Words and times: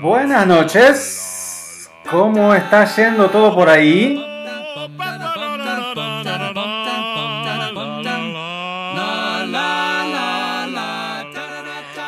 Buenas 0.00 0.46
noches. 0.46 1.90
¿Cómo 2.10 2.54
está 2.54 2.84
yendo 2.84 3.28
todo 3.28 3.54
por 3.54 3.68
ahí? 3.68 4.24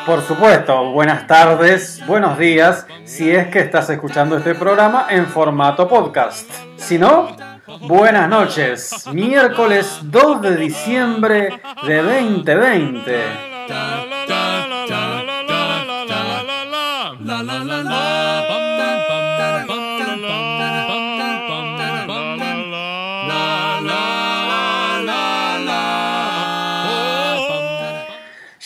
Por 0.05 0.21
supuesto, 0.23 0.91
buenas 0.91 1.27
tardes, 1.27 2.03
buenos 2.07 2.37
días, 2.37 2.87
si 3.03 3.31
es 3.31 3.47
que 3.47 3.59
estás 3.59 3.89
escuchando 3.91 4.37
este 4.37 4.55
programa 4.55 5.05
en 5.09 5.27
formato 5.27 5.87
podcast. 5.87 6.49
Si 6.75 6.97
no, 6.97 7.35
buenas 7.81 8.27
noches. 8.27 9.05
Miércoles 9.13 9.99
2 10.03 10.41
de 10.41 10.57
diciembre 10.57 11.61
de 11.85 12.01
2020. 12.01 14.20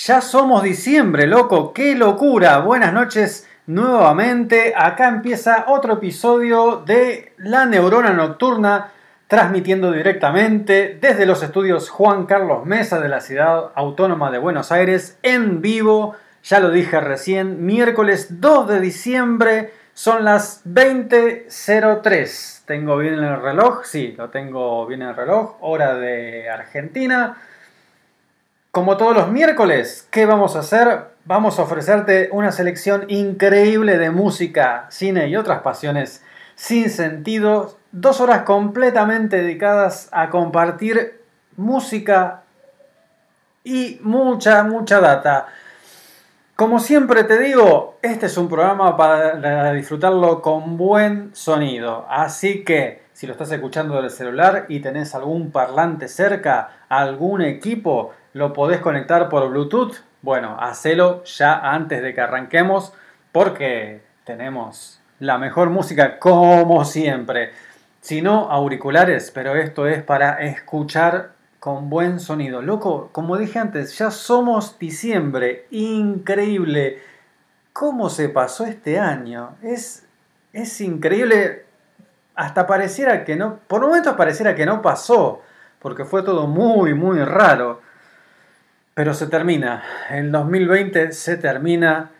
Ya 0.05 0.21
somos 0.21 0.61
diciembre, 0.61 1.25
loco, 1.25 1.73
qué 1.73 1.95
locura. 1.95 2.59
Buenas 2.59 2.93
noches 2.93 3.49
nuevamente. 3.65 4.75
Acá 4.77 5.07
empieza 5.07 5.65
otro 5.67 5.93
episodio 5.93 6.83
de 6.85 7.33
La 7.37 7.65
Neurona 7.65 8.13
Nocturna, 8.13 8.91
transmitiendo 9.25 9.91
directamente 9.91 10.95
desde 11.01 11.25
los 11.25 11.41
estudios 11.41 11.89
Juan 11.89 12.27
Carlos 12.27 12.67
Mesa 12.67 12.99
de 12.99 13.09
la 13.09 13.19
Ciudad 13.19 13.71
Autónoma 13.73 14.29
de 14.29 14.37
Buenos 14.37 14.71
Aires, 14.71 15.17
en 15.23 15.63
vivo. 15.63 16.15
Ya 16.43 16.59
lo 16.59 16.69
dije 16.69 16.99
recién, 16.99 17.65
miércoles 17.65 18.39
2 18.39 18.67
de 18.67 18.79
diciembre, 18.81 19.73
son 19.95 20.23
las 20.23 20.63
20.03. 20.65 22.61
¿Tengo 22.65 22.99
bien 22.99 23.15
el 23.15 23.41
reloj? 23.41 23.83
Sí, 23.85 24.13
lo 24.15 24.29
tengo 24.29 24.85
bien 24.85 25.01
el 25.01 25.15
reloj. 25.15 25.55
Hora 25.61 25.95
de 25.95 26.47
Argentina. 26.47 27.37
Como 28.75 28.97
todos 28.97 29.15
los 29.15 29.31
miércoles, 29.31 30.05
¿qué 30.11 30.25
vamos 30.25 30.57
a 30.57 30.59
hacer? 30.59 31.05
Vamos 31.23 31.59
a 31.59 31.61
ofrecerte 31.61 32.27
una 32.33 32.51
selección 32.51 33.05
increíble 33.07 33.97
de 33.97 34.11
música, 34.11 34.87
cine 34.89 35.29
y 35.29 35.37
otras 35.37 35.61
pasiones 35.61 36.21
sin 36.55 36.89
sentido. 36.89 37.77
Dos 37.93 38.19
horas 38.19 38.41
completamente 38.41 39.37
dedicadas 39.37 40.09
a 40.11 40.29
compartir 40.29 41.21
música 41.55 42.43
y 43.63 43.97
mucha, 44.03 44.63
mucha 44.63 44.99
data. 44.99 45.47
Como 46.57 46.79
siempre 46.79 47.23
te 47.23 47.39
digo, 47.39 47.97
este 48.01 48.25
es 48.25 48.37
un 48.37 48.49
programa 48.49 48.97
para 48.97 49.71
disfrutarlo 49.71 50.41
con 50.41 50.75
buen 50.75 51.33
sonido. 51.33 52.05
Así 52.09 52.65
que 52.65 53.05
si 53.13 53.25
lo 53.25 53.31
estás 53.31 53.49
escuchando 53.53 54.01
del 54.01 54.11
celular 54.11 54.65
y 54.67 54.81
tenés 54.81 55.15
algún 55.15 55.51
parlante 55.51 56.09
cerca, 56.09 56.81
algún 56.89 57.41
equipo, 57.41 58.11
lo 58.35 58.51
podés 58.51 58.81
conectar 58.81 59.29
por 59.29 59.49
Bluetooth. 59.49 59.93
Bueno, 60.21 60.57
hacelo 60.59 61.23
ya 61.23 61.57
antes 61.57 62.01
de 62.01 62.13
que 62.13 62.19
arranquemos 62.19 62.91
porque 63.31 64.01
tenemos 64.25 64.99
la 65.19 65.37
mejor 65.37 65.69
música 65.69 66.19
como 66.19 66.83
siempre. 66.83 67.51
Si 68.01 68.21
no, 68.21 68.51
auriculares, 68.51 69.31
pero 69.31 69.55
esto 69.55 69.87
es 69.87 70.03
para 70.03 70.41
escuchar 70.41 71.31
con 71.61 71.89
buen 71.89 72.19
sonido. 72.19 72.61
Loco, 72.61 73.07
como 73.13 73.37
dije 73.37 73.57
antes, 73.57 73.97
ya 73.97 74.11
somos 74.11 74.77
diciembre. 74.77 75.67
Increíble. 75.71 77.01
¿Cómo 77.71 78.09
se 78.09 78.27
pasó 78.27 78.65
este 78.65 78.99
año? 78.99 79.55
Es, 79.61 80.05
es 80.51 80.81
increíble. 80.81 81.63
Hasta 82.35 82.67
pareciera 82.67 83.23
que 83.23 83.37
no, 83.37 83.59
por 83.69 83.79
momentos 83.79 84.13
pareciera 84.17 84.55
que 84.55 84.65
no 84.65 84.81
pasó, 84.81 85.41
porque 85.79 86.03
fue 86.03 86.21
todo 86.21 86.47
muy, 86.47 86.93
muy 86.93 87.23
raro. 87.23 87.84
Pero 88.95 89.13
se 89.13 89.27
termina. 89.27 89.83
El 90.09 90.31
2020 90.31 91.11
se 91.11 91.35
termina. 91.35 92.11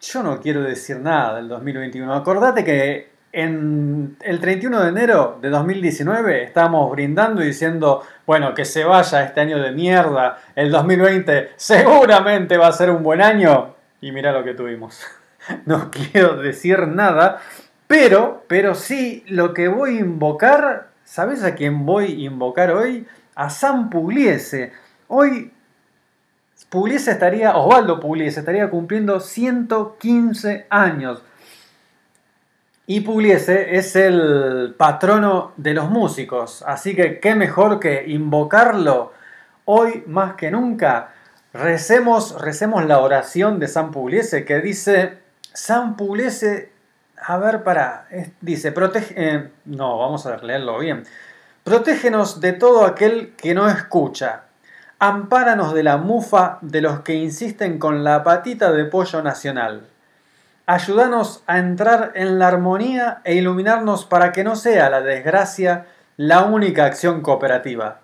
Yo 0.00 0.22
no 0.22 0.40
quiero 0.40 0.62
decir 0.62 0.98
nada 0.98 1.36
del 1.36 1.46
2021. 1.46 2.14
Acordate 2.14 2.64
que 2.64 3.10
en 3.32 4.16
el 4.22 4.40
31 4.40 4.80
de 4.80 4.88
enero 4.88 5.38
de 5.42 5.50
2019 5.50 6.44
estábamos 6.44 6.90
brindando 6.90 7.42
y 7.42 7.48
diciendo, 7.48 8.02
bueno, 8.26 8.54
que 8.54 8.64
se 8.64 8.84
vaya 8.84 9.24
este 9.24 9.42
año 9.42 9.58
de 9.58 9.72
mierda. 9.72 10.38
El 10.56 10.70
2020 10.70 11.50
seguramente 11.56 12.56
va 12.56 12.68
a 12.68 12.72
ser 12.72 12.88
un 12.88 13.02
buen 13.02 13.20
año. 13.20 13.74
Y 14.00 14.10
mira 14.10 14.32
lo 14.32 14.42
que 14.42 14.54
tuvimos. 14.54 15.04
No 15.66 15.90
quiero 15.90 16.38
decir 16.38 16.88
nada. 16.88 17.42
Pero, 17.86 18.44
pero 18.48 18.74
sí, 18.74 19.22
lo 19.28 19.52
que 19.52 19.68
voy 19.68 19.98
a 19.98 20.00
invocar, 20.00 20.88
¿sabes 21.04 21.44
a 21.44 21.54
quién 21.54 21.84
voy 21.84 22.06
a 22.06 22.24
invocar 22.24 22.70
hoy? 22.70 23.06
A 23.34 23.50
San 23.50 23.90
Pugliese. 23.90 24.72
Hoy 25.08 25.52
Pugliese 26.74 27.12
estaría, 27.12 27.56
Osvaldo 27.56 28.00
Pugliese 28.00 28.40
estaría 28.40 28.68
cumpliendo 28.68 29.20
115 29.20 30.66
años. 30.68 31.22
Y 32.88 33.02
Pugliese 33.02 33.76
es 33.76 33.94
el 33.94 34.74
patrono 34.76 35.52
de 35.56 35.72
los 35.72 35.88
músicos, 35.88 36.64
así 36.66 36.96
que 36.96 37.20
qué 37.20 37.36
mejor 37.36 37.78
que 37.78 38.06
invocarlo 38.08 39.12
hoy 39.66 40.02
más 40.08 40.34
que 40.34 40.50
nunca. 40.50 41.14
Recemos, 41.52 42.40
recemos 42.40 42.84
la 42.86 42.98
oración 42.98 43.60
de 43.60 43.68
San 43.68 43.92
Pugliese 43.92 44.44
que 44.44 44.60
dice, 44.60 45.18
San 45.52 45.96
Pugliese, 45.96 46.72
a 47.16 47.38
ver, 47.38 47.62
para, 47.62 48.08
dice, 48.40 48.72
protege, 48.72 49.14
eh, 49.16 49.48
no, 49.66 49.98
vamos 49.98 50.26
a 50.26 50.38
leerlo 50.38 50.80
bien. 50.80 51.04
Protégenos 51.62 52.40
de 52.40 52.52
todo 52.52 52.84
aquel 52.84 53.34
que 53.36 53.54
no 53.54 53.68
escucha, 53.68 54.43
Ampáranos 55.06 55.74
de 55.74 55.82
la 55.82 55.98
mufa 55.98 56.56
de 56.62 56.80
los 56.80 57.00
que 57.00 57.12
insisten 57.12 57.78
con 57.78 58.04
la 58.04 58.24
patita 58.24 58.72
de 58.72 58.86
pollo 58.86 59.20
nacional. 59.20 59.86
Ayúdanos 60.64 61.42
a 61.46 61.58
entrar 61.58 62.12
en 62.14 62.38
la 62.38 62.48
armonía 62.48 63.20
e 63.22 63.34
iluminarnos 63.34 64.06
para 64.06 64.32
que 64.32 64.44
no 64.44 64.56
sea 64.56 64.88
la 64.88 65.02
desgracia 65.02 65.84
la 66.16 66.44
única 66.44 66.86
acción 66.86 67.20
cooperativa. 67.20 68.00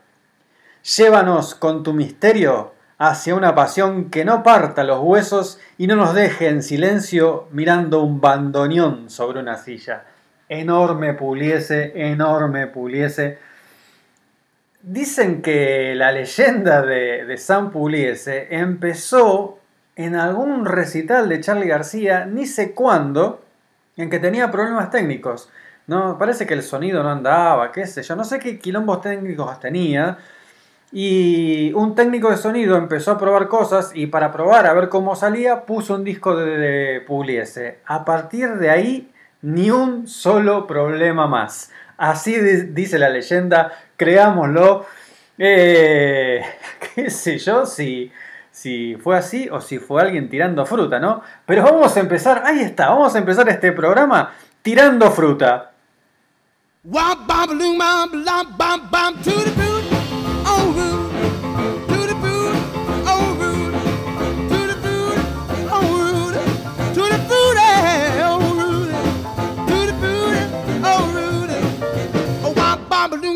Llévanos 0.94 1.54
con 1.54 1.82
tu 1.82 1.94
misterio 1.94 2.74
hacia 2.98 3.34
una 3.34 3.54
pasión 3.54 4.10
que 4.10 4.26
no 4.26 4.42
parta 4.42 4.84
los 4.84 5.00
huesos 5.00 5.58
y 5.78 5.86
no 5.86 5.96
nos 5.96 6.12
deje 6.12 6.48
en 6.48 6.62
silencio 6.62 7.48
mirando 7.50 8.02
un 8.02 8.20
bandoneón 8.20 9.08
sobre 9.08 9.40
una 9.40 9.56
silla. 9.56 10.04
Enorme 10.50 11.14
Puliese, 11.14 11.92
enorme 11.94 12.66
Puliese. 12.66 13.38
Dicen 14.82 15.42
que 15.42 15.94
la 15.94 16.12
leyenda 16.12 16.82
de, 16.82 17.24
de 17.24 17.36
San 17.36 17.70
Puliese 17.70 18.48
empezó 18.50 19.58
en 19.96 20.16
algún 20.16 20.64
recital 20.64 21.28
de 21.28 21.40
Charlie 21.40 21.68
García, 21.68 22.24
ni 22.24 22.46
sé 22.46 22.72
cuándo, 22.72 23.42
en 23.96 24.08
que 24.08 24.18
tenía 24.18 24.50
problemas 24.50 24.90
técnicos. 24.90 25.50
No, 25.86 26.16
parece 26.18 26.46
que 26.46 26.54
el 26.54 26.62
sonido 26.62 27.02
no 27.02 27.10
andaba, 27.10 27.72
qué 27.72 27.86
sé 27.86 28.02
yo, 28.02 28.16
no 28.16 28.24
sé 28.24 28.38
qué 28.38 28.58
quilombos 28.58 29.02
técnicos 29.02 29.58
tenía, 29.60 30.18
y 30.92 31.72
un 31.74 31.94
técnico 31.94 32.30
de 32.30 32.36
sonido 32.36 32.76
empezó 32.76 33.12
a 33.12 33.18
probar 33.18 33.48
cosas 33.48 33.92
y 33.94 34.06
para 34.06 34.32
probar 34.32 34.66
a 34.66 34.72
ver 34.72 34.88
cómo 34.88 35.14
salía 35.14 35.64
puso 35.64 35.94
un 35.94 36.04
disco 36.04 36.34
de, 36.36 37.02
Pugliese. 37.06 37.78
A 37.86 38.04
partir 38.04 38.54
de 38.56 38.70
ahí, 38.70 39.12
ni 39.42 39.70
un 39.70 40.08
solo 40.08 40.66
problema 40.66 41.26
más. 41.26 41.70
Así 41.96 42.34
dice 42.38 42.98
la 42.98 43.08
leyenda, 43.08 43.72
creámoslo. 44.00 44.86
Eh, 45.36 46.42
qué 46.94 47.10
sé 47.10 47.36
yo, 47.36 47.66
si, 47.66 48.10
si 48.50 48.96
fue 48.96 49.18
así 49.18 49.48
o 49.50 49.60
si 49.60 49.78
fue 49.78 50.00
alguien 50.00 50.30
tirando 50.30 50.64
fruta, 50.64 50.98
¿no? 50.98 51.22
Pero 51.44 51.64
vamos 51.64 51.94
a 51.96 52.00
empezar, 52.00 52.42
ahí 52.46 52.60
está, 52.60 52.88
vamos 52.88 53.14
a 53.14 53.18
empezar 53.18 53.46
este 53.50 53.72
programa 53.72 54.32
tirando 54.62 55.10
fruta. 55.10 55.72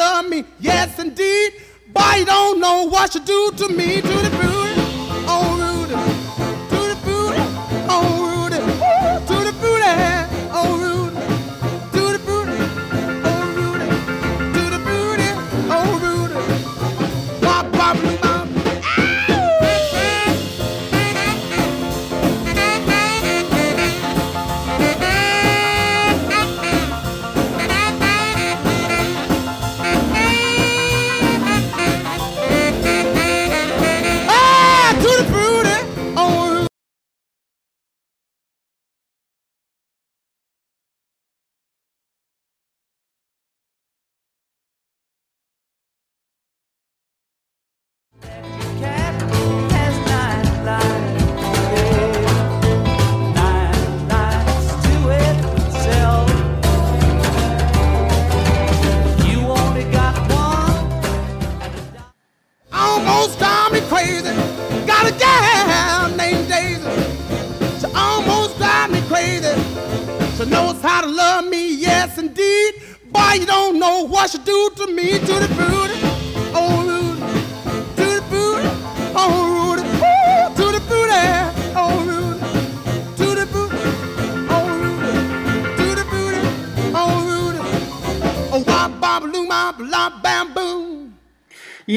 love 0.00 0.28
me, 0.28 0.44
yes 0.58 0.98
indeed. 0.98 1.52
But 1.92 2.18
you 2.18 2.24
don't 2.24 2.58
know 2.58 2.88
what 2.88 3.14
you 3.14 3.20
do 3.20 3.52
to 3.58 3.68
me, 3.68 4.00
to 4.00 4.14
the 4.26 4.30
booty, 4.40 4.59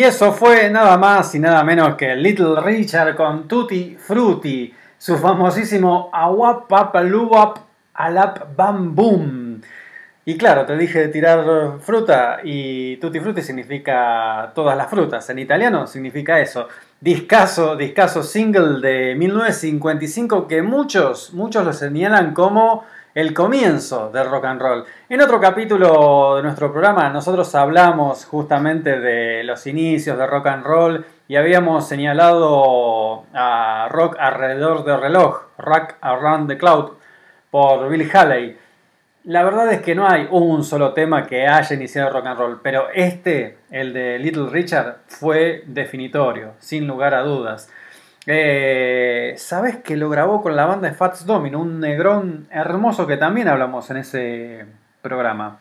Y 0.03 0.05
eso 0.05 0.33
fue 0.33 0.69
nada 0.69 0.97
más 0.97 1.33
y 1.33 1.39
nada 1.39 1.63
menos 1.63 1.95
que 1.95 2.13
Little 2.13 2.59
Richard 2.59 3.15
con 3.15 3.47
Tutti 3.47 3.95
Frutti, 3.97 4.73
su 4.97 5.17
famosísimo 5.17 6.09
Awap 6.11 6.67
Papaluwap 6.67 7.59
Alap 7.93 8.53
Bam 8.53 8.93
Boom. 8.93 9.61
Y 10.25 10.37
claro, 10.37 10.65
te 10.65 10.75
dije 10.75 10.99
de 10.99 11.07
tirar 11.07 11.79
fruta 11.79 12.39
y 12.43 12.97
Tutti 12.97 13.21
Frutti 13.21 13.41
significa 13.41 14.51
todas 14.53 14.75
las 14.75 14.89
frutas. 14.89 15.29
En 15.29 15.39
italiano 15.39 15.87
significa 15.87 16.41
eso. 16.41 16.67
Discaso, 16.99 17.77
discaso 17.77 18.23
single 18.23 18.85
de 18.85 19.15
1955 19.15 20.49
que 20.49 20.61
muchos, 20.61 21.31
muchos 21.31 21.63
lo 21.63 21.71
señalan 21.71 22.33
como 22.33 22.83
el 23.15 23.33
comienzo 23.33 24.09
del 24.09 24.29
rock 24.29 24.45
and 24.45 24.61
roll. 24.61 24.85
En 25.07 25.21
otro 25.21 25.39
capítulo 25.39 26.35
de 26.37 26.43
nuestro 26.43 26.71
programa 26.71 27.09
nosotros 27.09 27.53
hablamos 27.53 28.25
justamente 28.25 28.99
de 28.99 29.43
los 29.43 29.67
inicios 29.67 30.17
de 30.17 30.25
rock 30.25 30.47
and 30.47 30.65
roll 30.65 31.05
y 31.27 31.35
habíamos 31.35 31.87
señalado 31.87 33.25
a 33.33 33.87
Rock 33.89 34.17
alrededor 34.19 34.83
del 34.83 34.99
reloj, 34.99 35.43
Rock 35.57 35.95
Around 36.01 36.49
the 36.49 36.57
Cloud, 36.57 36.91
por 37.49 37.87
Billy 37.89 38.09
Haley. 38.11 38.57
La 39.25 39.43
verdad 39.43 39.71
es 39.71 39.81
que 39.81 39.95
no 39.95 40.07
hay 40.07 40.27
un 40.29 40.63
solo 40.65 40.93
tema 40.93 41.25
que 41.25 41.47
haya 41.47 41.75
iniciado 41.75 42.09
rock 42.09 42.25
and 42.25 42.37
roll, 42.37 42.59
pero 42.61 42.87
este, 42.93 43.57
el 43.71 43.93
de 43.93 44.19
Little 44.19 44.49
Richard, 44.49 44.97
fue 45.07 45.63
definitorio, 45.65 46.53
sin 46.59 46.87
lugar 46.87 47.13
a 47.13 47.21
dudas. 47.21 47.69
Eh, 48.25 49.33
¿Sabes 49.37 49.77
que 49.77 49.97
lo 49.97 50.09
grabó 50.09 50.41
con 50.41 50.55
la 50.55 50.65
banda 50.65 50.89
de 50.89 50.95
Fats 50.95 51.25
Domino? 51.25 51.59
Un 51.59 51.79
negrón 51.79 52.47
hermoso 52.51 53.05
que 53.05 53.17
también 53.17 53.49
hablamos 53.49 53.89
en 53.89 53.97
ese 53.97 54.65
programa. 55.01 55.59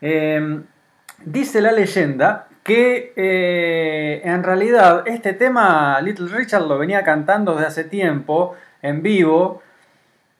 Eh, 0.00 0.60
dice 1.24 1.60
la 1.60 1.72
leyenda 1.72 2.46
que 2.62 3.12
eh, 3.16 4.22
en 4.24 4.42
realidad 4.44 5.02
este 5.06 5.32
tema 5.32 6.00
Little 6.00 6.28
Richard 6.28 6.62
lo 6.62 6.78
venía 6.78 7.02
cantando 7.02 7.54
desde 7.54 7.66
hace 7.66 7.84
tiempo 7.84 8.54
en 8.82 9.02
vivo, 9.02 9.62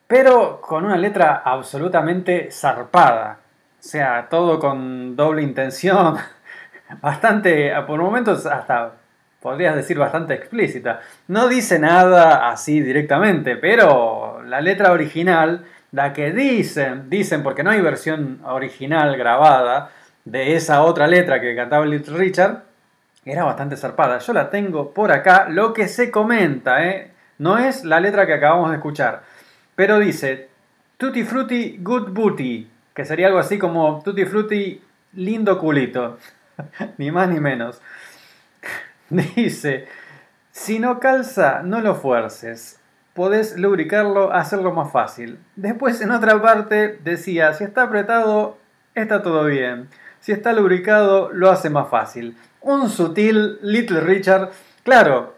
pero 0.06 0.60
con 0.60 0.84
una 0.84 0.96
letra 0.96 1.42
absolutamente 1.44 2.50
zarpada. 2.52 3.40
O 3.80 3.82
sea, 3.88 4.28
todo 4.28 4.58
con 4.60 5.16
doble 5.16 5.42
intención, 5.42 6.16
bastante, 7.00 7.72
por 7.86 8.00
momentos 8.00 8.46
hasta 8.46 8.92
podrías 9.46 9.76
decir 9.76 9.96
bastante 9.96 10.34
explícita. 10.34 11.02
No 11.28 11.46
dice 11.46 11.78
nada 11.78 12.48
así 12.48 12.80
directamente, 12.80 13.54
pero 13.54 14.42
la 14.44 14.60
letra 14.60 14.90
original, 14.90 15.64
la 15.92 16.12
que 16.12 16.32
dicen, 16.32 17.08
dicen 17.08 17.44
porque 17.44 17.62
no 17.62 17.70
hay 17.70 17.80
versión 17.80 18.40
original 18.42 19.16
grabada, 19.16 19.92
de 20.24 20.56
esa 20.56 20.82
otra 20.82 21.06
letra 21.06 21.40
que 21.40 21.54
cantaba 21.54 21.86
Little 21.86 22.18
Richard 22.18 22.64
era 23.24 23.44
bastante 23.44 23.76
zarpada. 23.76 24.18
Yo 24.18 24.32
la 24.32 24.50
tengo 24.50 24.92
por 24.92 25.12
acá. 25.12 25.46
Lo 25.48 25.72
que 25.72 25.86
se 25.86 26.10
comenta, 26.10 26.84
¿eh? 26.84 27.12
no 27.38 27.56
es 27.56 27.84
la 27.84 28.00
letra 28.00 28.26
que 28.26 28.34
acabamos 28.34 28.70
de 28.70 28.78
escuchar, 28.78 29.22
pero 29.76 30.00
dice 30.00 30.48
Tutti 30.96 31.22
Frutti 31.22 31.78
Good 31.80 32.10
Booty, 32.10 32.68
que 32.92 33.04
sería 33.04 33.28
algo 33.28 33.38
así 33.38 33.58
como 33.58 34.02
Tutti 34.02 34.24
Frutti 34.24 34.82
lindo 35.12 35.56
culito, 35.60 36.18
ni 36.98 37.12
más 37.12 37.28
ni 37.28 37.38
menos. 37.38 37.80
Dice, 39.36 39.86
si 40.50 40.78
no 40.78 41.00
calza, 41.00 41.62
no 41.62 41.80
lo 41.80 41.94
fuerces. 41.94 42.80
Podés 43.14 43.56
lubricarlo, 43.56 44.32
hacerlo 44.32 44.72
más 44.72 44.92
fácil. 44.92 45.38
Después 45.54 46.00
en 46.00 46.10
otra 46.10 46.40
parte 46.42 46.98
decía, 47.02 47.52
si 47.54 47.64
está 47.64 47.82
apretado, 47.82 48.58
está 48.94 49.22
todo 49.22 49.44
bien. 49.44 49.88
Si 50.20 50.32
está 50.32 50.52
lubricado, 50.52 51.30
lo 51.32 51.50
hace 51.50 51.70
más 51.70 51.88
fácil. 51.88 52.36
Un 52.60 52.90
sutil 52.90 53.58
Little 53.62 54.00
Richard. 54.00 54.50
Claro, 54.82 55.36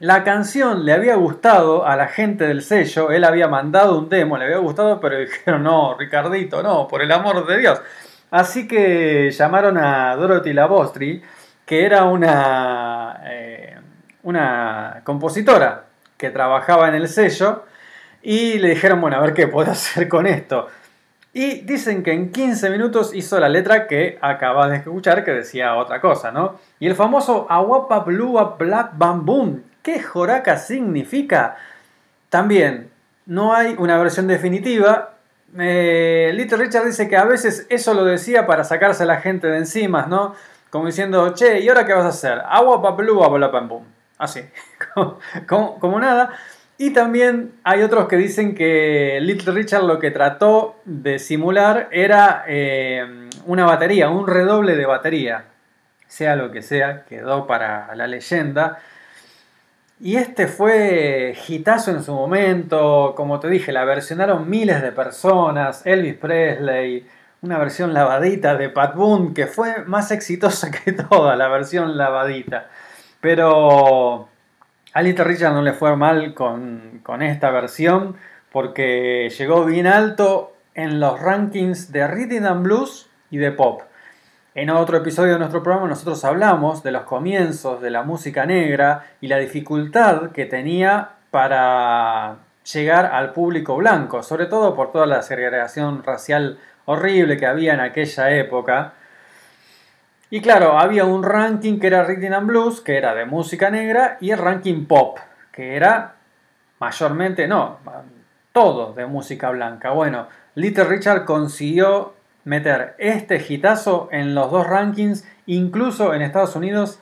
la 0.00 0.24
canción 0.24 0.86
le 0.86 0.94
había 0.94 1.14
gustado 1.16 1.86
a 1.86 1.94
la 1.94 2.08
gente 2.08 2.46
del 2.46 2.62
sello, 2.62 3.10
él 3.10 3.22
había 3.22 3.48
mandado 3.48 3.98
un 3.98 4.08
demo, 4.08 4.38
le 4.38 4.46
había 4.46 4.56
gustado, 4.56 4.98
pero 4.98 5.18
dijeron, 5.18 5.62
no, 5.62 5.94
Ricardito, 5.98 6.62
no, 6.62 6.88
por 6.88 7.02
el 7.02 7.12
amor 7.12 7.46
de 7.46 7.58
Dios. 7.58 7.82
Así 8.30 8.66
que 8.66 9.30
llamaron 9.30 9.76
a 9.76 10.16
Dorothy 10.16 10.54
Labostri, 10.54 11.22
que 11.70 11.84
era 11.84 12.02
una, 12.06 13.20
eh, 13.26 13.78
una 14.24 15.02
compositora 15.04 15.84
que 16.16 16.30
trabajaba 16.30 16.88
en 16.88 16.96
el 16.96 17.06
sello, 17.06 17.62
y 18.20 18.58
le 18.58 18.70
dijeron, 18.70 19.00
bueno, 19.00 19.18
a 19.18 19.20
ver 19.20 19.34
qué 19.34 19.46
puedo 19.46 19.70
hacer 19.70 20.08
con 20.08 20.26
esto. 20.26 20.66
Y 21.32 21.60
dicen 21.60 22.02
que 22.02 22.12
en 22.12 22.32
15 22.32 22.70
minutos 22.70 23.14
hizo 23.14 23.38
la 23.38 23.48
letra 23.48 23.86
que 23.86 24.18
acabas 24.20 24.68
de 24.70 24.78
escuchar, 24.78 25.22
que 25.24 25.30
decía 25.30 25.76
otra 25.76 26.00
cosa, 26.00 26.32
¿no? 26.32 26.58
Y 26.80 26.88
el 26.88 26.96
famoso 26.96 27.46
Awapa 27.48 28.00
Blue 28.00 28.36
Black 28.58 28.90
Bamboo, 28.94 29.60
¿qué 29.80 30.02
joraca 30.02 30.56
significa? 30.56 31.54
También, 32.30 32.90
no 33.26 33.54
hay 33.54 33.76
una 33.78 33.96
versión 33.96 34.26
definitiva. 34.26 35.14
Eh, 35.56 36.32
Little 36.34 36.58
Richard 36.58 36.86
dice 36.86 37.08
que 37.08 37.16
a 37.16 37.24
veces 37.26 37.68
eso 37.70 37.94
lo 37.94 38.04
decía 38.04 38.44
para 38.44 38.64
sacarse 38.64 39.04
a 39.04 39.06
la 39.06 39.20
gente 39.20 39.46
de 39.46 39.58
encima, 39.58 40.06
¿no? 40.06 40.34
Como 40.70 40.86
diciendo, 40.86 41.34
che, 41.34 41.60
¿y 41.60 41.68
ahora 41.68 41.84
qué 41.84 41.92
vas 41.92 42.04
a 42.04 42.08
hacer? 42.08 42.40
Agua, 42.46 42.92
Blue, 42.92 43.28
Black 43.28 43.52
Bamboo. 43.52 43.84
Así, 44.18 44.40
como, 45.46 45.78
como 45.78 45.98
nada. 45.98 46.30
Y 46.78 46.94
también 46.94 47.52
hay 47.62 47.82
otros 47.82 48.08
que 48.08 48.16
dicen 48.16 48.54
que 48.54 49.18
Little 49.20 49.52
Richard 49.52 49.82
lo 49.82 49.98
que 49.98 50.10
trató 50.10 50.76
de 50.86 51.18
simular 51.18 51.88
era 51.90 52.44
eh, 52.48 53.28
una 53.44 53.66
batería, 53.66 54.08
un 54.08 54.26
redoble 54.26 54.76
de 54.76 54.86
batería. 54.86 55.44
Sea 56.06 56.36
lo 56.36 56.50
que 56.50 56.62
sea, 56.62 57.04
quedó 57.04 57.46
para 57.46 57.94
la 57.94 58.06
leyenda. 58.06 58.78
Y 60.00 60.16
este 60.16 60.46
fue 60.46 61.36
hitazo 61.48 61.90
en 61.90 62.02
su 62.02 62.14
momento, 62.14 63.12
como 63.14 63.38
te 63.40 63.50
dije, 63.50 63.72
la 63.72 63.84
versionaron 63.84 64.48
miles 64.48 64.80
de 64.80 64.92
personas, 64.92 65.84
Elvis 65.84 66.14
Presley, 66.14 67.06
una 67.42 67.58
versión 67.58 67.94
lavadita 67.94 68.56
de 68.56 68.68
Pat 68.68 68.94
Boone 68.94 69.32
que 69.34 69.46
fue 69.46 69.84
más 69.86 70.10
exitosa 70.10 70.70
que 70.84 70.92
toda 70.92 71.36
la 71.36 71.48
versión 71.48 71.96
lavadita. 71.96 72.68
Pero 73.20 74.28
a 74.92 75.02
Little 75.02 75.24
Richard 75.24 75.52
no 75.52 75.62
le 75.62 75.72
fue 75.72 75.96
mal 75.96 76.34
con, 76.34 77.02
esta 77.20 77.50
versión 77.50 78.16
porque 78.52 79.30
llegó 79.36 79.64
bien 79.64 79.86
alto 79.86 80.52
en 80.74 81.00
los 81.00 81.20
rankings 81.20 81.92
de 81.92 82.06
Rhythm 82.06 82.46
and 82.46 82.62
Blues 82.62 83.08
y 83.30 83.38
de 83.38 83.52
Pop. 83.52 83.82
En 84.54 84.68
otro 84.70 84.96
episodio 84.96 85.34
de 85.34 85.38
nuestro 85.38 85.62
programa 85.62 85.88
nosotros 85.88 86.24
hablamos 86.24 86.82
de 86.82 86.90
los 86.90 87.02
comienzos 87.02 87.80
de 87.80 87.90
la 87.90 88.02
música 88.02 88.46
negra 88.46 89.06
y 89.20 89.28
la 89.28 89.38
dificultad 89.38 90.32
que 90.32 90.46
tenía 90.46 91.10
para 91.30 92.38
llegar 92.72 93.06
al 93.06 93.32
público 93.32 93.76
blanco, 93.76 94.22
sobre 94.22 94.46
todo 94.46 94.74
por 94.74 94.92
toda 94.92 95.06
la 95.06 95.22
segregación 95.22 96.02
racial 96.02 96.58
horrible 96.90 97.36
que 97.36 97.46
había 97.46 97.74
en 97.74 97.80
aquella 97.80 98.30
época. 98.30 98.94
Y 100.28 100.40
claro, 100.40 100.78
había 100.78 101.04
un 101.04 101.22
ranking 101.22 101.78
que 101.78 101.86
era 101.86 102.04
Rhythm 102.04 102.32
and 102.32 102.46
Blues, 102.46 102.80
que 102.80 102.96
era 102.96 103.14
de 103.14 103.24
música 103.24 103.70
negra, 103.70 104.16
y 104.20 104.30
el 104.30 104.38
ranking 104.38 104.86
pop, 104.86 105.18
que 105.52 105.76
era 105.76 106.14
mayormente, 106.78 107.46
no, 107.46 107.78
todo 108.52 108.92
de 108.92 109.06
música 109.06 109.50
blanca. 109.50 109.90
Bueno, 109.90 110.28
Little 110.54 110.84
Richard 110.84 111.24
consiguió 111.24 112.14
meter 112.44 112.94
este 112.98 113.44
hitazo 113.46 114.08
en 114.12 114.34
los 114.34 114.50
dos 114.50 114.66
rankings, 114.66 115.26
incluso 115.46 116.14
en 116.14 116.22
Estados 116.22 116.56
Unidos 116.56 117.00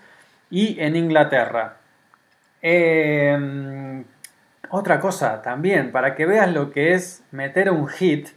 y 0.50 0.80
en 0.80 0.96
Inglaterra. 0.96 1.76
Em, 2.60 4.04
otra 4.70 5.00
cosa 5.00 5.42
también, 5.42 5.92
para 5.92 6.14
que 6.14 6.26
veas 6.26 6.52
lo 6.52 6.70
que 6.70 6.94
es 6.94 7.22
meter 7.30 7.70
un 7.70 7.88
hit, 7.88 8.28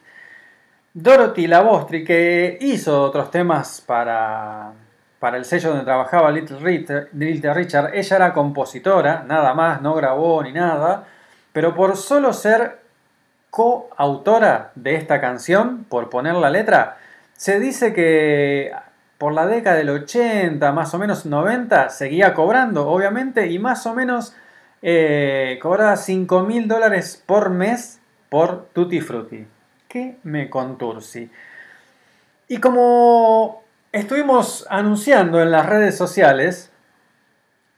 Dorothy 0.94 1.48
Labostri, 1.48 2.04
que 2.04 2.58
hizo 2.60 3.04
otros 3.04 3.32
temas 3.32 3.80
para, 3.80 4.74
para 5.20 5.38
el 5.38 5.46
sello 5.46 5.70
donde 5.70 5.86
trabajaba 5.86 6.32
Little 6.32 6.60
Richard, 6.60 7.96
ella 7.96 8.16
era 8.18 8.34
compositora, 8.34 9.24
nada 9.26 9.54
más, 9.54 9.82
no 9.82 9.94
grabó 9.94 10.44
ni 10.44 10.52
nada, 10.52 11.08
pero 11.54 11.74
por 11.74 11.96
solo 11.96 12.34
ser 12.34 12.82
coautora 13.50 14.72
de 14.76 14.96
esta 14.96 15.22
canción, 15.22 15.86
por 15.88 16.10
poner 16.10 16.36
la 16.36 16.50
letra, 16.50 16.98
se 17.38 17.62
dice 17.62 17.94
que 17.94 18.74
por 19.18 19.32
la 19.32 19.48
década 19.48 19.78
del 19.78 19.92
80, 19.92 20.74
más 20.74 20.94
o 20.94 21.00
menos 21.00 21.26
90, 21.26 21.90
seguía 21.90 22.34
cobrando, 22.34 22.90
obviamente, 22.90 23.48
y 23.48 23.60
más 23.60 23.86
o 23.86 23.96
menos 23.96 24.36
eh, 24.82 25.58
cobraba 25.62 25.96
5 25.96 26.42
mil 26.44 26.68
dólares 26.68 27.24
por 27.26 27.50
mes 27.50 28.02
por 28.28 28.66
Tutti 28.74 29.00
Frutti 29.00 29.48
que 29.92 30.18
me 30.24 30.50
contursi. 30.50 31.30
Y 32.48 32.60
como 32.60 33.62
estuvimos 33.92 34.66
anunciando 34.70 35.42
en 35.42 35.52
las 35.52 35.66
redes 35.66 35.98
sociales, 35.98 36.72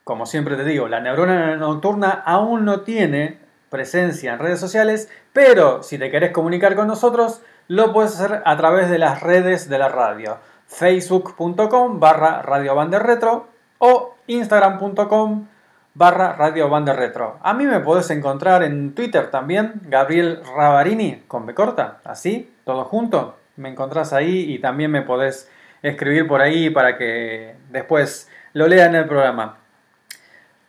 como 0.04 0.28
siempre 0.28 0.56
te 0.56 0.64
digo, 0.64 0.88
la 0.88 1.00
neurona 1.00 1.56
nocturna 1.56 2.12
aún 2.12 2.66
no 2.66 2.82
tiene 2.82 3.40
presencia 3.70 4.34
en 4.34 4.40
redes 4.40 4.60
sociales, 4.60 5.10
pero 5.34 5.82
si 5.82 5.98
te 5.98 6.12
querés 6.12 6.32
comunicar 6.32 6.76
con 6.76 6.88
nosotros, 6.88 7.42
lo 7.68 7.92
puedes 7.94 8.14
hacer 8.20 8.44
a 8.46 8.58
través 8.58 8.92
de 8.92 9.00
las 9.00 9.24
redes 9.24 9.68
de 9.68 9.80
la 9.80 9.90
radio. 9.90 10.38
facebook.com 10.68 12.00
barra 12.00 12.44
Retro 12.44 13.48
o 13.80 14.16
instagram.com 14.28 15.48
barra 15.96 16.34
Radio 16.34 16.70
Banda 16.70 16.94
Retro. 16.94 17.38
A 17.42 17.54
mí 17.54 17.66
me 17.66 17.80
podés 17.80 18.10
encontrar 18.10 18.64
en 18.64 18.96
Twitter 18.96 19.30
también, 19.30 19.74
Gabriel 19.84 20.42
Ravarini, 20.56 21.24
con 21.28 21.46
B 21.46 21.54
corta, 21.54 22.00
así, 22.04 22.52
todo 22.66 22.86
junto. 22.86 23.38
Me 23.58 23.70
encontrás 23.70 24.14
ahí 24.14 24.52
y 24.52 24.60
también 24.60 24.92
me 24.92 25.04
podés 25.04 25.50
escribir 25.84 26.28
por 26.28 26.42
ahí 26.42 26.70
para 26.70 26.98
que 26.98 27.56
después 27.70 28.30
lo 28.54 28.68
lea 28.68 28.86
en 28.86 28.96
el 28.96 29.06
programa. 29.06 29.58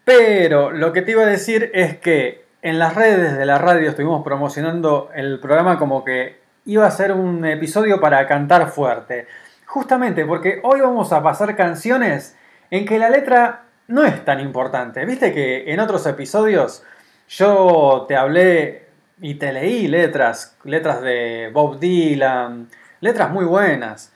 Pero 0.05 0.71
lo 0.71 0.93
que 0.93 1.01
te 1.01 1.13
iba 1.13 1.23
a 1.23 1.27
decir 1.27 1.71
es 1.73 1.99
que 1.99 2.45
en 2.61 2.79
las 2.79 2.95
redes 2.95 3.39
de 3.39 3.47
la 3.47 3.59
radio 3.59 3.89
estuvimos 3.89 4.23
promocionando 4.23 5.11
el 5.15 5.41
programa 5.41 5.79
como 5.79 6.05
que 6.05 6.41
iba 6.67 6.87
a 6.87 6.91
ser 6.91 7.13
un 7.13 7.45
episodio 7.47 8.01
para 8.01 8.27
cantar 8.27 8.69
fuerte. 8.69 9.27
Justamente 9.67 10.27
porque 10.27 10.61
hoy 10.63 10.81
vamos 10.81 11.13
a 11.13 11.23
pasar 11.23 11.57
canciones 11.57 12.37
en 12.71 12.85
que 12.85 12.99
la 12.99 13.09
letra 13.09 13.64
no 13.89 14.05
es 14.05 14.25
tan 14.25 14.41
importante. 14.41 15.05
Viste 15.05 15.33
que 15.33 15.73
en 15.73 15.81
otros 15.81 16.07
episodios 16.07 16.83
yo 17.29 18.05
te 18.09 18.17
hablé 18.17 18.87
y 19.21 19.35
te 19.35 19.53
leí 19.53 19.89
letras, 19.89 20.57
letras 20.65 21.01
de 21.01 21.51
Bob 21.53 21.79
Dylan, 21.79 22.69
letras 23.01 23.31
muy 23.31 23.45
buenas. 23.45 24.13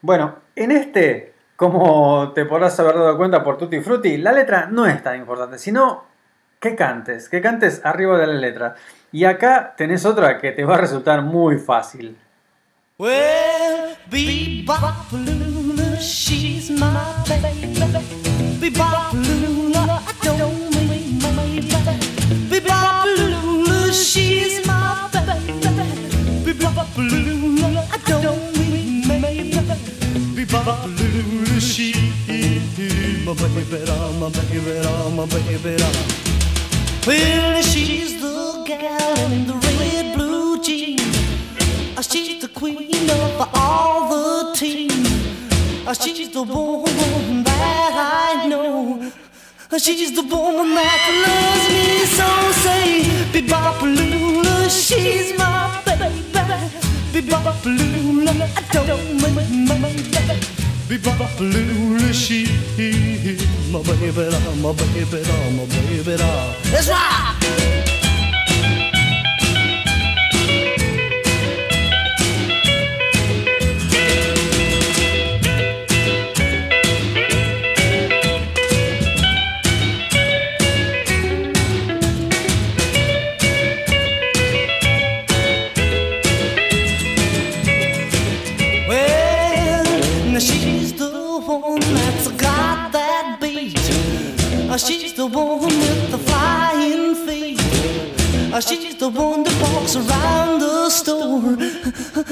Bueno, 0.00 0.36
en 0.54 0.70
este, 0.70 1.34
como 1.56 2.32
te 2.32 2.44
podrás 2.44 2.78
haber 2.80 2.94
dado 2.94 3.16
cuenta 3.16 3.42
por 3.42 3.58
Tutti 3.58 3.80
Frutti, 3.80 4.16
la 4.16 4.32
letra 4.32 4.66
no 4.70 4.86
es 4.86 5.02
tan 5.02 5.16
importante, 5.16 5.58
sino 5.58 6.04
que 6.60 6.74
cantes, 6.74 7.28
que 7.28 7.40
cantes 7.40 7.80
arriba 7.84 8.18
de 8.18 8.26
la 8.26 8.34
letra. 8.34 8.74
Y 9.12 9.24
acá 9.24 9.74
tenés 9.76 10.04
otra 10.04 10.38
que 10.38 10.52
te 10.52 10.64
va 10.64 10.74
a 10.74 10.78
resultar 10.78 11.22
muy 11.22 11.58
fácil. 11.58 12.16
Bebop 18.60 19.14
I 19.14 20.14
don't 20.22 20.70
mean 20.74 21.20
she's 23.92 24.66
my 24.66 25.08
baby. 25.12 25.52
Bebop 26.44 26.78
I 27.90 27.98
don't 28.22 28.56
mean 28.58 29.06
my 29.06 29.20
baby. 29.20 29.50
Bebop 30.36 30.80
Lula, 30.98 31.60
she's 31.60 32.04
my 33.24 33.34
baby, 33.34 33.64
my 34.18 34.28
baby, 34.30 34.66
my 35.16 35.24
baby. 35.26 35.82
Well, 37.06 37.62
she's 37.62 38.20
the 38.20 38.62
gal 38.66 39.32
in 39.32 39.46
the 39.46 39.54
red 39.54 40.16
blue 40.16 40.60
jeans. 40.62 41.00
She's 42.06 42.40
the 42.42 42.48
queen 42.48 43.10
of 43.10 43.48
all 43.54 44.08
the 44.10 44.54
teams. 44.54 44.87
She's 45.94 46.28
the 46.30 46.42
woman 46.42 47.44
that 47.44 48.36
I 48.44 48.46
know. 48.46 49.10
She's 49.78 50.14
the 50.14 50.22
woman 50.22 50.74
that 50.74 51.08
loves 51.24 51.68
me 51.72 52.04
so. 52.04 52.28
Say, 52.62 53.08
Bebopalula, 53.32 54.68
she's 54.68 55.32
my 55.38 55.80
baby. 55.86 56.10
Bebopalula, 57.12 58.32
I 58.54 58.62
don't 58.70 59.22
mind 59.22 59.68
my 59.68 59.78
baby. 59.80 60.36
Bebopalula, 60.88 62.12
she 62.12 62.44
my 63.72 63.80
baby, 63.82 64.28
my 64.60 64.72
baby, 64.72 65.22
my 65.56 65.64
baby. 65.64 66.16
Let's 66.70 66.88
rock. 66.88 67.87
She's 98.60 98.96
the 98.96 99.08
one 99.08 99.44
that 99.44 99.54
walks 99.62 99.94
around 99.94 100.60
the 100.60 100.90
store. 100.90 101.56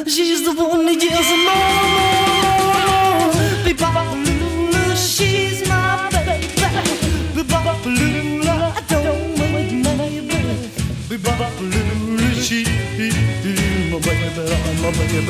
She's 0.06 0.44
the 0.44 0.52
one 0.54 0.84
that 0.86 1.00
yells 1.00 1.30
more. 1.46 1.64
Be-bop-a-lula, 3.64 4.96
she's 4.96 5.68
my 5.68 6.08
baby. 6.10 6.48
Be-bop-a-lula, 7.32 8.74
I 8.74 8.80
don't 8.88 9.38
make 9.38 9.84
baby. 9.84 10.70
Be-bop-a-lula, 11.08 12.34
she's 12.42 12.68
my 13.90 13.98
baby, 14.00 14.34
my 14.82 14.90
baby, 14.90 15.20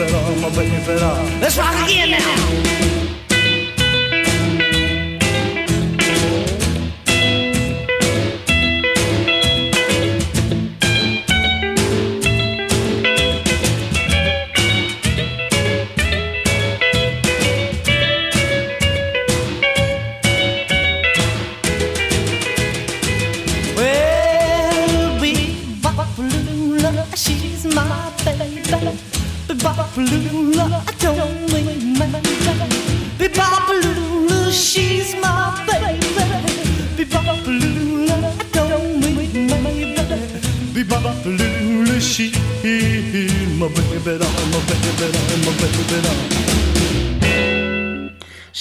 my 0.40 0.48
baby. 0.56 1.40
Let's 1.40 1.56
rock 1.58 1.76
again 1.84 2.10
now. 2.12 3.15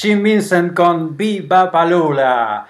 Jim 0.06 0.22
Vincent 0.22 0.76
con 0.76 1.18
Viva 1.18 1.72
Palula. 1.72 2.68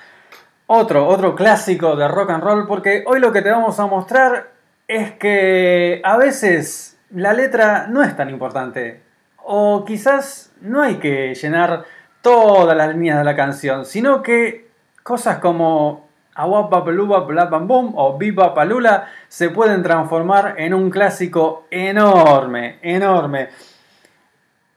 Otro, 0.68 1.06
otro 1.06 1.36
clásico 1.36 1.98
de 1.98 2.08
rock 2.08 2.30
and 2.30 2.42
roll, 2.42 2.66
porque 2.66 3.04
hoy 3.06 3.20
lo 3.20 3.34
que 3.34 3.42
te 3.42 3.52
vamos 3.52 3.78
a 3.78 3.88
mostrar 3.88 4.52
es 4.88 5.12
que 5.16 6.00
a 6.06 6.16
veces 6.16 6.98
la 7.10 7.34
letra 7.34 7.88
no 7.90 8.04
es 8.04 8.16
tan 8.16 8.30
importante. 8.30 9.02
O 9.44 9.84
quizás 9.84 10.54
no 10.62 10.82
hay 10.82 10.96
que 10.96 11.36
llenar 11.36 11.84
todas 12.22 12.78
las 12.78 12.96
líneas 12.96 13.18
de 13.18 13.26
la 13.26 13.36
canción, 13.36 13.86
sino 13.86 14.24
que 14.24 14.70
cosas 15.04 15.40
como 15.40 16.08
Boom 16.38 17.94
o 17.98 18.18
Viva 18.18 18.54
Palula 18.54 19.10
se 19.28 19.50
pueden 19.50 19.84
transformar 19.84 20.56
en 20.58 20.74
un 20.74 20.90
clásico 20.90 21.68
enorme, 21.70 22.80
enorme. 22.82 23.50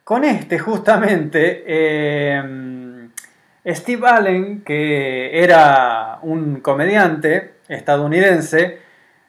Con 0.08 0.24
este 0.24 0.58
justamente, 0.58 1.64
eh, 1.66 2.42
Steve 3.66 4.08
Allen, 4.08 4.62
que 4.62 5.44
era 5.44 6.18
un 6.22 6.60
comediante 6.60 7.56
estadounidense, 7.68 8.78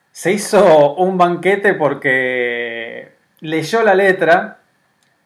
se 0.09 0.31
hizo 0.31 0.95
un 0.95 1.17
banquete 1.17 1.73
porque 1.73 3.11
leyó 3.41 3.83
la 3.83 3.93
letra 3.93 4.59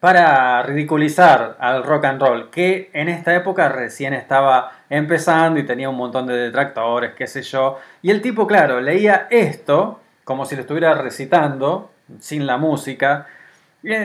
para 0.00 0.60
ridiculizar 0.64 1.56
al 1.60 1.84
rock 1.84 2.06
and 2.06 2.20
roll, 2.20 2.50
que 2.50 2.90
en 2.92 3.08
esta 3.08 3.32
época 3.32 3.68
recién 3.68 4.12
estaba 4.12 4.72
empezando 4.90 5.60
y 5.60 5.66
tenía 5.66 5.88
un 5.88 5.96
montón 5.96 6.26
de 6.26 6.34
detractores, 6.34 7.12
qué 7.14 7.28
sé 7.28 7.42
yo. 7.42 7.78
Y 8.02 8.10
el 8.10 8.20
tipo, 8.20 8.48
claro, 8.48 8.80
leía 8.80 9.28
esto 9.30 10.00
como 10.24 10.46
si 10.46 10.56
lo 10.56 10.62
estuviera 10.62 10.94
recitando, 10.94 11.92
sin 12.18 12.44
la 12.44 12.56
música. 12.56 13.28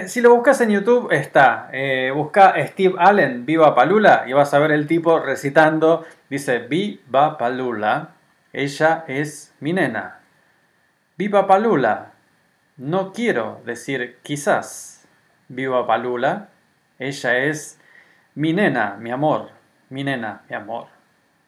Si 0.08 0.22
lo 0.22 0.36
buscas 0.36 0.62
en 0.62 0.72
YouTube 0.72 1.12
está, 1.12 1.70
eh, 1.72 2.12
busca 2.14 2.56
Steve 2.68 2.96
Allen, 2.98 3.46
Viva 3.46 3.76
Palula, 3.76 4.26
y 4.28 4.34
vas 4.34 4.54
a 4.54 4.60
ver 4.60 4.72
el 4.72 4.88
tipo 4.88 5.20
recitando, 5.20 6.06
dice, 6.30 6.60
Viva 6.60 7.38
Palula, 7.38 8.16
ella 8.54 9.06
es 9.08 9.54
mi 9.60 9.74
nena. 9.74 10.20
Viva 11.18 11.48
Palula, 11.48 12.14
no 12.80 13.12
quiero 13.12 13.62
decir 13.66 14.20
quizás. 14.24 15.06
Viva 15.50 15.86
Palula. 15.86 16.50
Ella 16.98 17.38
es 17.40 17.78
mi 18.36 18.54
nena, 18.54 18.96
mi 18.98 19.12
amor. 19.12 19.50
Mi 19.90 20.04
nena, 20.04 20.44
mi 20.48 20.56
amor. 20.56 20.88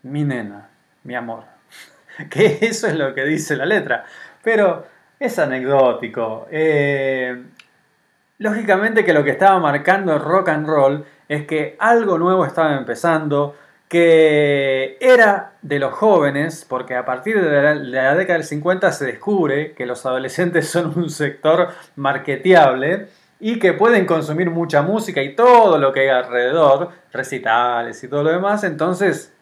Mi 0.04 0.24
nena, 0.26 0.70
mi 1.04 1.16
amor. 1.16 1.46
que 2.30 2.58
eso 2.62 2.88
es 2.88 2.96
lo 2.96 3.14
que 3.14 3.24
dice 3.24 3.56
la 3.56 3.66
letra. 3.66 4.04
Pero 4.44 4.86
es 5.20 5.40
anecdótico. 5.40 6.48
Eh, 6.52 7.44
lógicamente 8.42 9.06
que 9.06 9.14
lo 9.14 9.24
que 9.24 9.30
estaba 9.30 9.60
marcando 9.60 10.14
el 10.14 10.20
rock 10.20 10.50
and 10.50 10.68
roll 10.68 11.06
es 11.30 11.46
que 11.46 11.76
algo 11.78 12.18
nuevo 12.18 12.44
estaba 12.44 12.76
empezando, 12.76 13.56
que 13.88 14.98
era 15.00 15.54
de 15.62 15.78
los 15.78 15.94
jóvenes, 15.94 16.66
porque 16.68 16.96
a 16.96 17.06
partir 17.06 17.40
de 17.40 17.76
la, 17.76 18.12
de 18.14 18.18
década 18.18 18.40
del 18.40 18.44
50 18.44 18.92
se 18.94 19.06
descubre 19.06 19.74
que 19.74 19.86
los 19.86 20.08
adolescentes 20.08 20.68
son 20.70 20.98
un 20.98 21.12
sector 21.12 21.70
marketeable 21.96 23.10
y 23.40 23.60
que 23.60 23.74
pueden 23.74 24.08
consumir 24.08 24.50
mucha 24.50 24.82
música 24.82 25.22
y 25.22 25.36
todo 25.36 25.78
lo 25.78 25.94
que 25.94 26.02
hay 26.02 26.08
alrededor, 26.08 26.90
recitales 27.14 28.04
y 28.04 28.08
todo 28.08 28.24
lo 28.24 28.32
demás, 28.32 28.64
entonces 28.64 29.36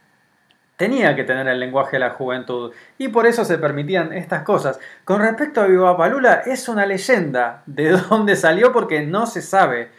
tenía 0.79 1.13
que 1.13 1.25
tener 1.25 1.45
el 1.49 1.59
lenguaje 1.59 1.97
de 1.97 1.99
la 1.99 2.11
juventud 2.11 2.71
y 2.97 3.09
por 3.09 3.27
eso 3.27 3.43
se 3.43 3.57
permitían 3.57 4.13
estas 4.13 4.43
cosas. 4.43 4.79
Con 5.03 5.19
respecto 5.21 5.59
a 5.59 5.67
Viva 5.67 5.97
Palula, 5.97 6.43
es 6.45 6.69
una 6.69 6.85
leyenda 6.85 7.63
de 7.65 7.89
dónde 8.09 8.37
salió 8.37 8.71
porque 8.71 9.01
no 9.01 9.25
se 9.25 9.41
sabe 9.41 9.89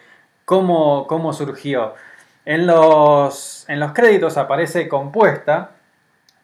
cómo, 0.46 1.06
cómo 1.06 1.34
surgió. 1.34 1.94
En 2.46 2.66
los, 2.66 3.66
en 3.68 3.78
los 3.78 3.92
créditos 3.92 4.38
aparece 4.38 4.88
compuesta 4.88 5.72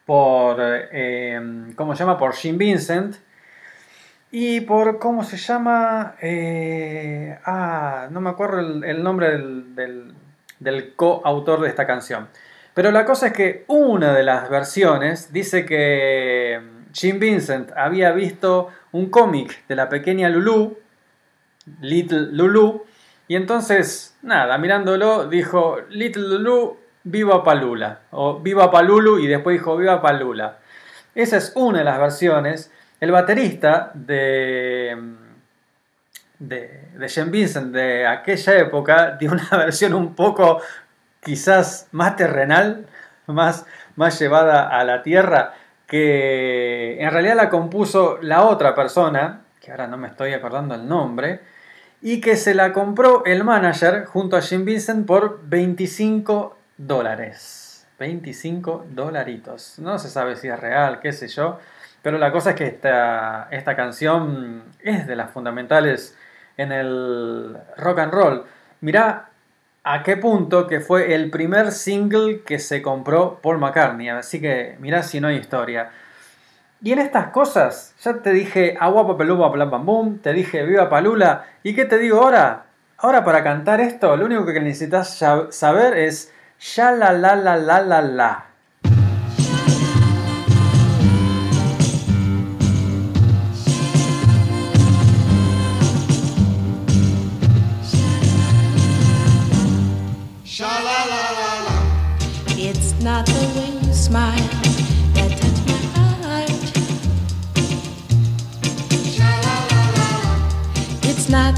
por, 0.04 0.58
eh, 0.60 1.40
¿cómo 1.74 1.94
se 1.94 2.00
llama? 2.00 2.18
Por 2.18 2.34
Jim 2.34 2.58
Vincent, 2.58 3.16
y 4.30 4.60
por, 4.60 4.98
¿cómo 4.98 5.24
se 5.24 5.38
llama? 5.38 6.16
Eh, 6.20 7.38
ah, 7.46 8.08
no 8.10 8.20
me 8.20 8.28
acuerdo 8.28 8.60
el, 8.84 9.02
nombre 9.02 9.30
del, 9.30 10.14
del, 10.60 10.94
coautor 10.94 11.62
de 11.62 11.68
esta 11.68 11.86
canción. 11.86 12.28
Pero 12.76 12.90
la 12.90 13.06
cosa 13.06 13.28
es 13.28 13.32
que 13.32 13.64
una 13.68 14.12
de 14.12 14.22
las 14.22 14.50
versiones 14.50 15.32
dice 15.32 15.64
que 15.64 16.60
Jim 16.92 17.18
Vincent 17.18 17.72
había 17.74 18.12
visto 18.12 18.68
un 18.92 19.08
cómic 19.08 19.66
de 19.66 19.76
la 19.76 19.88
pequeña 19.88 20.28
Lulu, 20.28 20.76
Little 21.80 22.32
Lulu, 22.32 22.84
y 23.28 23.36
entonces, 23.36 24.18
nada, 24.20 24.58
mirándolo, 24.58 25.26
dijo 25.26 25.78
Little 25.88 26.28
Lulu, 26.28 26.76
viva 27.04 27.42
Palula, 27.42 28.00
o 28.10 28.40
viva 28.40 28.70
Palulu, 28.70 29.20
y 29.20 29.26
después 29.26 29.54
dijo 29.54 29.74
viva 29.78 30.02
Palula. 30.02 30.58
Esa 31.14 31.38
es 31.38 31.52
una 31.54 31.78
de 31.78 31.84
las 31.84 31.98
versiones. 31.98 32.70
El 33.00 33.10
baterista 33.10 33.90
de, 33.94 35.14
de, 36.38 36.90
de 36.94 37.24
Vincent 37.24 37.72
de 37.72 38.06
aquella 38.06 38.58
época 38.58 39.16
dio 39.18 39.32
una 39.32 39.48
versión 39.52 39.94
un 39.94 40.14
poco 40.14 40.60
quizás 41.26 41.88
más 41.90 42.14
terrenal, 42.14 42.86
más, 43.26 43.66
más 43.96 44.16
llevada 44.20 44.68
a 44.68 44.84
la 44.84 45.02
tierra, 45.02 45.54
que 45.88 47.02
en 47.02 47.10
realidad 47.10 47.34
la 47.34 47.50
compuso 47.50 48.18
la 48.22 48.44
otra 48.44 48.76
persona, 48.76 49.40
que 49.60 49.72
ahora 49.72 49.88
no 49.88 49.96
me 49.96 50.06
estoy 50.06 50.34
acordando 50.34 50.76
el 50.76 50.88
nombre, 50.88 51.40
y 52.00 52.20
que 52.20 52.36
se 52.36 52.54
la 52.54 52.72
compró 52.72 53.24
el 53.24 53.42
manager 53.42 54.04
junto 54.04 54.36
a 54.36 54.40
Jim 54.40 54.64
Vincent 54.64 55.04
por 55.04 55.40
25 55.48 56.56
dólares. 56.76 57.88
25 57.98 58.86
dolaritos. 58.90 59.80
No 59.80 59.98
se 59.98 60.08
sabe 60.08 60.36
si 60.36 60.46
es 60.46 60.60
real, 60.60 61.00
qué 61.00 61.12
sé 61.12 61.26
yo. 61.26 61.58
Pero 62.02 62.18
la 62.18 62.30
cosa 62.30 62.50
es 62.50 62.56
que 62.56 62.66
esta, 62.66 63.48
esta 63.50 63.74
canción 63.74 64.62
es 64.80 65.08
de 65.08 65.16
las 65.16 65.32
fundamentales 65.32 66.16
en 66.56 66.70
el 66.70 67.56
rock 67.78 67.98
and 67.98 68.12
roll. 68.12 68.44
Mirá 68.80 69.30
a 69.88 70.02
qué 70.02 70.16
punto 70.16 70.66
que 70.66 70.80
fue 70.80 71.14
el 71.14 71.30
primer 71.30 71.70
single 71.70 72.42
que 72.44 72.58
se 72.58 72.82
compró 72.82 73.38
Paul 73.40 73.58
McCartney. 73.58 74.08
Así 74.08 74.40
que 74.40 74.74
mirá 74.80 75.04
si 75.04 75.20
no 75.20 75.28
hay 75.28 75.36
historia. 75.36 75.90
Y 76.82 76.90
en 76.90 76.98
estas 76.98 77.28
cosas, 77.28 77.94
ya 78.02 78.14
te 78.14 78.32
dije 78.32 78.76
agua, 78.80 79.06
papeluba, 79.06 79.48
blam, 79.48 79.70
bam, 79.70 79.86
boom, 79.86 80.18
te 80.18 80.32
dije 80.32 80.64
viva 80.64 80.90
palula. 80.90 81.44
¿Y 81.62 81.76
qué 81.76 81.84
te 81.84 81.98
digo 81.98 82.20
ahora? 82.20 82.66
Ahora 82.98 83.24
para 83.24 83.44
cantar 83.44 83.80
esto, 83.80 84.16
lo 84.16 84.26
único 84.26 84.44
que 84.44 84.58
necesitas 84.58 85.22
saber 85.50 85.96
es 85.96 86.32
ya 86.58 86.90
la 86.90 87.12
la 87.12 87.36
la 87.36 87.56
la 87.56 87.80
la 87.80 88.02
la. 88.02 88.46
Smile 104.06 104.48
that 105.14 105.30
touch 105.40 105.60
my 105.66 105.80
heart. 106.22 106.50
It's 111.02 111.28
not 111.28 111.54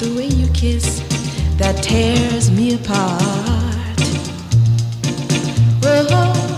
the 0.00 0.14
way 0.16 0.28
you 0.28 0.48
kiss 0.54 1.00
that 1.58 1.82
tears 1.82 2.50
me 2.50 2.76
apart. 2.76 4.00
Oh, 5.84 6.49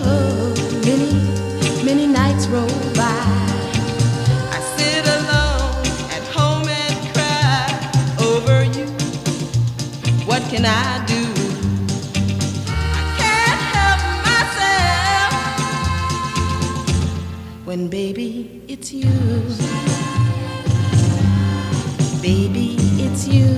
when 17.72 17.88
baby 17.88 18.60
it's 18.68 18.92
you. 18.92 19.08
Baby, 22.20 22.76
it's 23.00 23.26
you. 23.26 23.48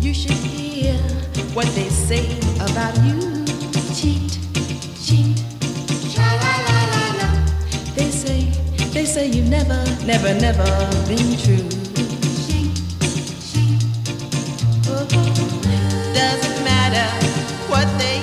You 0.00 0.14
should 0.14 0.40
hear 0.54 0.94
what 1.52 1.66
they 1.74 1.88
say 1.88 2.26
about 2.68 2.94
you. 3.02 3.44
Cheat, 3.98 4.38
cheat. 5.04 5.38
They 7.96 8.10
say, 8.22 8.40
they 8.94 9.04
say 9.04 9.26
you've 9.26 9.48
never, 9.48 9.82
never, 10.06 10.32
never 10.32 10.70
been 11.08 11.30
true. 11.42 11.66
Oh, 14.86 15.08
oh, 15.10 16.14
doesn't 16.14 16.64
matter 16.64 17.08
what 17.68 17.88
they 17.98 18.15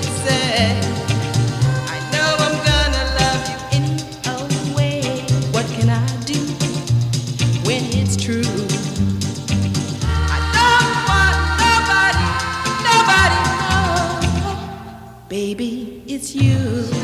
it's 16.13 16.35
you. 16.35 17.02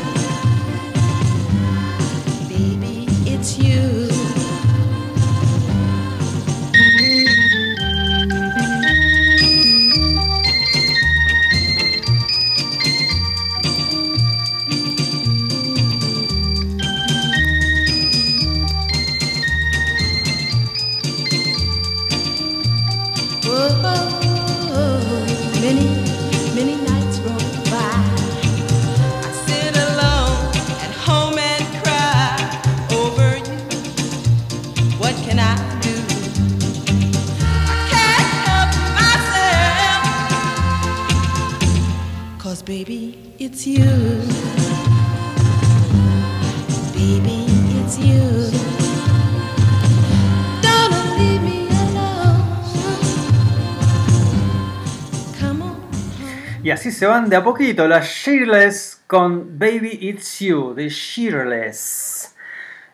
Así 56.80 56.92
se 56.92 57.04
van 57.04 57.28
de 57.28 57.36
a 57.36 57.44
poquito 57.44 57.86
las 57.86 58.06
Shirless 58.06 59.02
con 59.06 59.58
Baby 59.58 59.98
It's 60.00 60.38
You, 60.38 60.72
de 60.72 60.88
Shirless. 60.88 62.34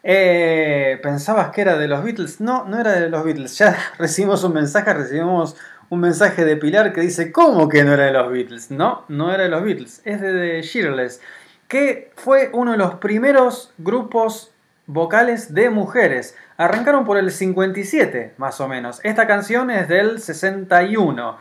Eh, 0.02 0.98
¿Pensabas 1.00 1.50
que 1.50 1.60
era 1.60 1.78
de 1.78 1.86
los 1.86 2.02
Beatles? 2.02 2.40
No, 2.40 2.64
no 2.64 2.80
era 2.80 2.94
de 2.98 3.08
los 3.08 3.24
Beatles. 3.24 3.56
Ya 3.56 3.78
recibimos 3.98 4.42
un 4.42 4.54
mensaje, 4.54 4.92
recibimos 4.92 5.56
un 5.88 6.00
mensaje 6.00 6.44
de 6.44 6.56
Pilar 6.56 6.92
que 6.92 7.00
dice, 7.00 7.30
¿cómo 7.30 7.68
que 7.68 7.84
no 7.84 7.92
era 7.92 8.06
de 8.06 8.10
los 8.10 8.28
Beatles? 8.28 8.72
No, 8.72 9.04
no 9.06 9.32
era 9.32 9.44
de 9.44 9.50
los 9.50 9.62
Beatles, 9.62 10.02
es 10.04 10.20
de, 10.20 10.32
The 10.32 10.62
Shirless, 10.62 11.20
que 11.68 12.10
fue 12.16 12.50
uno 12.52 12.72
de 12.72 12.78
los 12.78 12.96
primeros 12.96 13.72
grupos 13.78 14.50
vocales 14.86 15.54
de 15.54 15.70
mujeres. 15.70 16.36
Arrancaron 16.56 17.04
por 17.04 17.18
el 17.18 17.30
57, 17.30 18.34
más 18.36 18.60
o 18.60 18.66
menos. 18.66 18.98
Esta 19.04 19.28
canción 19.28 19.70
es 19.70 19.86
del 19.86 20.20
61. 20.20 21.38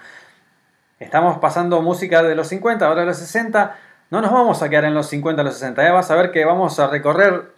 Estamos 1.00 1.40
pasando 1.40 1.82
música 1.82 2.24
de 2.24 2.36
los 2.36 2.48
50, 2.48 2.86
ahora 2.86 3.04
los 3.04 3.18
60. 3.18 3.76
No 4.12 4.22
nos 4.22 4.32
vamos 4.32 4.62
a 4.62 4.70
quedar 4.70 4.86
en 4.86 4.94
los 4.94 5.08
50, 5.08 5.44
los 5.44 5.56
60. 5.56 5.86
¿eh? 5.86 5.92
Vas 5.92 6.10
a 6.10 6.16
ver 6.16 6.32
que 6.32 6.46
vamos 6.46 6.80
a 6.80 6.88
recorrer, 6.88 7.52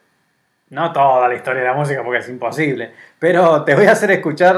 no 0.72 0.92
toda 0.92 1.28
la 1.28 1.36
historia 1.36 1.62
de 1.62 1.68
la 1.68 1.76
música 1.76 2.04
porque 2.04 2.20
es 2.20 2.30
imposible, 2.30 2.94
pero 3.20 3.64
te 3.64 3.76
voy 3.76 3.86
a 3.86 3.92
hacer 3.92 4.10
escuchar 4.10 4.58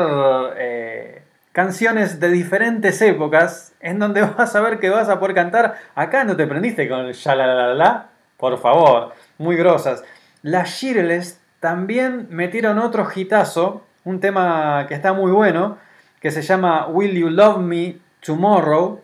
eh, 0.57 1.23
canciones 1.51 2.21
de 2.21 2.29
diferentes 2.29 3.01
épocas 3.01 3.73
en 3.81 3.99
donde 3.99 4.21
vas 4.37 4.55
a 4.55 4.61
ver 4.61 4.79
que 4.79 4.89
vas 4.89 5.09
a 5.09 5.19
poder 5.19 5.35
cantar. 5.35 5.75
Acá 5.93 6.23
no 6.23 6.37
te 6.37 6.47
prendiste 6.47 6.87
con 6.87 7.11
ya 7.11 7.35
la 7.35 7.47
la 7.47 7.73
la 7.73 8.09
por 8.37 8.57
favor, 8.59 9.13
muy 9.37 9.57
grosas. 9.57 10.05
Las 10.41 10.69
Shirless 10.69 11.41
también 11.59 12.27
metieron 12.29 12.79
otro 12.79 13.05
hitazo, 13.13 13.83
un 14.05 14.21
tema 14.21 14.85
que 14.87 14.93
está 14.93 15.11
muy 15.11 15.33
bueno, 15.33 15.77
que 16.21 16.31
se 16.31 16.41
llama 16.41 16.87
Will 16.87 17.19
You 17.19 17.29
Love 17.29 17.57
Me 17.57 17.97
Tomorrow, 18.21 19.01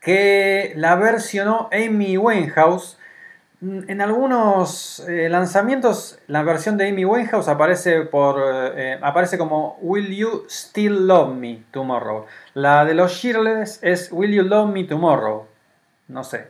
que 0.00 0.72
la 0.76 0.96
versionó 0.96 1.68
Amy 1.72 2.16
Winehouse. 2.16 2.98
En 3.62 4.00
algunos 4.00 5.00
eh, 5.06 5.28
lanzamientos 5.28 6.18
la 6.26 6.42
versión 6.42 6.78
de 6.78 6.88
Amy 6.88 7.04
Winehouse 7.04 7.48
aparece, 7.48 8.00
por, 8.02 8.40
eh, 8.74 8.98
aparece 9.02 9.36
como 9.36 9.76
Will 9.82 10.16
You 10.16 10.46
Still 10.48 11.06
Love 11.06 11.34
Me 11.34 11.62
Tomorrow. 11.70 12.24
La 12.54 12.86
de 12.86 12.94
los 12.94 13.12
Shirless 13.12 13.80
es 13.82 14.10
Will 14.12 14.32
You 14.32 14.44
Love 14.44 14.70
Me 14.70 14.84
Tomorrow. 14.84 15.46
No 16.08 16.24
sé. 16.24 16.48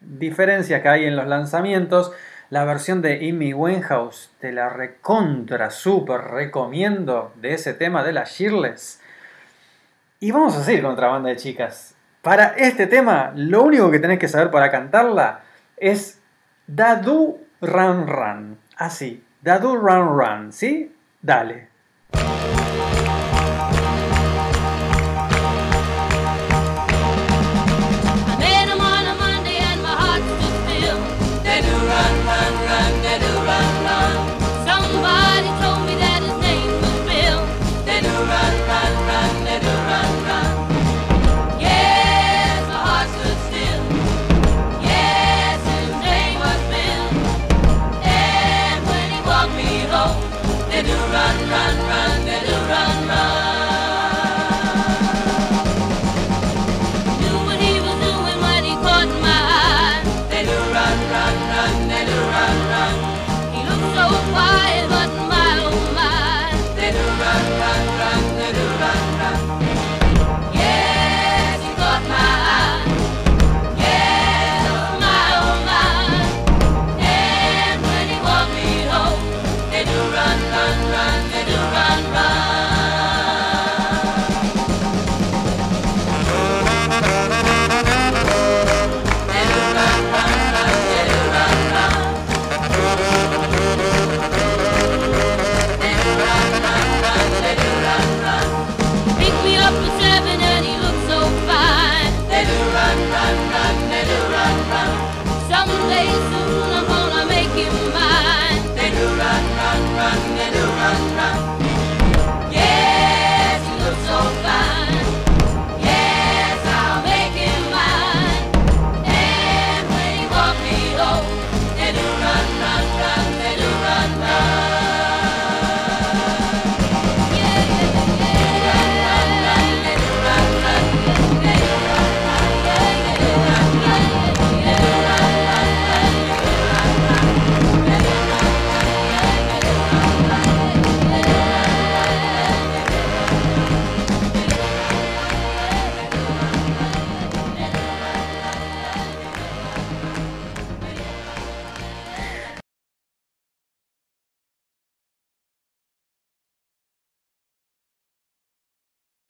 Diferencias 0.00 0.82
que 0.82 0.88
hay 0.88 1.04
en 1.04 1.14
los 1.14 1.28
lanzamientos. 1.28 2.10
La 2.48 2.64
versión 2.64 3.00
de 3.00 3.28
Amy 3.28 3.54
Winehouse 3.54 4.32
te 4.40 4.50
la 4.50 4.68
recontra 4.68 5.70
super 5.70 6.20
recomiendo 6.20 7.32
de 7.36 7.54
ese 7.54 7.74
tema 7.74 8.02
de 8.02 8.12
las 8.12 8.32
Shirless. 8.32 8.99
Y 10.22 10.32
vamos 10.32 10.54
a 10.54 10.62
seguir 10.62 10.82
con 10.82 10.92
otra 10.92 11.08
banda 11.08 11.30
de 11.30 11.36
chicas. 11.36 11.94
Para 12.20 12.48
este 12.48 12.86
tema, 12.86 13.32
lo 13.34 13.62
único 13.62 13.90
que 13.90 13.98
tenés 13.98 14.18
que 14.18 14.28
saber 14.28 14.50
para 14.50 14.70
cantarla 14.70 15.40
es 15.78 16.20
Dadu 16.66 17.40
Run 17.62 18.06
Run. 18.06 18.58
Así, 18.76 19.24
Dadu 19.40 19.76
Run 19.76 20.18
Run, 20.18 20.52
¿sí? 20.52 20.94
Dale. 21.22 21.70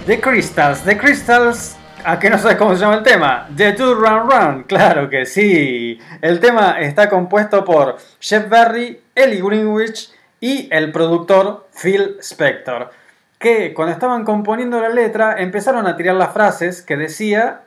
The 0.07 0.19
Crystals, 0.19 0.83
The 0.83 0.97
Crystals, 0.97 1.77
¿a 2.05 2.19
qué 2.19 2.31
no 2.31 2.39
sabes 2.39 2.57
cómo 2.57 2.75
se 2.75 2.81
llama 2.81 2.97
el 2.97 3.03
tema? 3.03 3.47
The 3.55 3.73
Do 3.73 3.95
Run 3.95 4.31
Run, 4.31 4.63
claro 4.65 5.11
que 5.11 5.27
sí. 5.27 6.01
El 6.23 6.41
tema 6.41 6.81
está 6.81 7.11
compuesto 7.11 7.65
por 7.67 7.99
Jeff 8.19 8.49
Berry, 8.49 9.03
Ellie 9.15 9.43
Greenwich 9.43 10.11
y 10.41 10.69
el 10.73 10.91
productor 10.91 11.69
Phil 11.81 12.17
Spector, 12.21 12.91
que 13.39 13.75
cuando 13.75 13.93
estaban 13.93 14.25
componiendo 14.25 14.81
la 14.81 14.89
letra 14.89 15.37
empezaron 15.39 15.87
a 15.87 15.97
tirar 15.99 16.17
las 16.17 16.33
frases 16.33 16.81
que 16.81 16.97
decía 16.97 17.61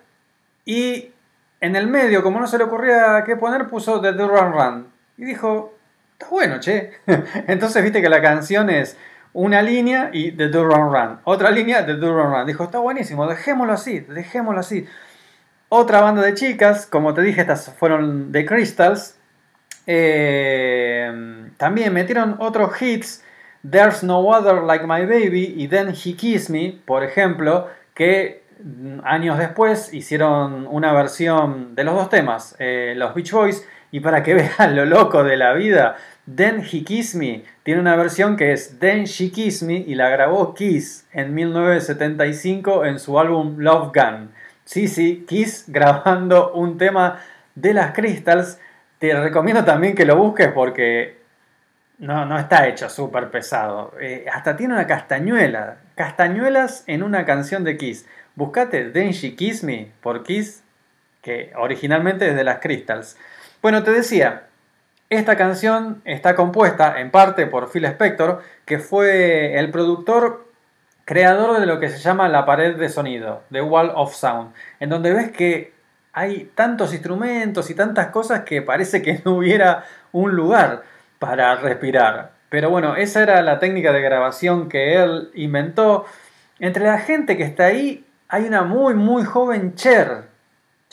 y 0.66 1.12
en 1.62 1.76
el 1.76 1.86
medio, 1.86 2.24
como 2.24 2.40
no 2.40 2.48
se 2.48 2.58
le 2.58 2.64
ocurría 2.64 3.24
qué 3.26 3.36
poner, 3.36 3.68
puso 3.68 4.02
The 4.02 4.14
Do 4.14 4.28
Run 4.28 4.54
Run. 4.54 4.88
Y 5.18 5.26
dijo, 5.26 5.76
está 6.14 6.30
bueno, 6.30 6.60
che. 6.60 6.94
Entonces 7.48 7.84
viste 7.84 8.02
que 8.02 8.10
la 8.10 8.24
canción 8.24 8.72
es 8.72 8.98
una 9.34 9.62
línea 9.62 10.10
y 10.14 10.32
The 10.32 10.48
Do 10.50 10.64
Run 10.66 10.94
Run. 10.94 11.20
Otra 11.24 11.52
línea, 11.52 11.86
The 11.86 11.96
Do 11.96 12.14
Run 12.14 12.32
Run. 12.32 12.46
Dijo, 12.46 12.64
está 12.64 12.80
buenísimo, 12.80 13.28
dejémoslo 13.28 13.74
así, 13.74 14.00
dejémoslo 14.02 14.60
así. 14.60 14.86
Otra 15.70 16.02
banda 16.02 16.22
de 16.22 16.36
chicas, 16.36 16.86
como 16.86 17.14
te 17.14 17.22
dije, 17.22 17.42
estas 17.42 17.74
fueron 17.74 18.32
The 18.32 18.46
Crystals. 18.46 19.18
Eh, 19.88 21.12
también 21.58 21.94
metieron 21.94 22.36
otros 22.40 22.80
hits. 22.82 23.24
There's 23.70 24.04
No 24.04 24.20
Other 24.20 24.62
Like 24.62 24.86
My 24.86 25.06
Baby 25.06 25.56
y 25.58 25.68
Then 25.68 25.90
He 25.90 26.16
Kissed 26.16 26.50
Me, 26.50 26.80
por 26.86 27.04
ejemplo, 27.04 27.70
que 27.94 28.44
mm, 28.62 29.00
años 29.04 29.38
después 29.38 29.94
hicieron 29.94 30.68
una 30.68 30.94
versión 30.94 31.74
de 31.74 31.86
los 31.86 31.96
dos 31.96 32.10
temas, 32.10 32.56
eh, 32.60 32.94
los 32.96 33.16
Beach 33.16 33.32
Boys, 33.32 33.66
y 33.90 34.00
para 34.02 34.22
que 34.22 34.34
vean 34.58 34.76
lo 34.76 34.86
loco 34.86 35.24
de 35.24 35.38
la 35.38 35.54
vida, 35.54 35.96
Kissed 36.26 37.20
Me 37.20 37.44
tiene 37.64 37.82
una 37.82 37.96
versión 37.96 38.38
que 38.38 38.54
es 38.54 38.78
Kissed 38.80 39.68
Me 39.68 39.76
y 39.76 39.96
la 39.96 40.10
grabó 40.10 40.54
Kiss 40.54 41.06
en 41.12 41.34
1975 41.34 42.86
en 42.86 43.00
su 43.00 43.20
álbum 43.20 43.58
Love 43.60 43.92
Gun. 43.94 44.32
Sí, 44.66 44.88
sí, 44.88 45.26
Kiss 45.28 45.66
grabando 45.68 46.54
un 46.54 46.78
tema 46.78 47.20
de 47.56 47.74
las 47.74 47.94
Crystals. 47.94 48.60
Te 49.00 49.20
recomiendo 49.20 49.66
también 49.66 49.96
que 49.96 50.06
lo 50.06 50.16
busques 50.16 50.52
porque 50.54 51.18
no, 52.00 52.26
no 52.26 52.40
está 52.40 52.68
hecho 52.68 52.90
súper 52.90 53.30
pesado. 53.30 53.94
Eh, 54.00 54.26
hasta 54.32 54.56
tiene 54.56 54.76
una 54.76 54.88
castañuela. 54.88 55.78
Castañuelas 55.96 56.84
en 56.88 57.04
una 57.04 57.26
canción 57.26 57.64
de 57.66 57.78
Kiss. 57.78 58.08
Buscate 58.36 58.92
She 59.12 59.36
Kiss 59.36 59.64
Me 59.64 59.92
por 60.02 60.24
Kiss, 60.24 60.64
que 61.22 61.52
originalmente 61.58 62.30
es 62.30 62.36
de 62.36 62.44
las 62.46 62.60
Crystals. 62.60 63.18
Bueno, 63.62 63.84
te 63.84 63.92
decía, 63.92 64.48
esta 65.16 65.36
canción 65.36 66.02
está 66.06 66.36
compuesta 66.36 67.00
en 67.00 67.12
parte 67.12 67.48
por 67.48 67.70
Phil 67.72 67.86
Spector, 67.86 68.42
que 68.66 68.80
fue 68.80 69.58
el 69.58 69.72
productor 69.72 70.48
creador 71.06 71.60
de 71.60 71.66
lo 71.66 71.80
que 71.80 71.90
se 71.90 72.00
llama 72.00 72.30
la 72.30 72.46
pared 72.46 72.76
de 72.76 72.90
sonido, 72.90 73.44
The 73.52 73.62
Wall 73.62 73.92
of 73.96 74.16
Sound, 74.16 74.54
en 74.80 74.90
donde 74.90 75.14
ves 75.14 75.32
que 75.32 75.74
hay 76.14 76.52
tantos 76.56 76.94
instrumentos 76.94 77.70
y 77.70 77.76
tantas 77.76 78.08
cosas 78.08 78.42
que 78.42 78.62
parece 78.62 79.02
que 79.02 79.22
no 79.26 79.38
hubiera 79.38 79.84
un 80.12 80.36
lugar 80.36 80.84
para 81.20 81.56
respirar. 81.56 82.32
Pero 82.50 82.70
bueno, 82.70 82.96
esa 82.96 83.24
era 83.24 83.42
la 83.42 83.60
técnica 83.60 83.92
de 83.92 84.02
grabación 84.02 84.70
que 84.70 85.02
él 85.02 85.32
inventó. 85.34 86.06
Entre 86.60 86.86
la 86.86 87.00
gente 87.00 87.36
que 87.36 87.44
está 87.44 87.66
ahí 87.66 88.06
hay 88.28 88.46
una 88.46 88.64
muy 88.64 88.94
muy 88.94 89.24
joven 89.24 89.76
Cher. 89.76 90.33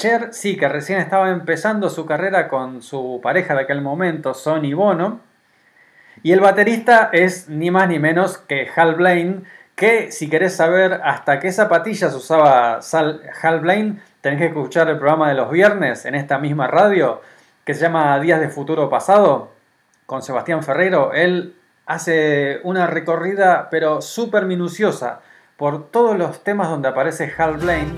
Cher 0.00 0.32
sí, 0.32 0.56
que 0.56 0.66
recién 0.66 0.98
estaba 0.98 1.28
empezando 1.28 1.90
su 1.90 2.06
carrera 2.06 2.48
con 2.48 2.80
su 2.80 3.20
pareja 3.22 3.54
de 3.54 3.60
aquel 3.60 3.82
momento, 3.82 4.32
Sonny 4.32 4.72
Bono. 4.72 5.20
Y 6.22 6.32
el 6.32 6.40
baterista 6.40 7.10
es 7.12 7.50
ni 7.50 7.70
más 7.70 7.86
ni 7.86 7.98
menos 7.98 8.38
que 8.38 8.66
Hal 8.74 8.94
Blaine, 8.94 9.42
que 9.74 10.10
si 10.10 10.30
querés 10.30 10.56
saber 10.56 11.02
hasta 11.04 11.38
qué 11.38 11.52
zapatillas 11.52 12.14
usaba 12.14 12.80
Sal- 12.80 13.20
Hal 13.42 13.60
Blaine, 13.60 14.00
tenés 14.22 14.38
que 14.38 14.46
escuchar 14.46 14.88
el 14.88 14.96
programa 14.96 15.28
de 15.28 15.34
los 15.34 15.50
viernes 15.50 16.06
en 16.06 16.14
esta 16.14 16.38
misma 16.38 16.66
radio, 16.66 17.20
que 17.66 17.74
se 17.74 17.82
llama 17.82 18.18
Días 18.20 18.40
de 18.40 18.48
Futuro 18.48 18.88
Pasado, 18.88 19.50
con 20.06 20.22
Sebastián 20.22 20.62
Ferreiro. 20.62 21.12
Él 21.12 21.56
hace 21.84 22.60
una 22.64 22.86
recorrida, 22.86 23.68
pero 23.70 24.00
súper 24.00 24.46
minuciosa, 24.46 25.20
por 25.58 25.90
todos 25.90 26.16
los 26.16 26.42
temas 26.42 26.70
donde 26.70 26.88
aparece 26.88 27.30
Hal 27.36 27.58
Blaine. 27.58 27.94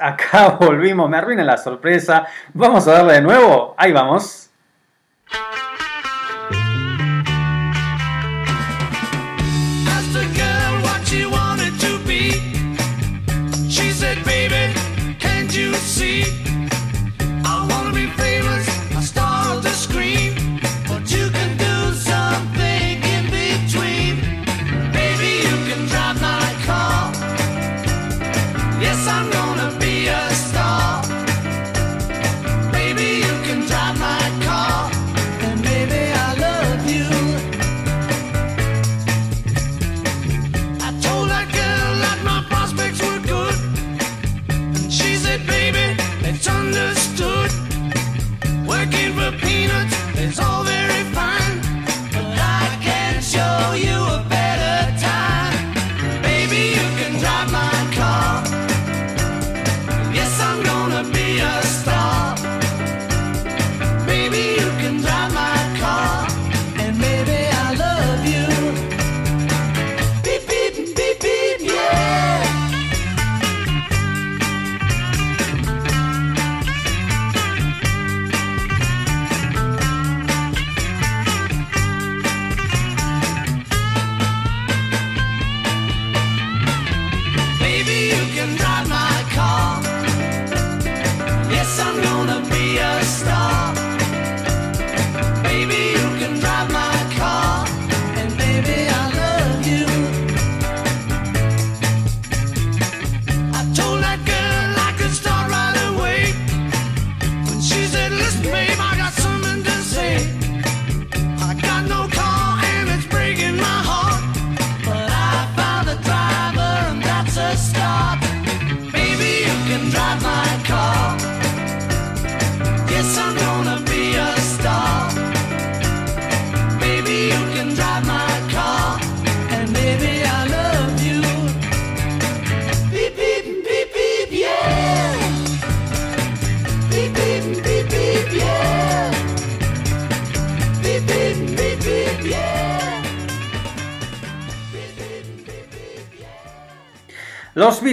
Acá 0.00 0.48
volvimos, 0.60 1.08
me 1.10 1.16
arruina 1.16 1.44
la 1.44 1.56
sorpresa. 1.56 2.26
Vamos 2.54 2.86
a 2.88 2.92
darle 2.92 3.14
de 3.14 3.22
nuevo. 3.22 3.74
Ahí 3.76 3.92
vamos. 3.92 4.45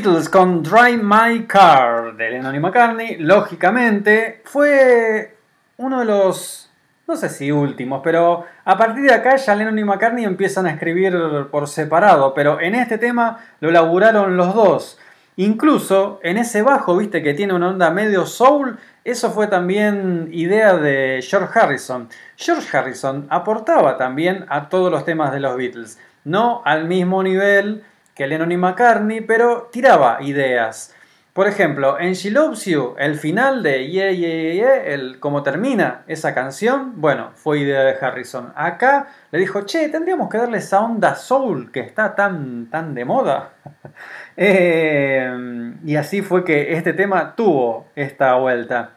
Con 0.04 0.62
Drive 0.62 1.02
My 1.02 1.46
Car 1.46 2.18
de 2.18 2.32
Lennon 2.32 2.54
y 2.54 2.60
McCartney, 2.60 3.20
lógicamente, 3.20 4.42
fue 4.44 5.38
uno 5.78 6.00
de 6.00 6.06
los, 6.06 6.70
no 7.08 7.16
sé 7.16 7.30
si 7.30 7.54
últimos, 7.54 8.02
pero 8.04 8.44
a 8.66 8.78
partir 8.78 9.06
de 9.06 9.14
acá 9.14 9.38
ya 9.38 9.56
Lennon 9.56 9.80
y 9.80 9.86
McCartney 9.86 10.26
empiezan 10.26 10.66
a 10.66 10.72
escribir 10.72 11.48
por 11.50 11.70
separado, 11.70 12.34
pero 12.34 12.60
en 12.60 12.76
este 12.76 12.98
tema 12.98 13.40
lo 13.62 13.72
laburaron 13.72 14.36
los 14.36 14.54
dos. 14.54 15.00
Incluso 15.38 16.20
en 16.22 16.36
ese 16.36 16.64
bajo, 16.64 16.98
viste, 16.98 17.24
que 17.24 17.34
tiene 17.34 17.54
una 17.54 17.70
onda 17.70 17.90
medio 17.90 18.26
soul, 18.26 18.78
eso 19.06 19.32
fue 19.32 19.48
también 19.48 20.28
idea 20.34 20.76
de 20.76 21.26
George 21.26 21.58
Harrison. 21.58 22.10
George 22.36 22.78
Harrison 22.78 23.26
aportaba 23.30 23.98
también 23.98 24.46
a 24.50 24.68
todos 24.68 24.92
los 24.92 25.06
temas 25.06 25.32
de 25.32 25.40
los 25.40 25.56
Beatles, 25.56 25.98
no 26.26 26.62
al 26.66 26.90
mismo 26.90 27.24
nivel 27.24 27.86
que 28.16 28.28
Lennon 28.28 28.52
y 28.52 28.58
McCartney, 28.58 29.22
pero 29.22 29.70
tiraba 29.72 30.20
ideas. 30.22 30.94
Por 31.34 31.48
ejemplo, 31.48 32.00
en 32.00 32.14
She 32.14 32.30
Loves 32.30 32.66
You, 32.66 32.94
el 33.00 33.18
final 33.18 33.64
de 33.64 33.90
Yeah, 33.90 34.12
Yeah, 34.12 34.54
Yeah, 34.54 34.84
el 34.86 35.20
cómo 35.20 35.42
termina 35.42 36.04
esa 36.06 36.36
canción, 36.36 37.02
bueno, 37.02 37.32
fue 37.34 37.58
idea 37.58 37.82
de 37.82 37.98
Harrison. 38.00 38.54
Acá 38.56 39.08
le 39.32 39.40
dijo, 39.40 39.62
che, 39.62 39.90
tendríamos 39.90 40.30
que 40.30 40.38
darle 40.38 40.60
esa 40.60 40.82
onda 40.82 41.16
soul 41.16 41.72
que 41.72 41.80
está 41.80 42.14
tan, 42.14 42.70
tan 42.70 42.94
de 42.94 43.06
moda. 43.06 43.54
Eh, 44.36 45.76
y 45.86 45.96
así 45.96 46.24
fue 46.24 46.44
que 46.44 46.74
este 46.74 46.94
tema 46.94 47.36
tuvo 47.36 47.86
esta 47.96 48.34
vuelta. 48.34 48.94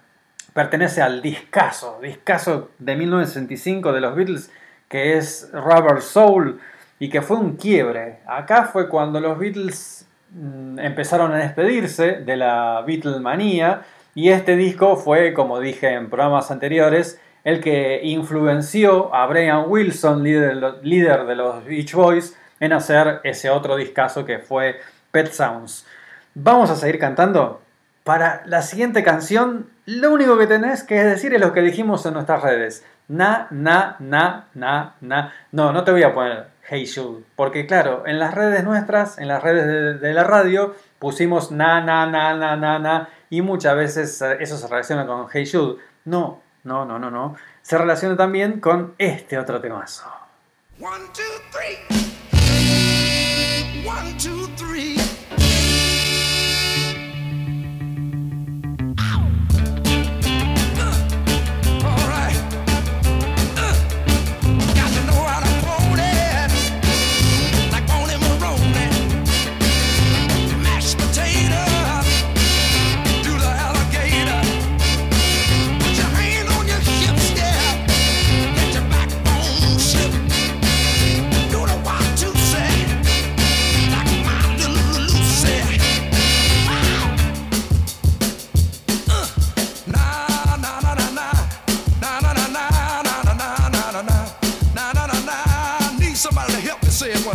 Pertenece 0.54 1.02
al 1.02 1.20
discazo, 1.20 1.98
discazo 2.00 2.70
de 2.78 2.96
1965 2.96 3.92
de 3.92 4.00
los 4.00 4.16
Beatles, 4.16 4.50
que 4.88 5.18
es 5.18 5.50
Rubber 5.52 6.00
Soul, 6.00 6.58
y 6.98 7.08
que 7.08 7.22
fue 7.22 7.36
un 7.36 7.56
quiebre. 7.56 8.20
Acá 8.26 8.64
fue 8.64 8.88
cuando 8.88 9.20
los 9.20 9.38
Beatles 9.38 10.06
mm, 10.30 10.78
empezaron 10.78 11.32
a 11.32 11.38
despedirse 11.38 12.20
de 12.20 12.36
la 12.36 12.82
Beatlemanía, 12.86 13.82
y 14.14 14.30
este 14.30 14.56
disco 14.56 14.96
fue, 14.96 15.34
como 15.34 15.60
dije 15.60 15.92
en 15.92 16.08
programas 16.08 16.50
anteriores, 16.50 17.20
el 17.44 17.60
que 17.60 18.00
influenció 18.02 19.14
a 19.14 19.26
Brian 19.26 19.64
Wilson, 19.68 20.22
líder, 20.22 20.78
líder 20.82 21.26
de 21.26 21.36
los 21.36 21.62
Beach 21.66 21.92
Boys, 21.92 22.34
en 22.58 22.72
hacer 22.72 23.20
ese 23.24 23.50
otro 23.50 23.76
discazo 23.76 24.24
que 24.24 24.38
fue 24.38 24.80
Pet 25.10 25.30
Sounds. 25.30 25.86
Vamos 26.34 26.70
a 26.70 26.76
seguir 26.76 26.98
cantando. 26.98 27.60
Para 28.04 28.42
la 28.46 28.62
siguiente 28.62 29.02
canción, 29.02 29.66
lo 29.84 30.12
único 30.12 30.38
que 30.38 30.46
tenés 30.46 30.82
que 30.82 31.04
decir 31.04 31.34
es 31.34 31.40
lo 31.40 31.52
que 31.52 31.60
dijimos 31.60 32.06
en 32.06 32.14
nuestras 32.14 32.42
redes. 32.42 32.86
Na, 33.08 33.48
na, 33.50 33.96
na, 33.98 34.46
na, 34.54 34.94
na. 35.02 35.32
No, 35.52 35.72
no 35.72 35.84
te 35.84 35.92
voy 35.92 36.04
a 36.04 36.14
poner 36.14 36.55
Jude, 36.68 37.22
porque 37.36 37.66
claro, 37.66 38.04
en 38.06 38.18
las 38.18 38.34
redes 38.34 38.64
nuestras, 38.64 39.18
en 39.18 39.28
las 39.28 39.42
redes 39.42 40.00
de, 40.00 40.14
la 40.14 40.24
radio, 40.24 40.74
pusimos 40.98 41.50
na, 41.50 41.80
na, 41.80 42.06
na, 42.06 42.34
na, 42.34 42.56
na, 42.56 42.78
na, 42.78 43.08
y 43.30 43.42
muchas 43.42 43.76
veces 43.76 44.20
eh, 44.22 44.38
eso 44.40 44.56
se 44.56 44.66
relaciona 44.66 45.06
con 45.06 45.26
Hey 45.32 45.48
Jude. 45.50 45.80
No, 46.04 46.42
no, 46.64 46.84
no, 46.84 46.98
no, 46.98 47.10
no. 47.10 47.36
Se 47.62 47.78
relaciona 47.78 48.16
también 48.16 48.60
con 48.60 48.94
este 48.98 49.38
otro 49.38 49.60
temazo. 49.60 50.06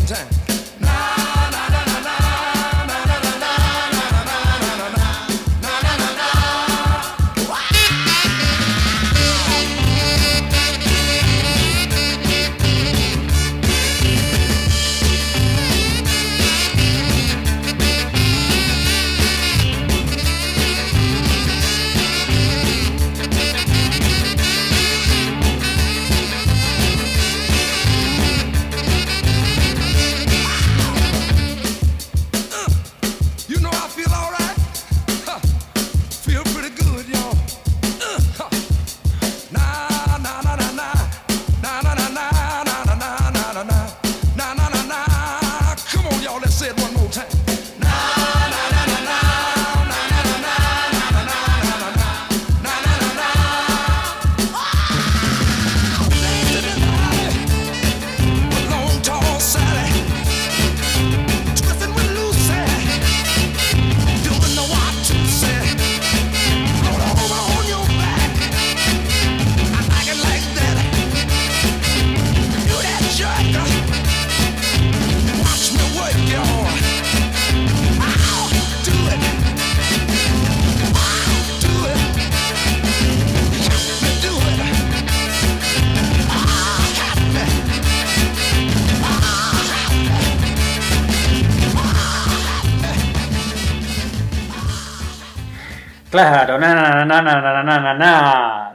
sometime. 0.07 0.40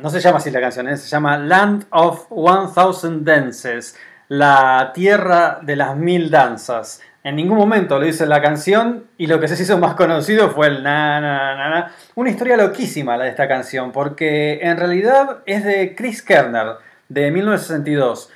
No 0.01 0.11
se 0.11 0.21
llama 0.21 0.39
así 0.39 0.51
la 0.51 0.61
canción, 0.61 0.89
¿eh? 0.89 0.97
se 0.97 1.09
llama 1.09 1.39
Land 1.39 1.87
of 1.91 2.27
One 2.31 2.71
Thousand 2.75 3.25
Dances, 3.25 3.97
la 4.29 4.91
tierra 4.93 5.61
de 5.63 5.77
las 5.77 5.97
mil 5.97 6.31
danzas. 6.31 7.01
En 7.25 7.35
ningún 7.37 7.59
momento 7.59 7.99
lo 7.99 8.05
dice 8.05 8.27
la 8.27 8.41
canción 8.41 9.07
y 9.19 9.27
lo 9.27 9.41
que 9.41 9.49
se 9.49 9.61
hizo 9.61 9.79
más 9.79 9.95
conocido 9.95 10.51
fue 10.51 10.69
el 10.69 10.83
na, 10.83 11.21
na, 11.21 11.57
na, 11.57 11.71
na. 11.71 11.93
Una 12.15 12.31
historia 12.31 12.57
loquísima 12.57 13.17
la 13.17 13.25
de 13.25 13.31
esta 13.31 13.49
canción, 13.49 13.91
porque 13.91 14.61
en 14.63 14.77
realidad 14.77 15.39
es 15.47 15.65
de 15.65 15.95
Chris 15.97 16.23
Kerner, 16.23 16.77
de 17.09 17.31
1962. 17.31 18.31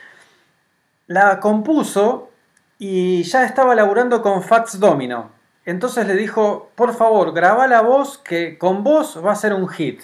La 1.06 1.38
compuso 1.40 2.30
y 2.78 3.22
ya 3.24 3.44
estaba 3.44 3.74
laburando 3.74 4.22
con 4.22 4.42
Fats 4.42 4.80
Domino, 4.80 5.30
entonces 5.64 6.06
le 6.06 6.14
dijo, 6.14 6.70
por 6.74 6.94
favor, 6.94 7.32
graba 7.32 7.66
la 7.66 7.82
voz 7.82 8.18
que 8.18 8.58
con 8.58 8.82
vos 8.82 9.20
va 9.24 9.32
a 9.32 9.36
ser 9.36 9.52
un 9.52 9.68
hit. 9.68 10.02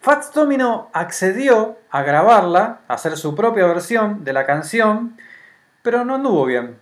Fats 0.00 0.32
Domino 0.32 0.88
accedió 0.92 1.78
a 1.90 2.02
grabarla, 2.02 2.80
a 2.88 2.94
hacer 2.94 3.16
su 3.16 3.34
propia 3.34 3.66
versión 3.66 4.24
de 4.24 4.32
la 4.32 4.46
canción, 4.46 5.16
pero 5.82 6.04
no 6.04 6.16
anduvo 6.16 6.44
bien. 6.46 6.78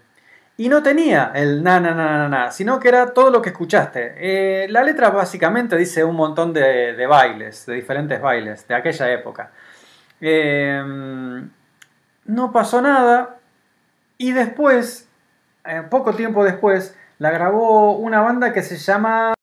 Y 0.57 0.69
no 0.69 0.83
tenía 0.83 1.31
el 1.35 1.63
na 1.63 1.79
na 1.79 1.95
na 1.95 2.19
na 2.19 2.29
na, 2.29 2.51
sino 2.51 2.81
que 2.81 2.89
era 2.89 3.13
todo 3.15 3.31
lo 3.31 3.41
que 3.41 3.51
escuchaste. 3.51 4.15
Eh, 4.17 4.67
la 4.69 4.83
letra 4.83 5.11
básicamente 5.11 5.77
dice 5.77 6.03
un 6.03 6.17
montón 6.17 6.53
de, 6.53 7.07
bailes, 7.07 7.67
de 7.67 7.75
diferentes 7.75 8.21
bailes 8.21 8.67
de 8.67 8.75
aquella 8.75 9.13
época. 9.13 9.51
Eh, 10.21 10.83
no 12.25 12.53
pasó 12.53 12.83
nada 12.83 13.37
y 14.17 14.33
después, 14.33 15.09
eh, 15.65 15.83
poco 15.89 16.15
tiempo 16.15 16.45
después, 16.45 16.98
la 17.19 17.31
grabó 17.31 17.97
una 17.97 18.21
banda 18.21 18.53
que 18.53 18.63
se 18.63 18.77
llama 18.77 19.35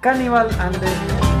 Cannibal 0.00 0.50
and. 0.58 1.31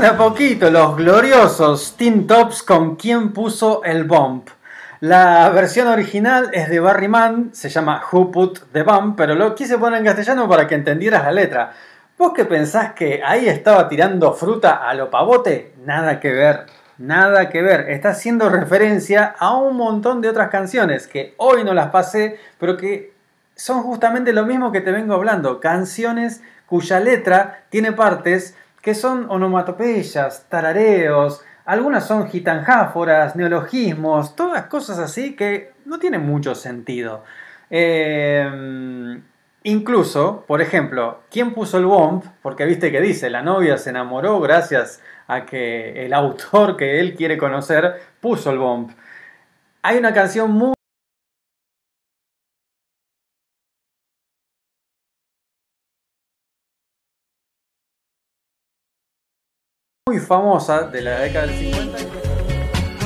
De 0.00 0.06
a 0.06 0.16
poquito 0.16 0.70
los 0.70 0.96
gloriosos 0.96 1.96
Teen 1.96 2.28
Tops 2.28 2.62
con 2.62 2.94
quien 2.94 3.32
puso 3.32 3.82
el 3.82 4.04
bump. 4.04 4.48
La 5.00 5.48
versión 5.48 5.88
original 5.88 6.50
es 6.52 6.68
de 6.68 6.78
Barry 6.78 7.08
Mann, 7.08 7.50
se 7.52 7.68
llama 7.68 8.04
Who 8.12 8.30
Put 8.30 8.60
the 8.72 8.84
Bump, 8.84 9.16
pero 9.16 9.34
lo 9.34 9.56
quise 9.56 9.76
poner 9.76 9.98
en 9.98 10.04
castellano 10.04 10.48
para 10.48 10.68
que 10.68 10.76
entendieras 10.76 11.24
la 11.24 11.32
letra. 11.32 11.72
¿Vos 12.16 12.32
que 12.32 12.44
pensás 12.44 12.92
que 12.92 13.22
ahí 13.24 13.48
estaba 13.48 13.88
tirando 13.88 14.32
fruta 14.34 14.88
a 14.88 14.94
lo 14.94 15.10
pavote? 15.10 15.72
Nada 15.84 16.20
que 16.20 16.32
ver, 16.32 16.66
nada 16.98 17.48
que 17.48 17.60
ver. 17.60 17.90
Está 17.90 18.10
haciendo 18.10 18.48
referencia 18.48 19.34
a 19.36 19.56
un 19.56 19.76
montón 19.76 20.20
de 20.20 20.28
otras 20.28 20.48
canciones 20.48 21.08
que 21.08 21.34
hoy 21.38 21.64
no 21.64 21.74
las 21.74 21.90
pasé, 21.90 22.38
pero 22.58 22.76
que 22.76 23.14
son 23.56 23.82
justamente 23.82 24.32
lo 24.32 24.46
mismo 24.46 24.70
que 24.70 24.80
te 24.80 24.92
vengo 24.92 25.14
hablando. 25.14 25.58
Canciones 25.58 26.40
cuya 26.66 27.00
letra 27.00 27.64
tiene 27.70 27.90
partes 27.92 28.54
que 28.88 28.94
son 28.94 29.26
onomatopeyas, 29.28 30.46
tarareos, 30.48 31.42
Algunas 31.66 32.06
son 32.06 32.26
gitanjáforas, 32.30 33.36
neologismos, 33.36 34.34
todas 34.34 34.64
cosas 34.64 34.98
así 34.98 35.36
que 35.36 35.72
no 35.84 35.98
tienen 35.98 36.24
mucho 36.24 36.54
sentido. 36.54 37.22
Eh, 37.68 39.20
incluso, 39.64 40.42
por 40.48 40.62
ejemplo, 40.62 41.20
¿quién 41.30 41.52
puso 41.52 41.76
el 41.76 41.84
bomb? 41.84 42.24
Porque 42.40 42.64
viste 42.64 42.90
que 42.90 43.02
dice, 43.02 43.28
la 43.28 43.42
novia 43.42 43.76
se 43.76 43.90
enamoró 43.90 44.40
gracias 44.40 45.02
a 45.26 45.44
que 45.44 46.06
el 46.06 46.14
autor 46.14 46.78
que 46.78 46.98
él 47.00 47.14
quiere 47.14 47.36
conocer 47.36 48.00
puso 48.20 48.50
el 48.50 48.56
bomb. 48.56 48.92
Hay 49.82 49.98
una 49.98 50.14
canción 50.14 50.50
muy 50.50 50.77
muy 60.18 60.26
famosa 60.26 60.82
de 60.82 61.02
la 61.02 61.20
década 61.20 61.46
del 61.46 61.56
50. 61.56 61.98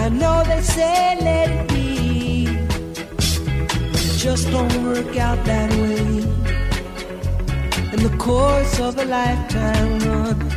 I 0.05 0.11
know 0.11 0.43
they 0.45 0.63
say 0.63 1.17
let 1.21 1.51
it 1.51 1.69
be, 1.69 2.67
but 3.93 4.01
it 4.01 4.19
just 4.19 4.51
don't 4.51 4.73
work 4.85 5.17
out 5.19 5.39
that 5.45 5.71
way. 5.73 6.25
In 7.93 8.03
the 8.03 8.17
course 8.19 8.81
of 8.81 8.99
a 8.99 9.05
lifetime 9.05 9.99
runs. 10.01 10.55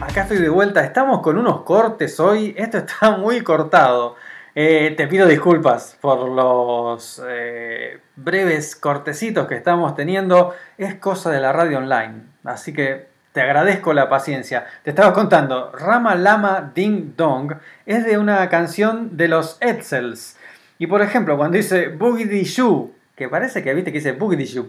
Acá 0.00 0.22
estoy 0.22 0.38
de 0.38 0.48
vuelta, 0.48 0.82
estamos 0.82 1.20
con 1.20 1.38
unos 1.38 1.62
cortes 1.62 2.18
hoy, 2.18 2.54
esto 2.56 2.78
está 2.78 3.10
muy 3.18 3.42
cortado. 3.42 4.16
Eh, 4.54 4.94
te 4.96 5.06
pido 5.06 5.26
disculpas 5.26 5.96
por 6.00 6.28
los 6.28 7.22
eh, 7.28 8.00
breves 8.16 8.74
cortecitos 8.74 9.46
que 9.46 9.54
estamos 9.54 9.94
teniendo, 9.94 10.54
es 10.78 10.94
cosa 10.96 11.30
de 11.30 11.40
la 11.40 11.52
radio 11.52 11.78
online, 11.78 12.22
así 12.42 12.72
que 12.72 13.15
te 13.36 13.42
agradezco 13.42 13.92
la 13.92 14.08
paciencia. 14.08 14.64
Te 14.82 14.88
estaba 14.88 15.12
contando, 15.12 15.70
Rama 15.70 16.14
Lama 16.14 16.72
Ding 16.74 17.16
Dong 17.18 17.52
es 17.84 18.06
de 18.06 18.16
una 18.16 18.48
canción 18.48 19.18
de 19.18 19.28
los 19.28 19.58
Edsels. 19.60 20.38
Y 20.78 20.86
por 20.86 21.02
ejemplo, 21.02 21.36
cuando 21.36 21.58
dice 21.58 21.88
Boogie 21.88 22.44
Shoo, 22.44 22.94
que 23.14 23.28
parece 23.28 23.62
que 23.62 23.74
viste 23.74 23.92
que 23.92 23.98
dice 23.98 24.12
Boogie 24.12 24.46
Shoo, 24.46 24.64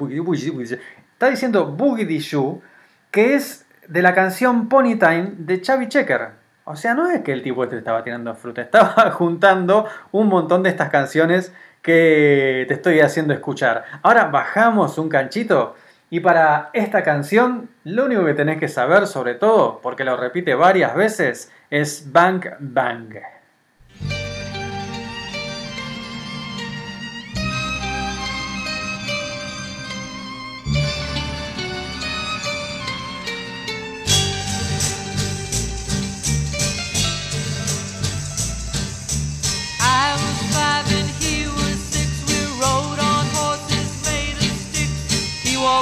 está 0.62 1.30
diciendo 1.30 1.68
Boogie 1.68 2.20
Shoo, 2.20 2.62
que 3.10 3.36
es 3.36 3.66
de 3.88 4.02
la 4.02 4.14
canción 4.14 4.68
Pony 4.68 4.98
Time 5.00 5.36
de 5.38 5.62
Chavi 5.62 5.88
Checker. 5.88 6.32
O 6.66 6.76
sea, 6.76 6.94
no 6.94 7.10
es 7.10 7.22
que 7.22 7.32
el 7.32 7.44
tipo 7.44 7.64
este 7.64 7.78
estaba 7.78 8.04
tirando 8.04 8.36
fruta, 8.36 8.64
estaba 8.64 9.12
juntando 9.12 9.88
un 10.12 10.28
montón 10.28 10.62
de 10.64 10.72
estas 10.72 10.90
canciones 10.90 11.54
que 11.82 12.66
te 12.68 12.74
estoy 12.74 13.00
haciendo 13.00 13.34
escuchar. 13.34 13.86
Ahora 14.02 14.26
bajamos 14.26 14.98
un 14.98 15.08
canchito 15.08 15.76
y 16.10 16.20
para 16.20 16.70
esta 16.74 17.04
canción 17.04 17.70
lo 17.84 18.06
único 18.06 18.26
que 18.26 18.34
tenés 18.34 18.60
que 18.60 18.68
saber 18.68 19.08
sobre 19.08 19.36
todo, 19.36 19.80
porque 19.82 20.04
lo 20.04 20.18
repite 20.18 20.56
varias 20.56 20.96
veces, 20.96 21.52
es 21.70 22.12
Bang 22.12 22.46
Bang. 22.60 23.37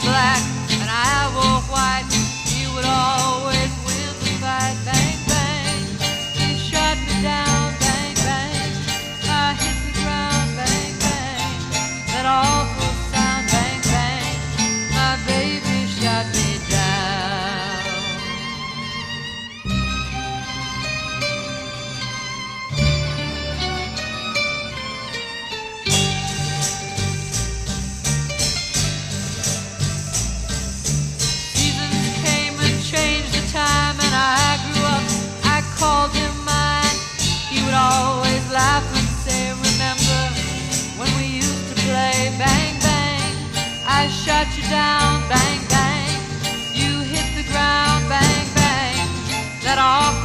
Black 0.02 0.42
and 0.82 0.90
I 0.90 1.32
wore 1.34 1.62
white. 1.72 2.15
I 44.26 44.28
shot 44.28 44.58
you 44.58 44.64
down, 44.72 45.22
bang 45.30 45.62
bang. 45.70 46.20
You 46.74 47.02
hit 47.02 47.36
the 47.36 47.44
ground, 47.52 48.10
bang 48.10 48.48
bang. 48.56 49.08
That 49.62 49.78
awful 49.78 50.25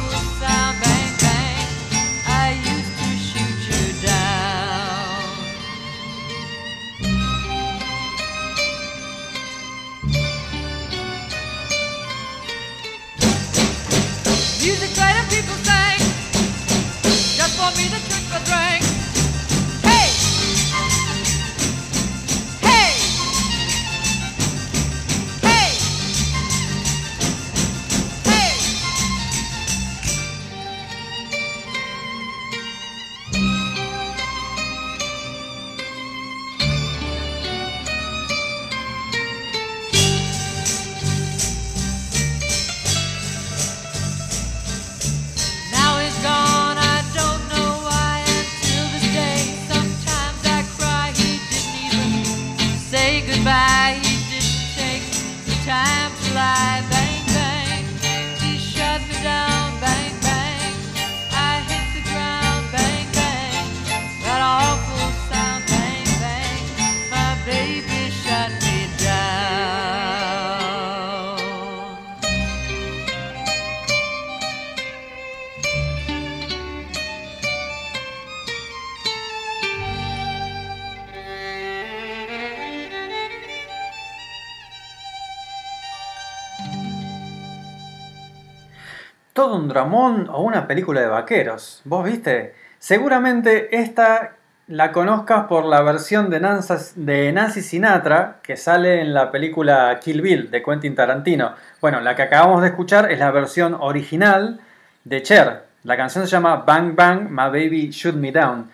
un 89.53 89.67
dramón 89.67 90.29
o 90.29 90.41
una 90.41 90.67
película 90.67 91.01
de 91.01 91.07
vaqueros. 91.07 91.81
¿Vos 91.85 92.05
viste? 92.05 92.55
Seguramente 92.79 93.75
esta 93.75 94.35
la 94.67 94.91
conozcas 94.91 95.47
por 95.47 95.65
la 95.65 95.81
versión 95.81 96.29
de 96.29 96.39
Nancy, 96.39 96.73
de 96.95 97.31
Nancy 97.33 97.61
Sinatra 97.61 98.37
que 98.41 98.55
sale 98.55 99.01
en 99.01 99.13
la 99.13 99.29
película 99.29 99.99
Kill 100.01 100.21
Bill 100.21 100.49
de 100.49 100.63
Quentin 100.63 100.95
Tarantino. 100.95 101.53
Bueno, 101.81 101.99
la 101.99 102.15
que 102.15 102.21
acabamos 102.21 102.61
de 102.61 102.69
escuchar 102.69 103.11
es 103.11 103.19
la 103.19 103.31
versión 103.31 103.75
original 103.79 104.61
de 105.03 105.21
Cher. 105.23 105.63
La 105.83 105.97
canción 105.97 106.25
se 106.25 106.31
llama 106.31 106.57
Bang 106.57 106.95
Bang, 106.95 107.29
My 107.29 107.49
Baby 107.49 107.89
Shoot 107.91 108.15
Me 108.15 108.31
Down. 108.31 108.69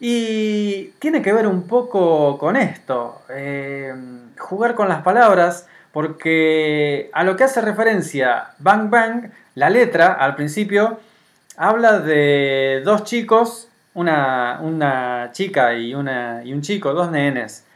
Y 0.00 0.94
tiene 0.98 1.22
que 1.22 1.32
ver 1.32 1.46
un 1.46 1.66
poco 1.66 2.38
con 2.38 2.56
esto, 2.56 3.22
eh, 3.28 3.94
jugar 4.38 4.74
con 4.74 4.88
las 4.88 5.02
palabras, 5.02 5.68
porque 5.92 7.10
a 7.12 7.22
lo 7.24 7.36
que 7.36 7.44
hace 7.44 7.60
referencia 7.60 8.48
Bang 8.58 8.90
Bang, 8.90 9.30
la 9.54 9.70
letra 9.70 10.12
al 10.12 10.34
principio 10.34 11.00
habla 11.56 11.98
de 11.98 12.82
dos 12.84 13.04
chicos, 13.04 13.68
una, 13.94 14.60
una 14.62 15.30
chica 15.32 15.74
y, 15.74 15.94
una, 15.94 16.42
y 16.44 16.52
un 16.52 16.62
chico, 16.62 16.94
dos 16.94 17.10
nenes. 17.10 17.66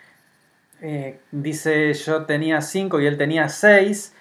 Eh, 0.82 1.18
dice 1.30 1.94
yo 1.94 2.24
tenía 2.24 2.60
cinco 2.60 3.00
y 3.00 3.06
él 3.06 3.16
tenía 3.18 3.48
seis. 3.48 4.14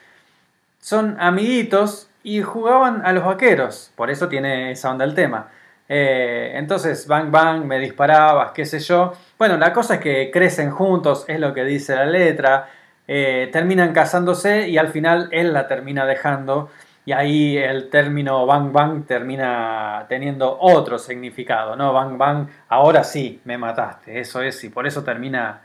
Son 0.79 1.17
amiguitos 1.19 2.09
y 2.23 2.41
jugaban 2.41 3.05
a 3.05 3.13
los 3.13 3.23
vaqueros, 3.23 3.91
por 3.95 4.09
eso 4.09 4.27
tiene 4.27 4.71
esa 4.71 4.91
onda 4.91 5.05
el 5.05 5.15
tema. 5.15 5.49
Eh, 5.87 6.53
entonces, 6.55 7.07
bang 7.07 7.29
bang, 7.29 7.63
me 7.63 7.79
disparabas, 7.79 8.51
qué 8.51 8.65
sé 8.65 8.79
yo. 8.79 9.13
Bueno, 9.37 9.57
la 9.57 9.73
cosa 9.73 9.95
es 9.95 9.99
que 10.01 10.31
crecen 10.31 10.71
juntos, 10.71 11.25
es 11.27 11.39
lo 11.39 11.53
que 11.53 11.63
dice 11.63 11.95
la 11.95 12.05
letra, 12.05 12.69
eh, 13.07 13.49
terminan 13.51 13.93
casándose 13.93 14.67
y 14.67 14.77
al 14.77 14.89
final 14.89 15.29
él 15.31 15.53
la 15.53 15.67
termina 15.67 16.05
dejando 16.05 16.71
y 17.05 17.11
ahí 17.11 17.57
el 17.57 17.89
término 17.89 18.45
bang 18.45 18.71
bang 18.71 19.05
termina 19.05 20.05
teniendo 20.09 20.57
otro 20.59 20.97
significado, 20.97 21.75
¿no? 21.75 21.93
Bang 21.93 22.17
bang, 22.17 22.47
ahora 22.69 23.03
sí, 23.03 23.41
me 23.45 23.57
mataste, 23.57 24.19
eso 24.19 24.41
es, 24.41 24.63
y 24.63 24.69
por 24.69 24.87
eso 24.87 25.03
termina 25.03 25.61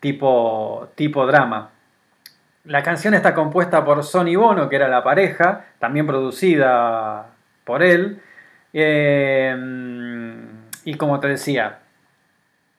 tipo, 0.00 0.88
tipo 0.96 1.24
drama. 1.26 1.70
La 2.64 2.82
canción 2.82 3.14
está 3.14 3.34
compuesta 3.34 3.84
por 3.84 4.04
Sonny 4.04 4.36
Bono, 4.36 4.68
que 4.68 4.76
era 4.76 4.88
la 4.88 5.02
pareja, 5.02 5.64
también 5.78 6.06
producida 6.06 7.26
por 7.64 7.82
él. 7.82 8.20
Eh, 8.72 9.56
y 10.84 10.94
como 10.94 11.20
te 11.20 11.28
decía, 11.28 11.78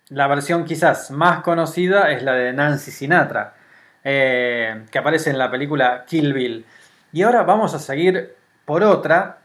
la 0.10 0.28
versión 0.28 0.66
quizás 0.66 1.12
más 1.12 1.42
conocida 1.42 2.12
es 2.12 2.24
la 2.24 2.34
de 2.34 2.54
Nancy 2.54 2.92
Sinatra, 2.92 3.56
eh, 4.04 4.84
que 4.92 5.00
aparece 5.00 5.30
en 5.30 5.38
la 5.38 5.50
película 5.50 6.04
Kill 6.06 6.34
Bill. 6.34 6.66
Y 7.14 7.22
ahora 7.22 7.44
vamos 7.44 7.76
a 7.76 7.80
seguir 7.80 8.36
por 8.66 8.84
otra, 8.84 9.38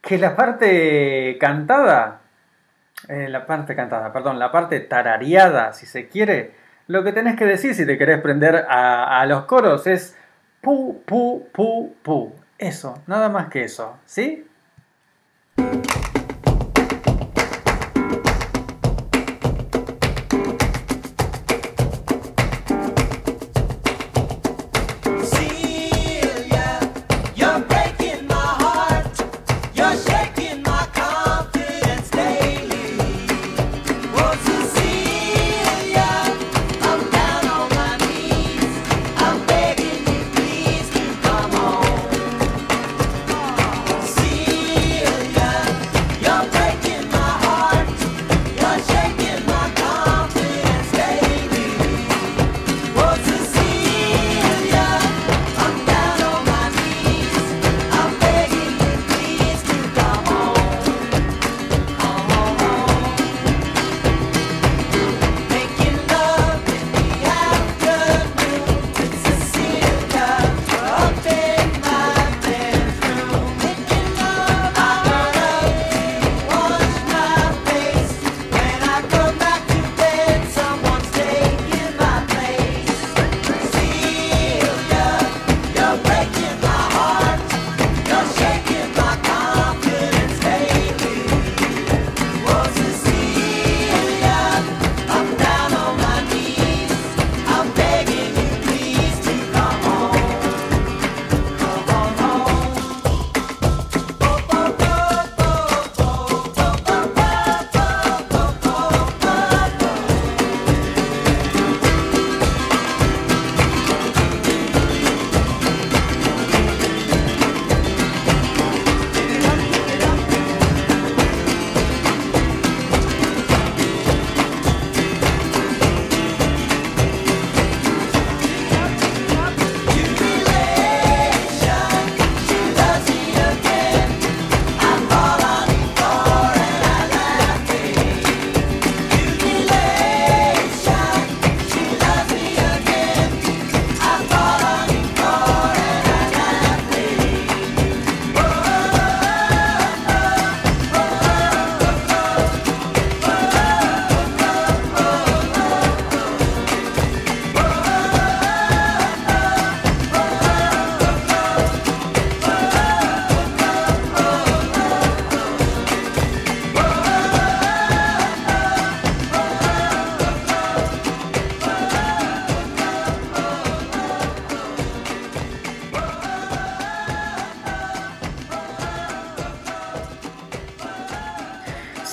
que 0.00 0.16
la 0.16 0.34
parte 0.34 1.36
cantada, 1.38 2.20
eh, 3.08 3.28
la 3.28 3.44
parte 3.44 3.76
cantada, 3.76 4.12
perdón, 4.14 4.38
la 4.38 4.50
parte 4.50 4.80
tarareada, 4.80 5.74
si 5.74 5.84
se 5.84 6.08
quiere, 6.08 6.54
lo 6.86 7.04
que 7.04 7.12
tenés 7.12 7.36
que 7.36 7.44
decir 7.44 7.74
si 7.74 7.84
te 7.84 7.98
querés 7.98 8.20
prender 8.22 8.64
a, 8.68 9.20
a 9.20 9.26
los 9.26 9.44
coros 9.44 9.86
es 9.86 10.16
pu, 10.62 11.02
pu, 11.04 11.48
pu, 11.52 11.94
pu. 12.02 12.32
Eso, 12.56 13.02
nada 13.06 13.28
más 13.28 13.48
que 13.48 13.64
eso, 13.64 13.98
¿sí? 14.06 14.46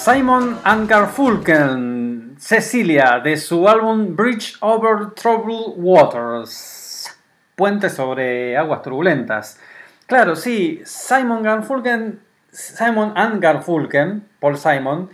Simon 0.03 0.59
and 0.65 0.89
Garfunkel, 0.89 2.35
Cecilia, 2.37 3.21
de 3.23 3.37
su 3.37 3.69
álbum 3.69 4.17
Bridge 4.17 4.57
Over 4.59 5.11
Troubled 5.15 5.75
Waters, 5.77 7.09
Puente 7.55 7.89
sobre 7.89 8.57
aguas 8.57 8.81
turbulentas. 8.81 9.61
Claro, 10.05 10.35
sí, 10.35 10.81
Simon 10.83 11.41
Garfunkel, 11.41 12.19
Simon 12.51 13.13
and 13.15 13.41
Garfunkel, 13.41 14.21
Paul 14.41 14.57
Simon, 14.57 15.09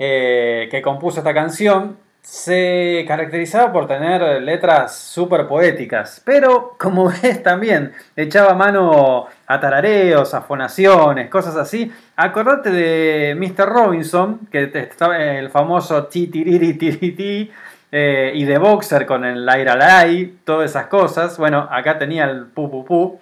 eh, 0.00 0.66
que 0.68 0.82
compuso 0.82 1.20
esta 1.20 1.32
canción, 1.32 1.96
se 2.30 3.06
caracterizaba 3.08 3.72
por 3.72 3.86
tener 3.86 4.42
letras 4.42 4.94
súper 4.94 5.46
poéticas, 5.46 6.20
pero 6.22 6.76
como 6.78 7.08
ves 7.22 7.42
también 7.42 7.94
echaba 8.14 8.52
mano 8.52 9.28
a 9.46 9.58
tarareos, 9.58 10.34
a 10.34 10.42
fonaciones, 10.42 11.30
cosas 11.30 11.56
así. 11.56 11.90
Acordate 12.16 12.70
de 12.70 13.34
Mr. 13.34 13.66
Robinson, 13.66 14.40
que 14.52 14.70
estaba 14.74 15.18
el 15.18 15.48
famoso 15.48 16.04
ti 16.04 16.26
tiriri 16.26 16.74
tiriti, 16.74 17.50
eh, 17.90 18.32
y 18.34 18.44
de 18.44 18.58
Boxer 18.58 19.06
con 19.06 19.24
el 19.24 19.46
Laira 19.46 19.74
Lai, 19.74 20.40
todas 20.44 20.70
esas 20.70 20.88
cosas. 20.88 21.38
Bueno, 21.38 21.66
acá 21.70 21.98
tenía 21.98 22.26
el 22.26 22.44
pu 22.44 22.70
pu 22.70 22.84
pu. 22.84 23.20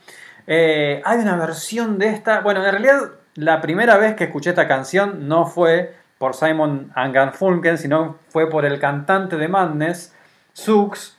Eh, 0.49 1.01
hay 1.05 1.19
una 1.21 1.37
versión 1.37 1.99
de 1.99 2.09
esta. 2.09 2.41
Bueno, 2.41 2.65
en 2.65 2.73
realidad 2.73 3.03
la 3.37 3.61
primera 3.61 3.99
vez 3.99 4.17
que 4.17 4.25
escuché 4.25 4.51
esta 4.51 4.67
canción 4.67 5.29
no 5.29 5.47
fue 5.47 5.95
por 6.19 6.35
Simon 6.35 6.93
and 6.95 7.15
Garfunkel, 7.15 7.79
sino 7.79 8.19
fue 8.29 8.49
por 8.49 8.65
el 8.65 8.79
cantante 8.79 9.37
de 9.37 9.49
Madness, 9.49 10.15
Sux, 10.53 11.19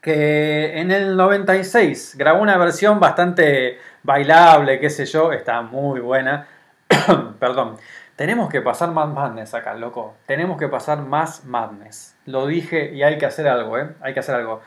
que 0.00 0.78
en 0.78 0.90
el 0.90 1.16
96 1.16 2.14
grabó 2.16 2.40
una 2.40 2.56
versión 2.56 3.00
bastante 3.00 3.78
bailable, 4.02 4.78
qué 4.78 4.90
sé 4.90 5.06
yo, 5.06 5.32
está 5.32 5.62
muy 5.62 6.00
buena. 6.00 6.46
Perdón. 7.40 7.76
Tenemos 8.18 8.48
que 8.48 8.60
pasar 8.60 8.90
más 8.90 9.08
Madness 9.08 9.54
acá, 9.54 9.74
loco. 9.74 10.16
Tenemos 10.26 10.58
que 10.58 10.66
pasar 10.66 10.98
más 11.02 11.44
Madness. 11.44 12.16
Lo 12.26 12.46
dije 12.48 12.92
y 12.92 13.04
hay 13.04 13.16
que 13.16 13.26
hacer 13.26 13.46
algo, 13.46 13.78
¿eh? 13.78 13.90
Hay 14.00 14.12
que 14.12 14.18
hacer 14.18 14.34
algo. 14.34 14.60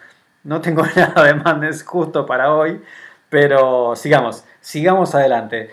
No 0.45 0.61
tengo 0.61 0.83
nada 0.95 1.25
de 1.25 1.33
Madness 1.33 1.83
justo 1.83 2.25
para 2.25 2.53
hoy, 2.53 2.81
Pero 3.29 3.97
sigamos, 3.97 4.45
sigamos 4.61 5.15
adelante. 5.15 5.69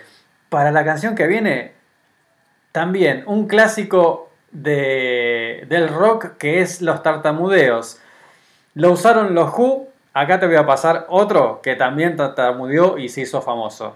Para 0.49 0.71
la 0.71 0.83
canción 0.83 1.15
que 1.15 1.27
viene, 1.27 1.73
también 2.71 3.23
un 3.25 3.47
clásico 3.47 4.29
de, 4.51 5.65
del 5.69 5.89
rock 5.89 6.37
que 6.37 6.61
es 6.61 6.81
los 6.81 7.03
tartamudeos. 7.03 7.99
Lo 8.73 8.91
usaron 8.91 9.35
los 9.35 9.51
Who. 9.57 9.87
Acá 10.13 10.39
te 10.39 10.47
voy 10.47 10.55
a 10.55 10.65
pasar 10.65 11.05
otro 11.09 11.61
que 11.61 11.75
también 11.75 12.15
tartamudeó 12.15 12.97
y 12.97 13.09
se 13.09 13.21
hizo 13.21 13.41
famoso. 13.41 13.95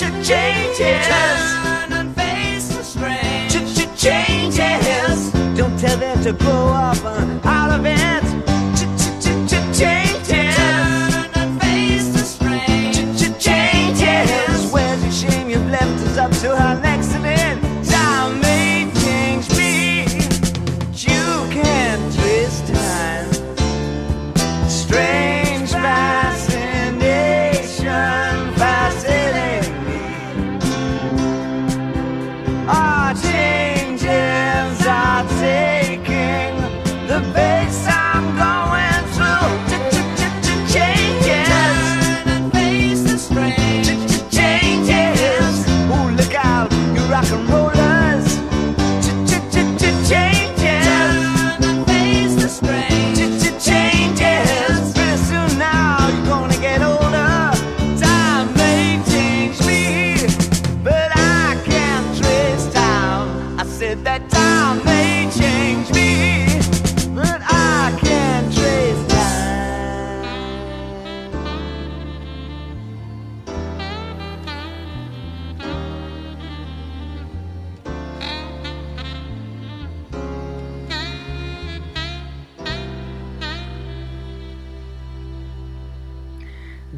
Changes. 0.00 0.78
Turn 0.78 1.92
and 1.92 2.16
face 2.16 2.68
the 2.74 2.82
strange. 2.82 3.52
Changes. 3.98 5.30
Don't 5.54 5.78
tell 5.78 5.98
them 5.98 6.22
to 6.22 6.32
grow 6.32 6.68
up 6.68 7.04
uh, 7.04 7.38
out 7.44 7.78
of 7.78 7.84
it. 7.84 8.29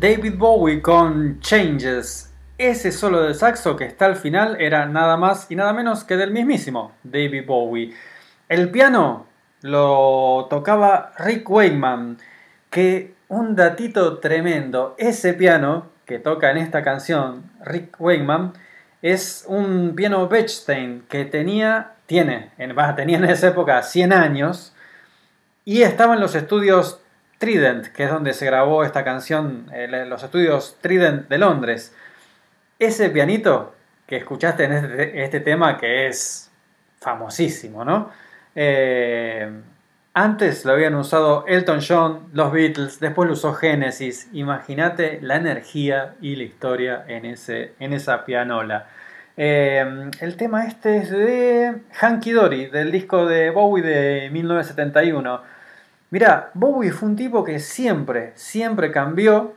David 0.03 0.35
Bowie 0.37 0.83
con 0.83 1.39
Changes. 1.39 2.35
Ese 2.59 2.91
solo 2.91 3.23
de 3.23 3.35
saxo 3.35 3.77
que 3.77 3.85
está 3.85 4.07
al 4.07 4.17
final 4.17 4.57
era 4.61 4.85
nada 4.87 5.17
más 5.17 5.49
y 5.49 5.55
nada 5.55 5.73
menos 5.73 6.03
que 6.03 6.17
del 6.17 6.33
mismísimo 6.33 6.91
David 7.05 7.47
Bowie. 7.47 7.95
El 8.49 8.71
piano 8.71 9.27
lo 9.61 10.49
tocaba 10.51 11.13
Rick 11.19 11.49
Wakeman, 11.49 12.19
que 12.69 13.15
un 13.29 13.55
datito 13.55 14.19
tremendo, 14.19 14.97
ese 14.99 15.35
piano 15.35 15.87
que 16.05 16.19
toca 16.19 16.51
en 16.51 16.57
esta 16.57 16.83
canción 16.83 17.53
Rick 17.65 17.95
Wakeman 18.01 18.55
es 19.03 19.45
un 19.47 19.95
piano 19.95 20.27
Bechstein 20.27 21.05
que 21.09 21.27
tenía, 21.27 21.93
tiene, 22.07 22.51
en, 22.59 22.75
tenía 22.97 23.19
en 23.19 23.25
esa 23.27 23.47
época 23.51 23.81
100 23.85 24.13
años 24.13 24.75
y 25.65 25.83
estaba 25.83 26.15
en 26.15 26.21
los 26.21 26.35
estudios 26.35 27.02
Trident, 27.43 27.89
que 27.89 28.05
es 28.05 28.11
donde 28.11 28.35
se 28.35 28.47
grabó 28.47 28.85
esta 28.85 29.03
canción, 29.03 29.69
eh, 29.75 30.07
los 30.07 30.23
estudios 30.23 30.79
Trident 30.81 31.29
de 31.29 31.39
Londres. 31.39 31.93
Ese 32.79 33.11
pianito 33.11 33.75
que 34.07 34.19
escuchaste 34.19 34.63
en 34.63 34.73
este, 34.73 35.25
este 35.25 35.41
tema, 35.41 35.77
que 35.77 36.07
es 36.07 36.53
famosísimo, 37.01 37.85
¿no? 37.85 38.11
Eh, 38.55 39.51
antes 40.15 40.65
lo 40.65 40.71
habían 40.71 40.95
usado 40.95 41.45
Elton 41.49 41.81
John, 41.85 42.29
los 42.33 42.53
Beatles, 42.53 43.01
después 43.01 43.27
lo 43.27 43.33
usó 43.33 43.55
Genesis. 43.55 44.29
Imagínate 44.33 45.19
la 45.21 45.35
energía 45.35 46.15
y 46.21 46.37
la 46.37 46.45
historia 46.45 47.05
en, 47.09 47.25
ese, 47.25 47.73
en 47.81 47.93
esa 47.93 48.25
pianola. 48.25 48.87
Eh, 49.37 50.11
el 50.21 50.37
tema 50.37 50.65
este 50.67 50.99
es 50.99 51.11
de 51.11 51.75
Hanky 51.99 52.31
Dory, 52.31 52.67
del 52.67 52.93
disco 52.93 53.27
de 53.27 53.51
Bowie 53.51 53.83
de 53.83 54.31
1971. 54.31 55.62
Mira, 56.13 56.51
Bowie 56.53 56.93
fue 56.93 57.09
un 57.09 57.17
tipo 57.17 57.43
que 57.43 57.59
siempre, 57.59 58.33
siempre 58.35 58.91
cambió, 58.93 59.55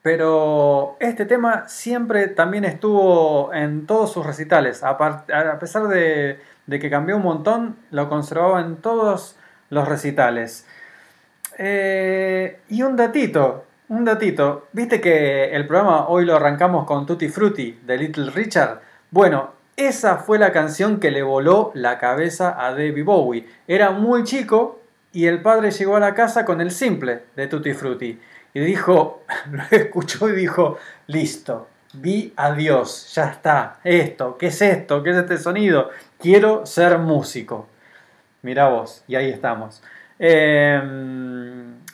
pero 0.00 0.96
este 1.00 1.26
tema 1.26 1.68
siempre 1.68 2.28
también 2.28 2.64
estuvo 2.64 3.52
en 3.52 3.84
todos 3.84 4.10
sus 4.10 4.24
recitales. 4.24 4.82
A, 4.82 4.96
pesar 5.58 5.88
de, 5.88 6.40
que 6.66 6.88
cambió 6.88 7.16
un 7.16 7.24
montón, 7.24 7.76
lo 7.90 8.08
conservaba 8.08 8.62
en 8.62 8.76
todos 8.76 9.36
los 9.68 9.86
recitales. 9.86 10.66
Eh, 11.58 12.58
y 12.70 12.80
un 12.80 12.96
datito, 12.96 13.66
un 13.90 14.06
datito. 14.06 14.68
¿Viste 14.72 14.98
que 15.02 15.54
el 15.54 15.66
programa 15.66 16.08
hoy 16.08 16.24
lo 16.24 16.36
arrancamos 16.36 16.86
con 16.86 17.04
Tutti 17.04 17.28
Frutti 17.28 17.80
de 17.84 17.98
Little 17.98 18.30
Richard? 18.30 18.80
Bueno, 19.10 19.50
esa 19.76 20.16
fue 20.16 20.38
la 20.38 20.52
canción 20.52 21.00
que 21.00 21.10
le 21.10 21.22
voló 21.22 21.70
la 21.74 21.98
cabeza 21.98 22.56
a 22.58 22.70
David 22.70 23.04
Bowie. 23.04 23.46
Era 23.68 23.90
muy 23.90 24.24
chico 24.24 24.80
y 25.16 25.26
el 25.26 25.40
padre 25.40 25.70
llegó 25.70 25.96
a 25.96 26.00
la 26.00 26.12
casa 26.12 26.44
con 26.44 26.60
el 26.60 26.70
simple 26.70 27.22
de 27.36 27.46
Tutti 27.46 27.72
Frutti. 27.72 28.20
Y 28.52 28.60
dijo, 28.60 29.22
lo 29.50 29.62
escuchó 29.70 30.28
y 30.28 30.32
dijo, 30.32 30.76
listo, 31.06 31.68
vi 31.94 32.34
a 32.36 32.52
Dios, 32.52 33.14
ya 33.14 33.30
está, 33.30 33.80
esto, 33.82 34.36
¿qué 34.36 34.48
es 34.48 34.60
esto? 34.60 35.02
¿Qué 35.02 35.12
es 35.12 35.16
este 35.16 35.38
sonido? 35.38 35.88
Quiero 36.18 36.66
ser 36.66 36.98
músico. 36.98 37.66
Mira 38.42 38.68
vos, 38.68 39.04
y 39.08 39.14
ahí 39.14 39.30
estamos. 39.30 39.82
Eh, 40.18 40.82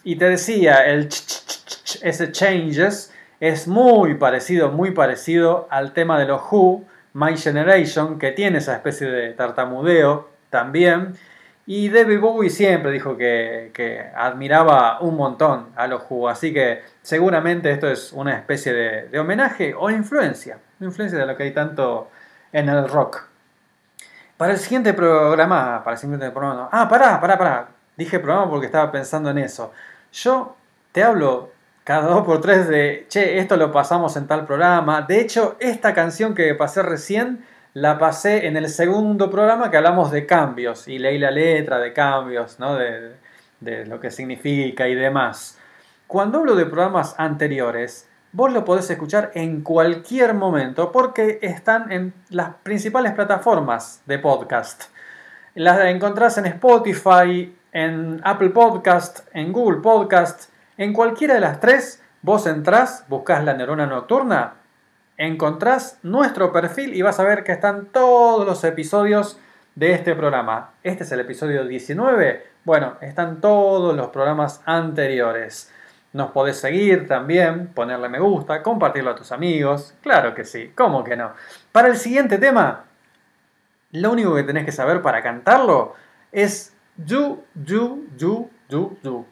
y 0.02 0.16
te 0.16 0.28
decía, 0.28 0.84
el 0.84 1.08
ch, 1.08 1.46
ch, 1.46 1.98
ese 2.02 2.32
changes 2.32 3.14
es 3.38 3.68
muy 3.68 4.14
parecido, 4.14 4.72
muy 4.72 4.90
parecido 4.90 5.68
al 5.70 5.92
tema 5.92 6.18
de 6.18 6.26
los 6.26 6.42
Who, 6.50 6.82
My 7.12 7.36
Generation, 7.36 8.18
que 8.18 8.32
tiene 8.32 8.58
esa 8.58 8.74
especie 8.74 9.06
de 9.06 9.32
tartamudeo 9.32 10.28
también. 10.50 11.14
Y 11.64 11.88
David 11.90 12.18
Bowie 12.18 12.50
siempre 12.50 12.90
dijo 12.90 13.16
que, 13.16 13.70
que 13.72 14.04
admiraba 14.16 15.00
un 15.00 15.16
montón 15.16 15.68
a 15.76 15.86
los 15.86 16.02
Who, 16.08 16.28
así 16.28 16.52
que 16.52 16.82
seguramente 17.02 17.70
esto 17.70 17.88
es 17.88 18.12
una 18.12 18.36
especie 18.36 18.72
de, 18.72 19.18
homenaje 19.18 19.74
o 19.78 19.88
influencia, 19.88 20.58
influencia 20.80 21.18
de 21.18 21.26
lo 21.26 21.36
que 21.36 21.44
hay 21.44 21.52
tanto 21.52 22.10
en 22.52 22.68
el 22.68 22.88
rock. 22.88 23.26
Para 24.36 24.54
el 24.54 24.58
siguiente 24.58 24.92
programa, 24.92 25.84
para 25.84 25.94
el 25.94 26.00
siguiente 26.00 26.30
programa, 26.32 26.68
ah, 26.72 26.88
pará, 26.88 27.20
pará, 27.20 27.38
pará, 27.38 27.68
dije 27.96 28.18
programa 28.18 28.50
porque 28.50 28.66
estaba 28.66 28.90
pensando 28.90 29.30
en 29.30 29.38
eso. 29.38 29.72
Yo 30.12 30.56
te 30.90 31.04
hablo 31.04 31.52
cada 31.84 32.08
dos 32.08 32.24
por 32.24 32.40
tres 32.40 32.66
de, 32.66 33.06
che, 33.08 33.38
esto 33.38 33.56
lo 33.56 33.70
pasamos 33.70 34.16
en 34.16 34.26
tal 34.26 34.46
programa. 34.46 35.02
De 35.02 35.20
hecho, 35.20 35.56
esta 35.60 35.94
canción 35.94 36.34
que 36.34 36.54
pasé 36.56 36.82
recién 36.82 37.44
la 37.74 37.98
pasé 37.98 38.46
en 38.46 38.56
el 38.56 38.68
segundo 38.68 39.30
programa 39.30 39.70
que 39.70 39.78
hablamos 39.78 40.10
de 40.10 40.26
cambios 40.26 40.88
y 40.88 40.98
leí 40.98 41.18
la 41.18 41.30
letra 41.30 41.78
de 41.78 41.92
cambios, 41.92 42.58
¿no? 42.58 42.76
de, 42.76 43.16
de 43.60 43.86
lo 43.86 43.98
que 44.00 44.10
significa 44.10 44.88
y 44.88 44.94
demás. 44.94 45.58
Cuando 46.06 46.38
hablo 46.38 46.54
de 46.54 46.66
programas 46.66 47.14
anteriores, 47.16 48.08
vos 48.32 48.52
lo 48.52 48.64
podés 48.64 48.90
escuchar 48.90 49.30
en 49.34 49.62
cualquier 49.62 50.34
momento 50.34 50.92
porque 50.92 51.38
están 51.42 51.90
en 51.90 52.12
las 52.28 52.54
principales 52.62 53.12
plataformas 53.12 54.02
de 54.06 54.18
podcast. 54.18 54.84
Las 55.54 55.80
encontrás 55.86 56.38
en 56.38 56.46
Spotify, 56.46 57.56
en 57.72 58.20
Apple 58.24 58.50
Podcast, 58.50 59.20
en 59.32 59.52
Google 59.52 59.80
Podcast, 59.80 60.50
en 60.76 60.92
cualquiera 60.92 61.34
de 61.34 61.40
las 61.40 61.60
tres, 61.60 62.02
vos 62.22 62.46
entrás, 62.46 63.04
buscás 63.08 63.44
la 63.44 63.54
neurona 63.54 63.86
nocturna, 63.86 64.54
encontrás 65.16 65.98
nuestro 66.02 66.52
perfil 66.52 66.94
y 66.94 67.02
vas 67.02 67.20
a 67.20 67.24
ver 67.24 67.44
que 67.44 67.52
están 67.52 67.86
todos 67.86 68.46
los 68.46 68.64
episodios 68.64 69.38
de 69.74 69.92
este 69.92 70.14
programa. 70.14 70.74
Este 70.82 71.04
es 71.04 71.12
el 71.12 71.20
episodio 71.20 71.64
19. 71.64 72.46
Bueno, 72.64 72.96
están 73.00 73.40
todos 73.40 73.96
los 73.96 74.08
programas 74.08 74.62
anteriores. 74.66 75.72
Nos 76.12 76.30
podés 76.30 76.58
seguir 76.58 77.08
también, 77.08 77.68
ponerle 77.68 78.08
me 78.08 78.18
gusta, 78.18 78.62
compartirlo 78.62 79.10
a 79.10 79.14
tus 79.14 79.32
amigos. 79.32 79.94
Claro 80.02 80.34
que 80.34 80.44
sí, 80.44 80.72
¿cómo 80.76 81.02
que 81.02 81.16
no? 81.16 81.32
Para 81.72 81.88
el 81.88 81.96
siguiente 81.96 82.38
tema, 82.38 82.84
lo 83.92 84.12
único 84.12 84.34
que 84.34 84.42
tenés 84.42 84.64
que 84.64 84.72
saber 84.72 85.00
para 85.00 85.22
cantarlo 85.22 85.94
es 86.30 86.74
you, 86.96 87.42
you, 87.54 88.08
you, 88.16 88.50
you, 88.68 88.98
you. 89.02 89.26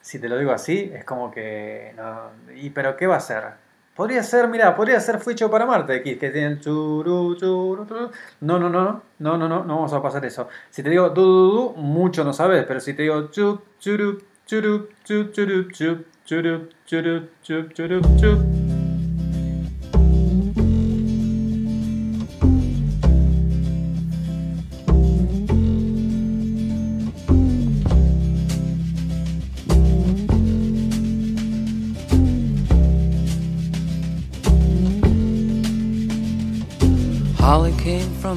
Si 0.00 0.20
te 0.20 0.28
lo 0.28 0.38
digo 0.38 0.52
así, 0.52 0.92
es 0.94 1.04
como 1.04 1.32
que. 1.32 1.92
No, 1.96 2.30
¿Y 2.54 2.70
pero 2.70 2.96
qué 2.96 3.08
va 3.08 3.16
a 3.16 3.20
ser? 3.20 3.65
Podría 3.96 4.22
ser, 4.22 4.46
mira, 4.48 4.76
podría 4.76 5.00
ser 5.00 5.18
Fui 5.20 5.32
hecho 5.32 5.50
para 5.50 5.64
Marte, 5.64 6.02
que 6.02 6.18
que 6.18 6.30
tiene 6.30 6.48
el 6.48 6.60
churu, 6.60 7.34
churu, 7.36 7.86
churu. 7.86 8.10
No, 8.42 8.58
no, 8.58 8.68
no, 8.68 9.02
no, 9.18 9.38
no, 9.38 9.48
no, 9.48 9.64
no 9.64 9.74
vamos 9.74 9.92
a 9.94 10.02
pasar 10.02 10.24
eso. 10.26 10.48
Si 10.70 10.82
te 10.82 10.90
digo 10.90 11.08
du, 11.08 11.22
du, 11.22 11.50
du, 11.50 11.74
mucho 11.80 12.22
no 12.22 12.34
sabes, 12.34 12.64
pero 12.66 12.78
si 12.78 12.92
te 12.92 13.02
digo 13.04 13.30
chu, 13.30 13.58
churu, 13.80 14.18
churu, 14.44 14.88
chu, 15.02 15.30
churu, 15.32 15.68
chu, 15.72 16.04
churu, 16.26 16.68
churu, 16.84 17.28
chu, 17.42 17.68
churu, 17.72 18.00
chu. 18.20 18.65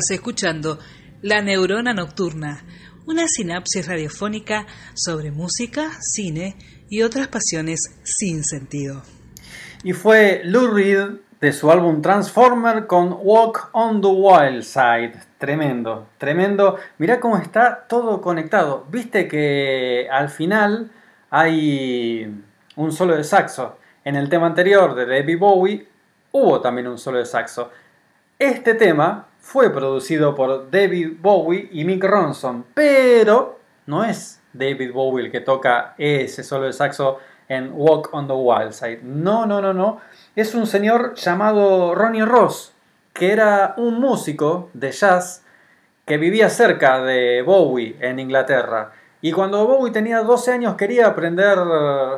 Estás 0.00 0.16
escuchando 0.16 0.78
La 1.20 1.42
Neurona 1.42 1.92
Nocturna, 1.92 2.64
una 3.06 3.26
sinapsis 3.28 3.86
radiofónica 3.86 4.64
sobre 4.94 5.30
música, 5.30 5.90
cine 6.00 6.56
y 6.88 7.02
otras 7.02 7.28
pasiones 7.28 7.80
sin 8.02 8.42
sentido. 8.42 9.02
Y 9.84 9.92
fue 9.92 10.40
Lou 10.44 10.68
Reed 10.68 11.18
de 11.38 11.52
su 11.52 11.70
álbum 11.70 12.00
Transformer 12.00 12.86
con 12.86 13.14
Walk 13.20 13.68
on 13.72 14.00
the 14.00 14.08
Wild 14.08 14.62
Side. 14.62 15.20
Tremendo, 15.36 16.08
tremendo. 16.16 16.78
Mirá 16.96 17.20
cómo 17.20 17.36
está 17.36 17.84
todo 17.86 18.22
conectado. 18.22 18.86
Viste 18.90 19.28
que 19.28 20.08
al 20.10 20.30
final 20.30 20.90
hay 21.28 22.42
un 22.74 22.90
solo 22.90 23.18
de 23.18 23.24
saxo. 23.24 23.76
En 24.02 24.16
el 24.16 24.30
tema 24.30 24.46
anterior 24.46 24.94
de 24.94 25.04
David 25.04 25.38
Bowie 25.38 25.86
hubo 26.32 26.58
también 26.62 26.88
un 26.88 26.96
solo 26.96 27.18
de 27.18 27.26
saxo. 27.26 27.70
Este 28.38 28.72
tema 28.72 29.26
fue 29.50 29.68
producido 29.70 30.32
por 30.36 30.70
David 30.70 31.14
Bowie 31.20 31.70
y 31.72 31.84
Mick 31.84 32.04
Ronson, 32.04 32.66
pero 32.72 33.58
no 33.86 34.04
es 34.04 34.40
David 34.52 34.92
Bowie 34.92 35.24
el 35.24 35.32
que 35.32 35.40
toca 35.40 35.96
ese 35.98 36.44
solo 36.44 36.66
de 36.66 36.72
saxo 36.72 37.18
en 37.48 37.72
Walk 37.74 38.10
on 38.12 38.28
the 38.28 38.32
Wild 38.32 38.70
Side. 38.70 39.00
No, 39.02 39.46
no, 39.46 39.60
no, 39.60 39.74
no. 39.74 40.00
Es 40.36 40.54
un 40.54 40.68
señor 40.68 41.14
llamado 41.16 41.96
Ronnie 41.96 42.24
Ross, 42.24 42.72
que 43.12 43.32
era 43.32 43.74
un 43.76 43.98
músico 43.98 44.70
de 44.72 44.92
jazz 44.92 45.44
que 46.06 46.16
vivía 46.16 46.48
cerca 46.48 47.02
de 47.02 47.42
Bowie 47.42 47.96
en 47.98 48.20
Inglaterra. 48.20 48.92
Y 49.20 49.32
cuando 49.32 49.66
Bowie 49.66 49.92
tenía 49.92 50.20
12 50.20 50.52
años 50.52 50.76
quería 50.76 51.08
aprender 51.08 51.58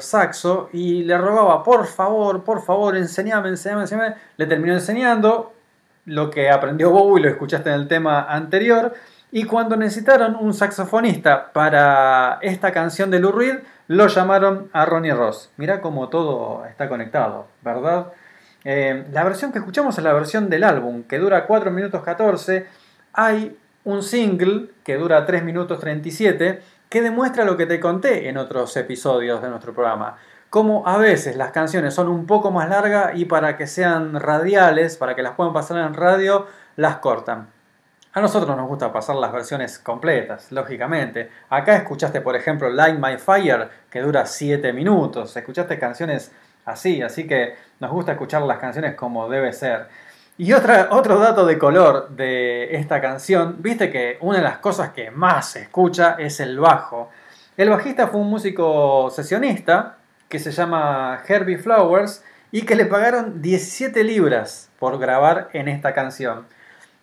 saxo 0.00 0.68
y 0.74 1.02
le 1.04 1.16
rogaba, 1.16 1.62
por 1.62 1.86
favor, 1.86 2.44
por 2.44 2.62
favor, 2.62 2.94
enseñame, 2.94 3.48
enseñame, 3.48 3.82
enseñame. 3.82 4.16
Le 4.36 4.44
terminó 4.44 4.74
enseñando, 4.74 5.51
lo 6.04 6.30
que 6.30 6.50
aprendió 6.50 6.90
Bowie 6.90 7.22
lo 7.22 7.30
escuchaste 7.30 7.70
en 7.70 7.76
el 7.76 7.88
tema 7.88 8.22
anterior. 8.22 8.94
Y 9.30 9.44
cuando 9.44 9.76
necesitaron 9.76 10.36
un 10.36 10.52
saxofonista 10.52 11.52
para 11.52 12.38
esta 12.42 12.70
canción 12.72 13.10
de 13.10 13.18
Lou 13.18 13.32
Reed, 13.32 13.60
lo 13.88 14.06
llamaron 14.06 14.68
a 14.72 14.84
Ronnie 14.84 15.14
Ross. 15.14 15.50
Mirá 15.56 15.80
cómo 15.80 16.08
todo 16.08 16.66
está 16.66 16.88
conectado, 16.88 17.46
¿verdad? 17.62 18.08
Eh, 18.64 19.06
la 19.10 19.24
versión 19.24 19.50
que 19.50 19.58
escuchamos 19.58 19.96
es 19.96 20.04
la 20.04 20.12
versión 20.12 20.50
del 20.50 20.64
álbum, 20.64 21.04
que 21.04 21.18
dura 21.18 21.46
4 21.46 21.70
minutos 21.70 22.02
14. 22.02 22.66
Hay 23.14 23.56
un 23.84 24.02
single 24.02 24.68
que 24.84 24.96
dura 24.96 25.24
3 25.24 25.42
minutos 25.44 25.80
37, 25.80 26.60
que 26.88 27.02
demuestra 27.02 27.44
lo 27.44 27.56
que 27.56 27.66
te 27.66 27.80
conté 27.80 28.28
en 28.28 28.36
otros 28.36 28.76
episodios 28.76 29.40
de 29.42 29.48
nuestro 29.48 29.72
programa 29.72 30.18
como 30.52 30.86
a 30.86 30.98
veces 30.98 31.34
las 31.36 31.50
canciones 31.50 31.94
son 31.94 32.08
un 32.08 32.26
poco 32.26 32.50
más 32.50 32.68
largas 32.68 33.12
y 33.14 33.24
para 33.24 33.56
que 33.56 33.66
sean 33.66 34.20
radiales, 34.20 34.98
para 34.98 35.16
que 35.16 35.22
las 35.22 35.32
puedan 35.32 35.54
pasar 35.54 35.78
en 35.78 35.94
radio, 35.94 36.46
las 36.76 36.96
cortan. 36.96 37.48
A 38.12 38.20
nosotros 38.20 38.54
nos 38.54 38.68
gusta 38.68 38.92
pasar 38.92 39.16
las 39.16 39.32
versiones 39.32 39.78
completas, 39.78 40.52
lógicamente. 40.52 41.30
Acá 41.48 41.76
escuchaste, 41.76 42.20
por 42.20 42.36
ejemplo, 42.36 42.68
Light 42.68 42.98
My 42.98 43.16
Fire, 43.16 43.70
que 43.88 44.02
dura 44.02 44.26
7 44.26 44.74
minutos. 44.74 45.34
Escuchaste 45.34 45.78
canciones 45.78 46.30
así, 46.66 47.00
así 47.00 47.26
que 47.26 47.56
nos 47.80 47.90
gusta 47.90 48.12
escuchar 48.12 48.42
las 48.42 48.58
canciones 48.58 48.94
como 48.94 49.30
debe 49.30 49.54
ser. 49.54 49.86
Y 50.36 50.52
otra, 50.52 50.88
otro 50.90 51.18
dato 51.18 51.46
de 51.46 51.56
color 51.56 52.10
de 52.10 52.76
esta 52.76 53.00
canción, 53.00 53.56
viste 53.60 53.90
que 53.90 54.18
una 54.20 54.36
de 54.36 54.44
las 54.44 54.58
cosas 54.58 54.90
que 54.90 55.10
más 55.10 55.48
se 55.48 55.62
escucha 55.62 56.16
es 56.18 56.40
el 56.40 56.60
bajo. 56.60 57.08
El 57.56 57.70
bajista 57.70 58.08
fue 58.08 58.20
un 58.20 58.28
músico 58.28 59.08
sesionista, 59.08 59.96
que 60.32 60.38
se 60.38 60.50
llama 60.50 61.22
Herbie 61.28 61.58
Flowers 61.58 62.24
y 62.50 62.62
que 62.62 62.74
le 62.74 62.86
pagaron 62.86 63.42
17 63.42 64.02
libras 64.02 64.70
por 64.78 64.98
grabar 64.98 65.50
en 65.52 65.68
esta 65.68 65.92
canción. 65.92 66.46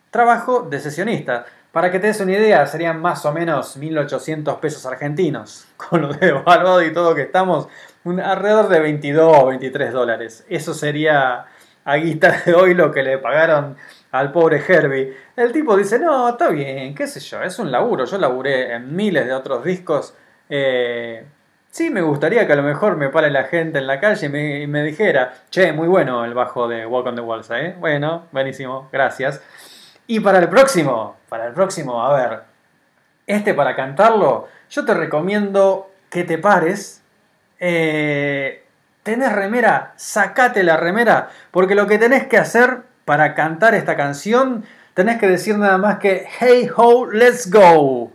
Trabajo 0.09 0.63
de 0.63 0.79
sesionista. 0.79 1.45
Para 1.71 1.91
que 1.91 1.99
te 1.99 2.07
des 2.07 2.19
una 2.21 2.31
idea, 2.31 2.65
serían 2.65 2.99
más 2.99 3.23
o 3.27 3.31
menos 3.31 3.77
1800 3.77 4.57
pesos 4.57 4.83
argentinos. 4.87 5.67
Con 5.77 6.01
lo 6.01 6.11
de 6.11 6.29
evaluado 6.29 6.81
y 6.81 6.91
todo 6.91 7.13
que 7.13 7.21
estamos, 7.21 7.67
un, 8.03 8.19
alrededor 8.19 8.67
de 8.67 8.79
22 8.79 9.37
o 9.37 9.45
23 9.45 9.93
dólares. 9.93 10.43
Eso 10.49 10.73
sería 10.73 11.45
a 11.85 11.95
guita 11.97 12.41
de 12.47 12.55
hoy 12.55 12.73
lo 12.73 12.91
que 12.91 13.03
le 13.03 13.19
pagaron 13.19 13.77
al 14.11 14.31
pobre 14.31 14.59
Herbie. 14.67 15.15
El 15.35 15.51
tipo 15.51 15.77
dice, 15.77 15.99
no, 15.99 16.29
está 16.29 16.49
bien, 16.49 16.95
qué 16.95 17.05
sé 17.05 17.19
yo, 17.19 17.43
es 17.43 17.59
un 17.59 17.71
laburo. 17.71 18.05
Yo 18.05 18.17
laburé 18.17 18.73
en 18.73 18.95
miles 18.95 19.27
de 19.27 19.33
otros 19.33 19.63
discos. 19.63 20.15
Eh, 20.49 21.23
Sí, 21.71 21.91
me 21.91 22.01
gustaría 22.01 22.47
que 22.47 22.53
a 22.53 22.55
lo 22.55 22.63
mejor 22.63 22.97
me 22.97 23.09
pare 23.09 23.29
la 23.29 23.43
gente 23.43 23.77
en 23.77 23.85
la 23.85 23.99
calle 23.99 24.25
y 24.25 24.67
me, 24.67 24.83
dijera, 24.83 25.33
che, 25.51 25.71
muy 25.71 25.87
bueno 25.87 26.25
el 26.25 26.33
bajo 26.33 26.67
de 26.67 26.85
Walk 26.85 27.05
on 27.07 27.15
the 27.15 27.21
Walls, 27.21 27.49
¿eh? 27.51 27.75
Bueno, 27.79 28.25
buenísimo, 28.31 28.89
gracias. 28.91 29.41
Y 30.07 30.19
para 30.19 30.39
el 30.39 30.49
próximo, 30.49 31.17
para 31.29 31.45
el 31.45 31.53
próximo, 31.53 32.03
a 32.03 32.13
ver, 32.15 32.39
este 33.27 33.53
para 33.53 33.75
cantarlo, 33.75 34.47
yo 34.71 34.83
te 34.83 34.95
recomiendo 34.95 35.91
que 36.09 36.23
te 36.23 36.39
pares. 36.39 37.03
Eh, 37.59 38.63
¿Tenés 39.03 39.31
remera? 39.31 39.93
Sacate 39.95 40.63
la 40.63 40.75
remera, 40.75 41.29
porque 41.51 41.75
lo 41.75 41.85
que 41.85 41.99
tenés 41.99 42.25
que 42.25 42.37
hacer 42.37 42.79
para 43.05 43.35
cantar 43.35 43.75
esta 43.75 43.95
canción, 43.95 44.65
tenés 44.95 45.19
que 45.19 45.27
decir 45.27 45.57
nada 45.57 45.77
más 45.77 45.99
que 45.99 46.27
Hey 46.39 46.69
ho, 46.75 47.05
let's 47.05 47.49
go. 47.49 48.11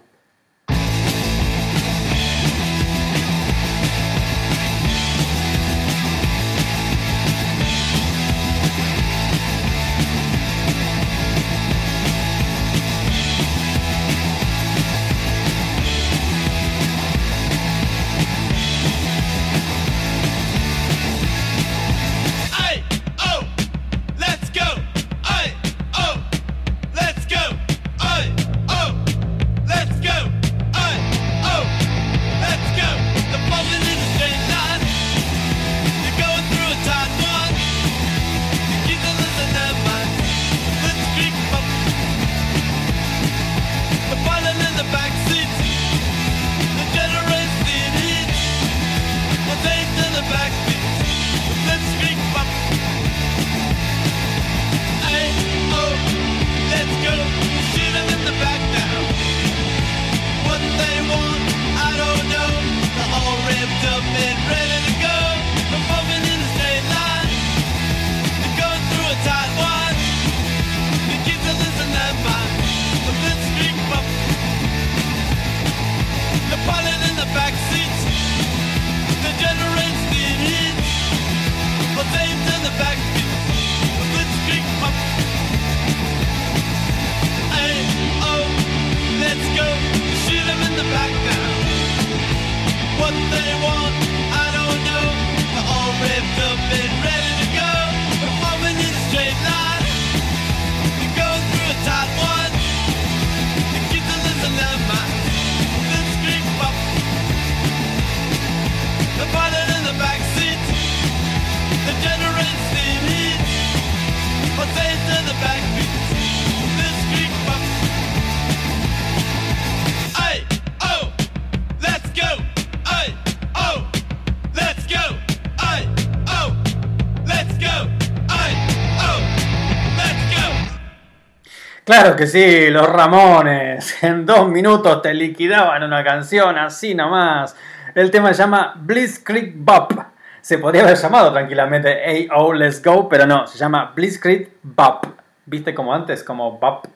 Claro 131.96 132.16
que 132.16 132.26
sí, 132.26 132.70
los 132.70 132.88
Ramones. 132.88 133.98
En 134.02 134.26
dos 134.26 134.48
minutos 134.48 135.00
te 135.00 135.14
liquidaban 135.14 135.80
una 135.84 136.02
canción 136.02 136.58
así 136.58 136.92
nomás. 136.92 137.54
El 137.94 138.10
tema 138.10 138.34
se 138.34 138.42
llama 138.42 138.74
Blitzkrieg 138.76 139.54
Bop. 139.54 139.92
Se 140.40 140.58
podría 140.58 140.82
haber 140.82 140.96
llamado 140.96 141.32
tranquilamente 141.32 142.00
Hey 142.04 142.26
Oh 142.34 142.52
Let's 142.52 142.82
Go, 142.82 143.08
pero 143.08 143.26
no, 143.26 143.46
se 143.46 143.58
llama 143.58 143.92
Blitzkrieg 143.94 144.54
Bop. 144.64 145.06
¿Viste 145.46 145.72
como 145.72 145.94
antes? 145.94 146.24
Como 146.24 146.58
Bop. 146.58 146.88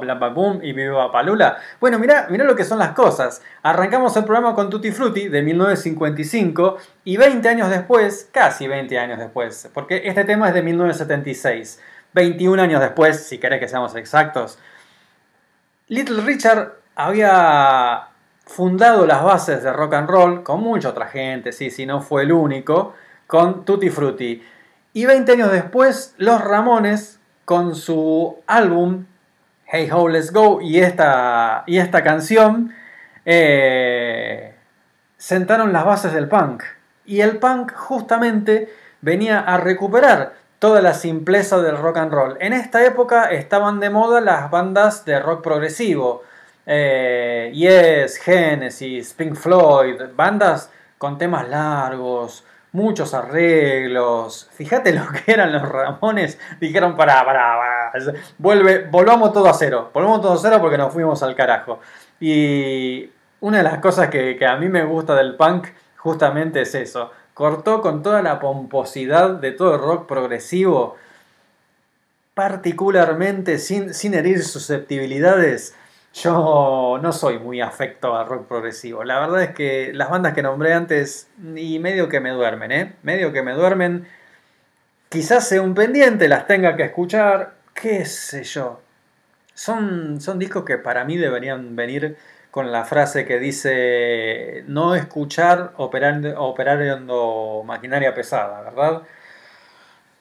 Blababum 0.00 0.62
y 0.62 0.74
viva 0.74 1.10
palula. 1.10 1.56
Bueno, 1.80 1.98
mira, 1.98 2.26
mira 2.28 2.44
lo 2.44 2.54
que 2.54 2.64
son 2.64 2.78
las 2.78 2.90
cosas. 2.90 3.40
Arrancamos 3.62 4.14
el 4.18 4.24
programa 4.24 4.54
con 4.54 4.68
Tutti 4.68 4.92
Frutti 4.92 5.28
de 5.28 5.40
1955 5.40 6.76
y 7.04 7.16
20 7.16 7.48
años 7.48 7.70
después, 7.70 8.28
casi 8.30 8.68
20 8.68 8.98
años 8.98 9.18
después, 9.18 9.70
porque 9.72 10.02
este 10.04 10.24
tema 10.24 10.48
es 10.48 10.54
de 10.54 10.62
1976. 10.62 11.80
21 12.16 12.62
años 12.62 12.80
después, 12.80 13.26
si 13.26 13.36
querés 13.36 13.60
que 13.60 13.68
seamos 13.68 13.94
exactos, 13.94 14.58
Little 15.88 16.22
Richard 16.22 16.72
había 16.94 18.08
fundado 18.46 19.06
las 19.06 19.22
bases 19.22 19.62
de 19.62 19.70
rock 19.70 19.92
and 19.92 20.08
roll 20.08 20.42
con 20.42 20.62
mucha 20.62 20.88
otra 20.88 21.08
gente, 21.08 21.52
sí, 21.52 21.70
si 21.70 21.84
no 21.84 22.00
fue 22.00 22.22
el 22.22 22.32
único, 22.32 22.94
con 23.26 23.66
Tutti 23.66 23.90
Frutti. 23.90 24.42
Y 24.94 25.04
20 25.04 25.32
años 25.32 25.52
después, 25.52 26.14
los 26.16 26.42
Ramones, 26.42 27.20
con 27.44 27.74
su 27.74 28.38
álbum 28.46 29.04
Hey 29.66 29.90
Ho 29.92 30.08
Let's 30.08 30.32
Go 30.32 30.62
y 30.62 30.80
esta, 30.80 31.64
y 31.66 31.76
esta 31.76 32.02
canción, 32.02 32.72
eh, 33.26 34.54
sentaron 35.18 35.74
las 35.74 35.84
bases 35.84 36.14
del 36.14 36.28
punk. 36.28 36.62
Y 37.04 37.20
el 37.20 37.36
punk 37.36 37.74
justamente 37.74 38.72
venía 39.02 39.40
a 39.40 39.58
recuperar 39.58 40.45
toda 40.58 40.80
la 40.80 40.94
simpleza 40.94 41.60
del 41.60 41.76
rock 41.76 41.98
and 41.98 42.12
roll. 42.12 42.36
En 42.40 42.52
esta 42.52 42.84
época 42.84 43.30
estaban 43.30 43.80
de 43.80 43.90
moda 43.90 44.20
las 44.20 44.50
bandas 44.50 45.04
de 45.04 45.18
rock 45.20 45.42
progresivo. 45.42 46.22
Eh, 46.66 47.52
yes, 47.54 48.18
Genesis, 48.18 49.14
Pink 49.14 49.36
Floyd, 49.36 50.00
bandas 50.14 50.70
con 50.98 51.18
temas 51.18 51.48
largos, 51.48 52.44
muchos 52.72 53.14
arreglos. 53.14 54.48
Fíjate 54.52 54.92
lo 54.94 55.06
que 55.08 55.32
eran 55.32 55.52
los 55.52 55.68
Ramones. 55.68 56.38
Dijeron, 56.60 56.96
para, 56.96 57.24
para, 57.24 57.56
para. 57.92 58.14
Vuelve, 58.38 58.86
volvamos 58.90 59.32
todo 59.32 59.48
a 59.48 59.54
cero. 59.54 59.90
Volvamos 59.92 60.20
todo 60.20 60.32
a 60.34 60.38
cero 60.38 60.58
porque 60.60 60.78
nos 60.78 60.92
fuimos 60.92 61.22
al 61.22 61.34
carajo. 61.34 61.80
Y 62.18 63.10
una 63.40 63.58
de 63.58 63.62
las 63.62 63.78
cosas 63.78 64.08
que, 64.08 64.36
que 64.36 64.46
a 64.46 64.56
mí 64.56 64.68
me 64.68 64.84
gusta 64.84 65.14
del 65.14 65.36
punk 65.36 65.68
justamente 65.96 66.62
es 66.62 66.74
eso. 66.74 67.10
Cortó 67.36 67.82
con 67.82 68.02
toda 68.02 68.22
la 68.22 68.40
pomposidad 68.40 69.28
de 69.28 69.52
todo 69.52 69.74
el 69.74 69.82
rock 69.82 70.08
progresivo. 70.08 70.96
Particularmente 72.32 73.58
sin, 73.58 73.92
sin 73.92 74.14
herir 74.14 74.42
susceptibilidades. 74.42 75.74
Yo 76.14 76.98
no 77.02 77.12
soy 77.12 77.38
muy 77.38 77.60
afecto 77.60 78.16
al 78.16 78.26
rock 78.26 78.48
progresivo. 78.48 79.04
La 79.04 79.20
verdad 79.20 79.42
es 79.42 79.50
que 79.50 79.92
las 79.92 80.08
bandas 80.08 80.32
que 80.32 80.40
nombré 80.40 80.72
antes, 80.72 81.28
y 81.54 81.78
medio 81.78 82.08
que 82.08 82.20
me 82.20 82.30
duermen, 82.30 82.72
¿eh? 82.72 82.96
Medio 83.02 83.34
que 83.34 83.42
me 83.42 83.52
duermen. 83.52 84.08
Quizás 85.10 85.46
sea 85.46 85.60
un 85.60 85.74
pendiente, 85.74 86.28
las 86.28 86.46
tenga 86.46 86.74
que 86.74 86.84
escuchar, 86.84 87.52
qué 87.74 88.06
sé 88.06 88.44
yo. 88.44 88.80
Son, 89.52 90.22
son 90.22 90.38
discos 90.38 90.64
que 90.64 90.78
para 90.78 91.04
mí 91.04 91.18
deberían 91.18 91.76
venir 91.76 92.16
con 92.56 92.72
la 92.72 92.86
frase 92.86 93.26
que 93.26 93.38
dice 93.38 94.64
no 94.66 94.94
escuchar 94.94 95.72
operando, 95.76 96.42
operando 96.42 97.62
maquinaria 97.66 98.14
pesada, 98.14 98.62
¿verdad? 98.62 99.02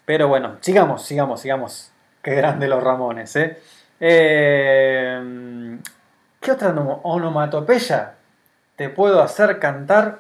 Pero 0.04 0.28
bueno, 0.28 0.58
sigamos, 0.60 1.06
sigamos, 1.06 1.40
sigamos. 1.40 1.94
Qué 2.22 2.36
grande 2.36 2.68
los 2.68 2.84
Ramones, 2.84 3.34
¿eh? 3.38 3.58
Eh, 4.02 5.78
¿Qué 6.42 6.52
otra 6.52 6.72
ono- 6.72 7.00
onomatopeya 7.04 8.16
te 8.76 8.90
puedo 8.90 9.22
hacer 9.22 9.58
cantar? 9.58 10.20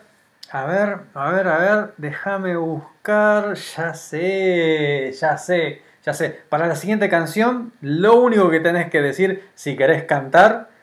A 0.52 0.64
ver, 0.64 1.00
a 1.16 1.30
ver, 1.32 1.48
a 1.50 1.58
ver, 1.58 1.94
déjame 1.98 2.56
buscar. 2.56 3.56
Ya 3.56 3.94
sé, 3.94 5.12
ya 5.12 5.38
sé, 5.38 5.82
ya 6.06 6.14
sé. 6.14 6.30
Para 6.48 6.68
la 6.68 6.78
siguiente 6.78 7.10
canción, 7.10 7.74
lo 7.82 8.16
único 8.22 8.50
que 8.50 8.62
tenés 8.62 8.90
que 8.90 9.02
decir 9.02 9.50
si 9.54 9.76
querés 9.76 10.06
cantar 10.06 10.74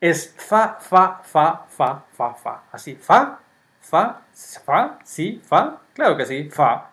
es 0.00 0.34
fa, 0.36 0.78
fa, 0.80 1.20
fa, 1.24 1.66
fa, 1.68 2.04
fa, 2.12 2.34
fa. 2.34 2.54
Así, 2.72 2.94
fa, 2.94 3.38
fa, 3.80 4.22
fa, 4.34 4.98
sí, 5.04 5.40
fa. 5.44 5.80
Claro 5.94 6.16
que 6.16 6.26
sí, 6.26 6.48
fa. 6.50 6.90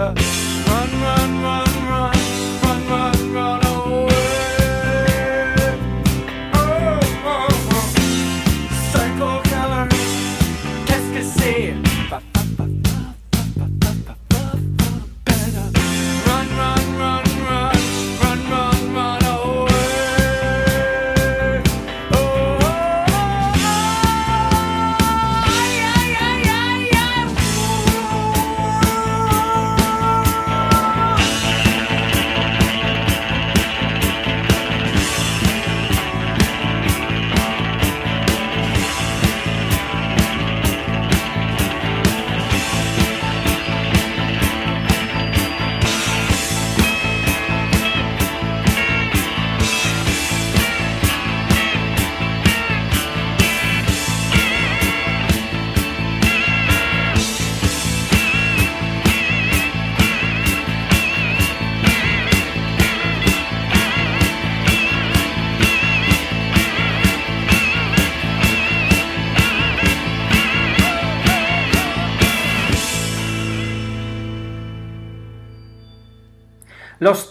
Yeah. 0.00 0.49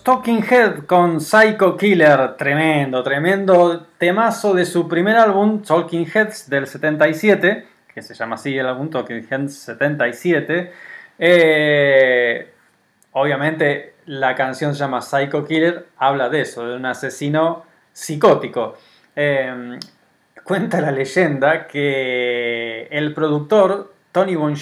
Talking 0.10 0.44
Head 0.44 0.86
con 0.88 1.22
Psycho 1.22 1.78
Killer, 1.78 2.36
tremendo, 2.36 3.04
tremendo 3.04 3.86
temazo 4.00 4.56
de 4.56 4.66
su 4.66 4.88
primer 4.88 5.16
álbum, 5.16 5.62
Talking 5.62 6.08
Heads 6.12 6.50
del 6.50 6.66
77, 6.66 7.68
que 7.94 8.02
se 8.02 8.16
llama 8.16 8.34
así 8.34 8.58
el 8.58 8.66
álbum 8.66 8.90
Talking 8.90 9.28
Heads 9.30 9.54
77. 9.54 10.74
Eh, 11.20 12.54
obviamente 13.12 13.94
la 14.08 14.34
canción 14.34 14.74
se 14.74 14.80
llama 14.80 15.00
Psycho 15.04 15.46
Killer, 15.46 15.86
habla 16.00 16.28
de 16.30 16.42
eso, 16.42 16.68
de 16.68 16.76
un 16.78 16.88
asesino 16.88 17.66
psicótico. 17.94 18.80
Eh, 19.16 19.78
cuenta 20.44 20.82
la 20.82 20.92
leyenda 20.92 21.68
que 21.68 22.88
el 22.90 23.14
productor, 23.14 23.94
Tony 24.12 24.34
Bon 24.34 24.56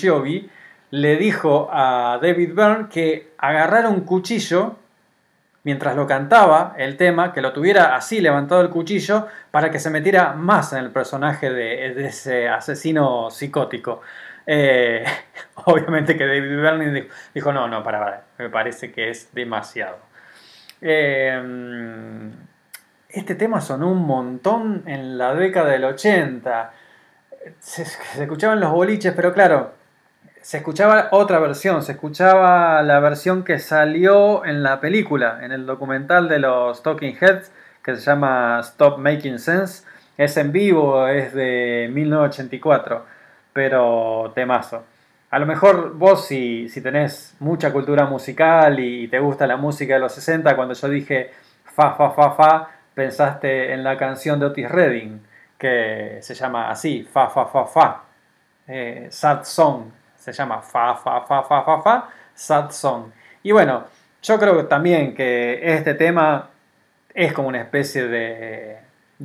le 0.91 1.15
dijo 1.15 1.69
a 1.71 2.19
David 2.21 2.53
Byrne 2.53 2.89
que 2.89 3.31
agarrara 3.37 3.87
un 3.87 4.01
cuchillo 4.01 4.75
mientras 5.67 5.97
lo 5.97 6.07
cantaba 6.07 6.75
el 6.77 6.95
tema, 6.95 7.33
que 7.33 7.41
lo 7.41 7.51
tuviera 7.51 7.93
así 7.97 8.21
levantado 8.21 8.61
el 8.61 8.69
cuchillo 8.69 9.27
para 9.51 9.69
que 9.69 9.79
se 9.79 9.89
metiera 9.89 10.31
más 10.31 10.71
en 10.71 10.79
el 10.79 10.91
personaje 10.91 11.49
de, 11.49 12.07
ese 12.07 12.47
asesino 12.47 13.29
psicótico. 13.29 13.99
Eh, 14.45 15.03
obviamente 15.65 16.15
que 16.15 16.25
David 16.25 16.61
Byrne 16.61 16.91
dijo, 16.91 17.07
dijo, 17.33 17.51
no, 17.51 17.67
no, 17.67 17.83
para, 17.83 18.23
me 18.37 18.49
parece 18.49 18.93
que 18.93 19.09
es 19.09 19.33
demasiado. 19.33 19.97
Eh, 20.79 21.37
este 23.09 23.35
tema 23.35 23.59
sonó 23.59 23.91
un 23.91 24.07
montón 24.07 24.83
en 24.85 25.17
la 25.17 25.35
década 25.35 25.71
del 25.71 25.83
80. 25.83 26.71
Se, 27.59 27.83
se 27.83 28.23
escuchaba 28.23 28.53
en 28.53 28.61
los 28.61 28.71
boliches, 28.71 29.13
pero 29.13 29.33
claro, 29.33 29.73
se 30.47 30.59
escuchaba 30.59 31.09
otra 31.11 31.39
versión, 31.39 31.83
se 31.83 31.91
escuchaba 31.91 32.81
la 32.81 33.01
versión 33.01 33.43
que 33.43 33.59
salió 33.59 34.45
en 34.45 34.63
la 34.63 34.79
película, 34.79 35.39
en 35.43 35.51
el 35.51 35.65
documental 35.65 36.29
de 36.29 36.39
los 36.39 36.81
Talking 36.83 37.17
Heads, 37.19 37.51
que 37.83 37.97
se 37.97 38.01
llama 38.01 38.61
Stop 38.61 38.97
Making 38.97 39.39
Sense. 39.39 39.83
Es 40.17 40.37
en 40.37 40.53
vivo, 40.53 41.05
es 41.05 41.33
de 41.33 41.89
1984, 41.91 43.05
pero 43.51 44.31
temazo. 44.35 44.85
A 45.31 45.37
lo 45.37 45.45
mejor 45.45 45.95
vos 45.95 46.25
si, 46.25 46.69
si 46.69 46.79
tenés 46.79 47.35
mucha 47.41 47.73
cultura 47.73 48.05
musical 48.05 48.79
y 48.79 49.09
te 49.09 49.19
gusta 49.19 49.47
la 49.47 49.57
música 49.57 49.95
de 49.95 49.99
los 49.99 50.13
60, 50.13 50.55
cuando 50.55 50.75
yo 50.75 50.87
dije 50.87 51.31
fa, 51.65 51.93
fa, 51.95 52.11
fa, 52.11 52.31
fa, 52.31 52.69
pensaste 52.93 53.73
en 53.73 53.83
la 53.83 53.97
canción 53.97 54.39
de 54.39 54.45
Otis 54.45 54.71
Redding, 54.71 55.21
que 55.57 56.19
se 56.21 56.33
llama 56.35 56.69
así, 56.69 57.03
fa, 57.03 57.27
fa, 57.27 57.47
fa, 57.47 57.65
fa, 57.65 58.03
eh, 58.65 59.07
Sad 59.11 59.43
Song, 59.43 59.96
se 60.33 60.37
llama 60.43 60.61
Fa, 60.61 60.95
Fa, 60.95 61.21
Fa, 61.21 61.43
Fa, 61.43 61.63
Fa, 61.63 61.81
Fa, 61.81 62.09
Sad 62.33 62.71
Song. 62.71 63.11
Y 63.43 63.51
bueno, 63.51 63.85
yo 64.21 64.37
creo 64.37 64.65
también 64.65 65.15
que 65.15 65.59
este 65.63 65.93
tema 65.93 66.49
es 67.13 67.31
como 67.33 67.47
una 67.47 67.61
especie 67.61 68.07
de, 68.07 68.77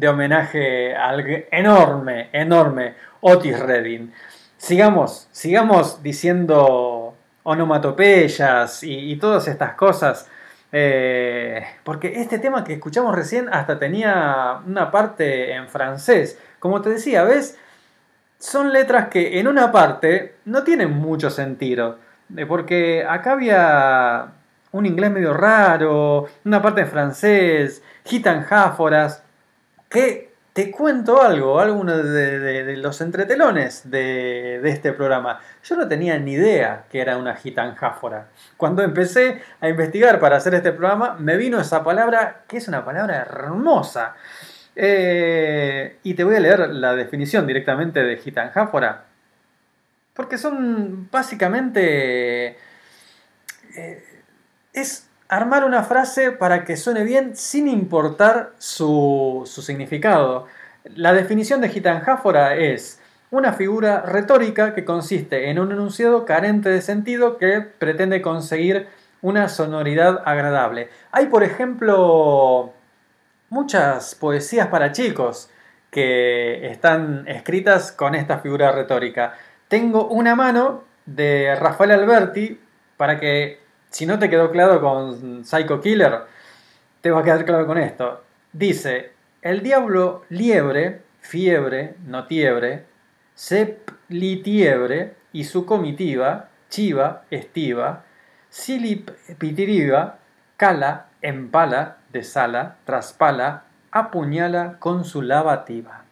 homenaje 0.08 0.94
al 0.94 1.46
enorme, 1.50 2.28
enorme 2.32 2.94
Otis 3.20 3.58
Redding. 3.58 4.12
Sigamos, 4.56 5.28
sigamos 5.32 6.02
diciendo 6.02 7.14
onomatopeyas 7.42 8.84
y, 8.84 9.12
y 9.12 9.16
todas 9.16 9.48
estas 9.48 9.74
cosas. 9.74 10.28
eh, 10.70 11.66
porque 11.84 12.20
este 12.20 12.38
tema 12.38 12.64
que 12.64 12.74
escuchamos 12.74 13.14
recién 13.14 13.48
hasta 13.52 13.78
tenía 13.78 14.60
una 14.66 14.90
parte 14.90 15.52
en 15.52 15.68
francés. 15.68 16.38
Como 16.60 16.80
te 16.80 16.90
decía, 16.90 17.24
¿ves? 17.24 17.58
Son 18.42 18.72
letras 18.72 19.06
que 19.06 19.38
en 19.38 19.46
una 19.46 19.70
parte 19.70 20.34
no 20.46 20.64
tienen 20.64 20.90
mucho 20.90 21.30
sentido. 21.30 21.98
eh, 22.36 22.44
Porque 22.44 23.06
acá 23.08 23.32
había 23.32 24.32
un 24.72 24.84
inglés 24.84 25.12
medio 25.12 25.32
raro, 25.32 26.26
una 26.44 26.60
parte 26.60 26.80
en 26.80 26.88
francés, 26.88 27.84
gitanjáforas, 28.04 29.22
que 29.88 30.32
te 30.52 30.72
cuento 30.72 31.22
algo, 31.22 31.60
alguno 31.60 31.96
de 31.96 32.76
los 32.78 33.00
entretelones 33.00 33.88
de, 33.88 34.58
de 34.60 34.70
este 34.70 34.92
programa. 34.92 35.38
Yo 35.62 35.76
no 35.76 35.86
tenía 35.86 36.18
ni 36.18 36.32
idea 36.32 36.84
que 36.90 37.00
era 37.00 37.16
una 37.18 37.36
gitanjáfora. 37.36 38.26
Cuando 38.56 38.82
empecé 38.82 39.40
a 39.60 39.68
investigar 39.68 40.18
para 40.18 40.36
hacer 40.36 40.54
este 40.54 40.72
programa, 40.72 41.14
me 41.18 41.36
vino 41.36 41.60
esa 41.60 41.84
palabra, 41.84 42.42
que 42.48 42.56
es 42.56 42.66
una 42.66 42.84
palabra 42.84 43.18
hermosa. 43.18 44.14
Eh, 44.74 45.98
y 46.02 46.14
te 46.14 46.24
voy 46.24 46.36
a 46.36 46.40
leer 46.40 46.70
la 46.70 46.94
definición 46.94 47.46
directamente 47.46 48.02
de 48.02 48.16
gitanjáfora. 48.16 49.04
Porque 50.14 50.38
son 50.38 51.08
básicamente... 51.10 52.56
eh, 53.76 54.04
es 54.72 55.08
armar 55.28 55.64
una 55.64 55.82
frase 55.82 56.30
para 56.30 56.64
que 56.64 56.76
suene 56.76 57.04
bien 57.04 57.36
sin 57.36 57.68
importar 57.68 58.52
su, 58.58 59.42
su 59.46 59.62
significado. 59.62 60.46
La 60.94 61.12
definición 61.12 61.60
de 61.60 61.68
gitanjáfora 61.68 62.56
es 62.56 63.00
una 63.30 63.54
figura 63.54 64.02
retórica 64.02 64.74
que 64.74 64.84
consiste 64.84 65.48
en 65.48 65.58
un 65.58 65.72
enunciado 65.72 66.26
carente 66.26 66.68
de 66.68 66.82
sentido 66.82 67.38
que 67.38 67.62
pretende 67.62 68.20
conseguir 68.20 68.88
una 69.22 69.48
sonoridad 69.48 70.22
agradable. 70.26 70.90
Hay, 71.12 71.26
por 71.26 71.42
ejemplo, 71.44 72.74
muchas 73.52 74.14
poesías 74.14 74.68
para 74.68 74.92
chicos 74.92 75.50
que 75.90 76.68
están 76.68 77.28
escritas 77.28 77.92
con 77.92 78.14
esta 78.14 78.38
figura 78.38 78.72
retórica. 78.72 79.34
Tengo 79.68 80.08
una 80.08 80.34
mano 80.34 80.84
de 81.04 81.54
Rafael 81.56 81.90
Alberti 81.90 82.58
para 82.96 83.20
que, 83.20 83.60
si 83.90 84.06
no 84.06 84.18
te 84.18 84.30
quedó 84.30 84.50
claro 84.50 84.80
con 84.80 85.44
Psycho 85.44 85.82
Killer, 85.82 86.20
te 87.02 87.10
va 87.10 87.20
a 87.20 87.22
quedar 87.22 87.44
claro 87.44 87.66
con 87.66 87.76
esto. 87.76 88.24
Dice, 88.54 89.12
el 89.42 89.62
diablo 89.62 90.24
liebre, 90.30 91.02
fiebre, 91.20 91.96
no 92.06 92.26
tiebre, 92.26 92.86
seplitiebre 93.34 95.12
y 95.34 95.44
su 95.44 95.66
comitiva, 95.66 96.48
chiva, 96.70 97.24
estiva, 97.30 98.04
silipitiriva, 98.48 100.20
cala, 100.56 101.08
empala, 101.20 101.98
desala, 102.12 102.76
traspala, 102.84 103.64
apuñala 103.90 104.76
con 104.78 105.04
su 105.04 105.22
lavativa. 105.22 106.02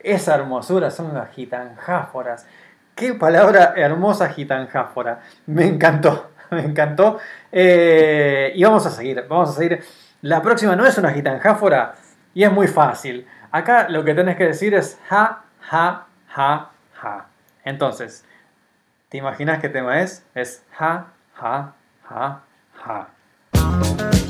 Esa 0.00 0.34
hermosura 0.34 0.90
son 0.90 1.14
las 1.14 1.30
gitanjáforas. 1.30 2.46
Qué 2.94 3.14
palabra 3.14 3.74
hermosa 3.76 4.30
gitanjáfora. 4.30 5.20
Me 5.46 5.66
encantó, 5.66 6.30
me 6.50 6.62
encantó. 6.62 7.18
Eh, 7.52 8.52
y 8.54 8.64
vamos 8.64 8.86
a 8.86 8.90
seguir, 8.90 9.24
vamos 9.28 9.50
a 9.50 9.52
seguir. 9.52 9.84
La 10.22 10.40
próxima 10.40 10.74
no 10.76 10.86
es 10.86 10.96
una 10.96 11.12
gitanjáfora 11.12 11.94
y 12.34 12.44
es 12.44 12.52
muy 12.52 12.68
fácil. 12.68 13.26
Acá 13.50 13.88
lo 13.88 14.04
que 14.04 14.14
tenés 14.14 14.36
que 14.36 14.44
decir 14.44 14.74
es 14.74 14.98
ja, 15.08 15.44
ja, 15.60 16.06
ja, 16.28 16.70
ja. 16.94 17.26
Entonces, 17.64 18.24
¿te 19.08 19.18
imaginas 19.18 19.60
qué 19.60 19.68
tema 19.68 20.00
es? 20.00 20.24
Es 20.34 20.64
ja, 20.72 21.08
ja, 21.34 21.74
ja, 22.08 22.40
ja. 22.84 24.25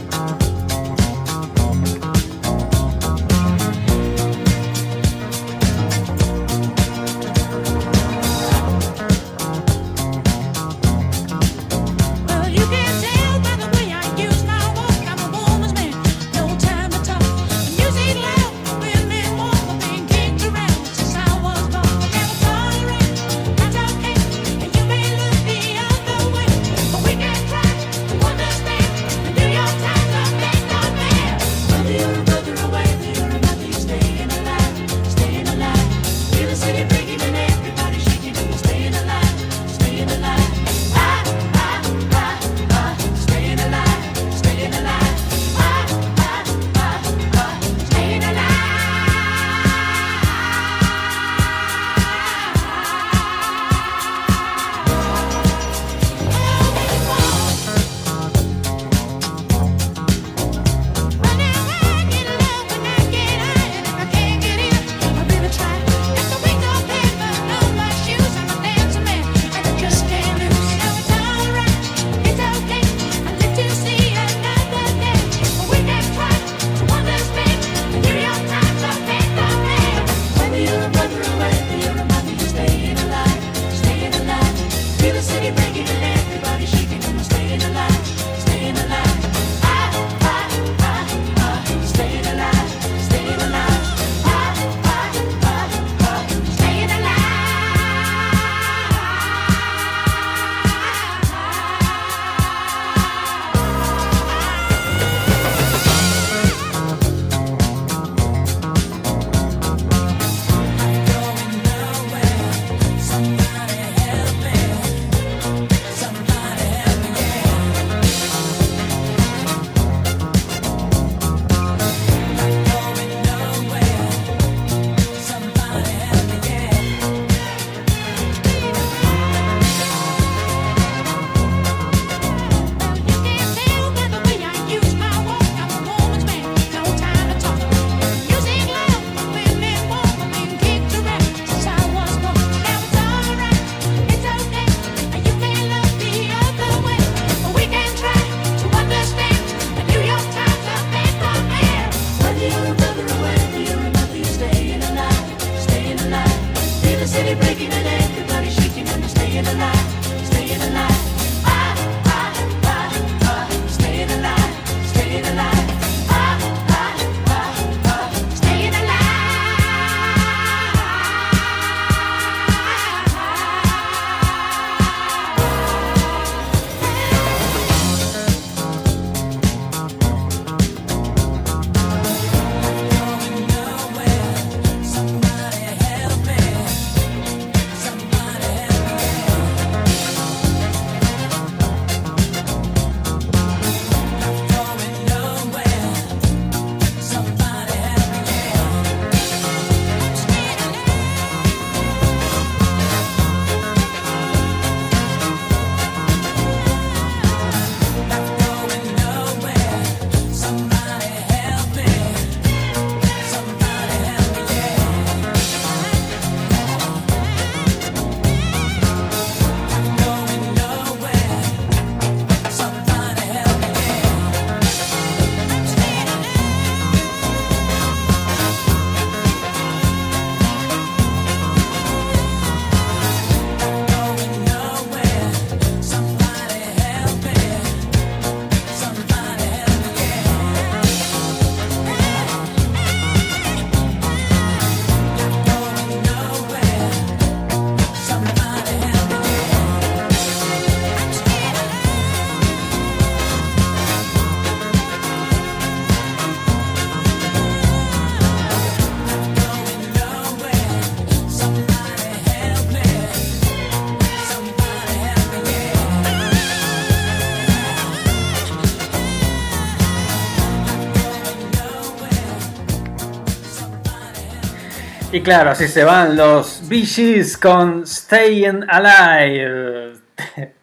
Claro, 275.26 275.50
así 275.50 275.66
se 275.66 275.82
van 275.82 276.16
los 276.16 276.62
Bee 276.68 276.86
Gees 276.86 277.36
con 277.36 277.84
Staying 277.84 278.64
Alive. 278.68 279.94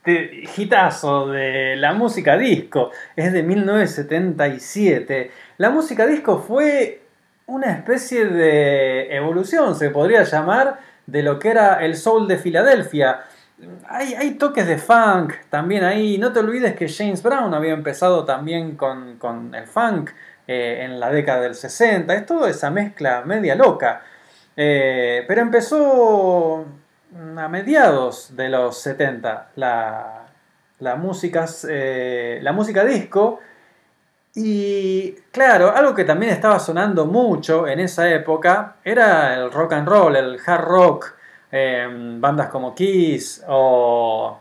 Hitazo 0.56 1.28
de 1.28 1.76
la 1.76 1.92
música 1.92 2.38
disco. 2.38 2.92
Es 3.14 3.34
de 3.34 3.44
1977. 3.44 5.32
La 5.58 5.70
música 5.70 6.08
disco 6.08 6.40
fue 6.40 7.02
una 7.46 7.74
especie 7.74 8.24
de 8.24 9.14
evolución, 9.14 9.76
se 9.76 9.90
podría 9.90 10.24
llamar, 10.24 10.80
de 11.08 11.24
lo 11.24 11.40
que 11.40 11.50
era 11.50 11.84
el 11.84 11.98
soul 11.98 12.26
de 12.30 12.38
Filadelfia. 12.38 13.20
Hay, 13.90 14.36
toques 14.36 14.66
de 14.66 14.78
funk 14.78 15.34
también 15.50 15.84
ahí. 15.84 16.18
No 16.18 16.32
te 16.32 16.40
olvides 16.40 16.74
que 16.76 16.88
James 16.88 17.22
Brown 17.22 17.54
había 17.54 17.74
empezado 17.74 18.24
también 18.24 18.78
con, 18.78 19.18
con 19.18 19.54
el 19.56 19.68
funk 19.68 20.12
eh, 20.48 20.84
en 20.86 21.02
la 21.02 21.10
década 21.10 21.42
del 21.42 21.56
60. 21.56 22.14
Es 22.14 22.26
toda 22.26 22.50
esa 22.50 22.72
mezcla 22.72 23.24
media 23.26 23.56
loca. 23.56 24.04
Eh, 24.56 25.24
pero 25.28 25.42
empezó 25.42 26.66
a 27.38 27.48
mediados 27.48 28.36
de 28.36 28.50
los 28.50 28.78
70 28.80 29.52
la, 29.56 30.26
música, 30.98 31.46
eh, 31.70 32.40
la 32.42 32.52
música 32.52 32.84
disco. 32.84 33.40
Y 34.36 35.12
claro, 35.32 35.76
algo 35.76 35.94
que 35.94 36.06
también 36.06 36.32
estaba 36.32 36.60
sonando 36.60 37.06
mucho 37.06 37.68
en 37.68 37.80
esa 37.80 38.10
época 38.10 38.78
era 38.84 39.36
el 39.36 39.52
rock 39.52 39.74
and 39.74 39.88
roll, 39.88 40.16
el 40.16 40.40
hard 40.46 40.66
rock. 40.66 41.16
eh, 41.52 41.88
bandas 42.20 42.48
como 42.50 42.74
Kiss 42.74 43.44
o 43.48 44.40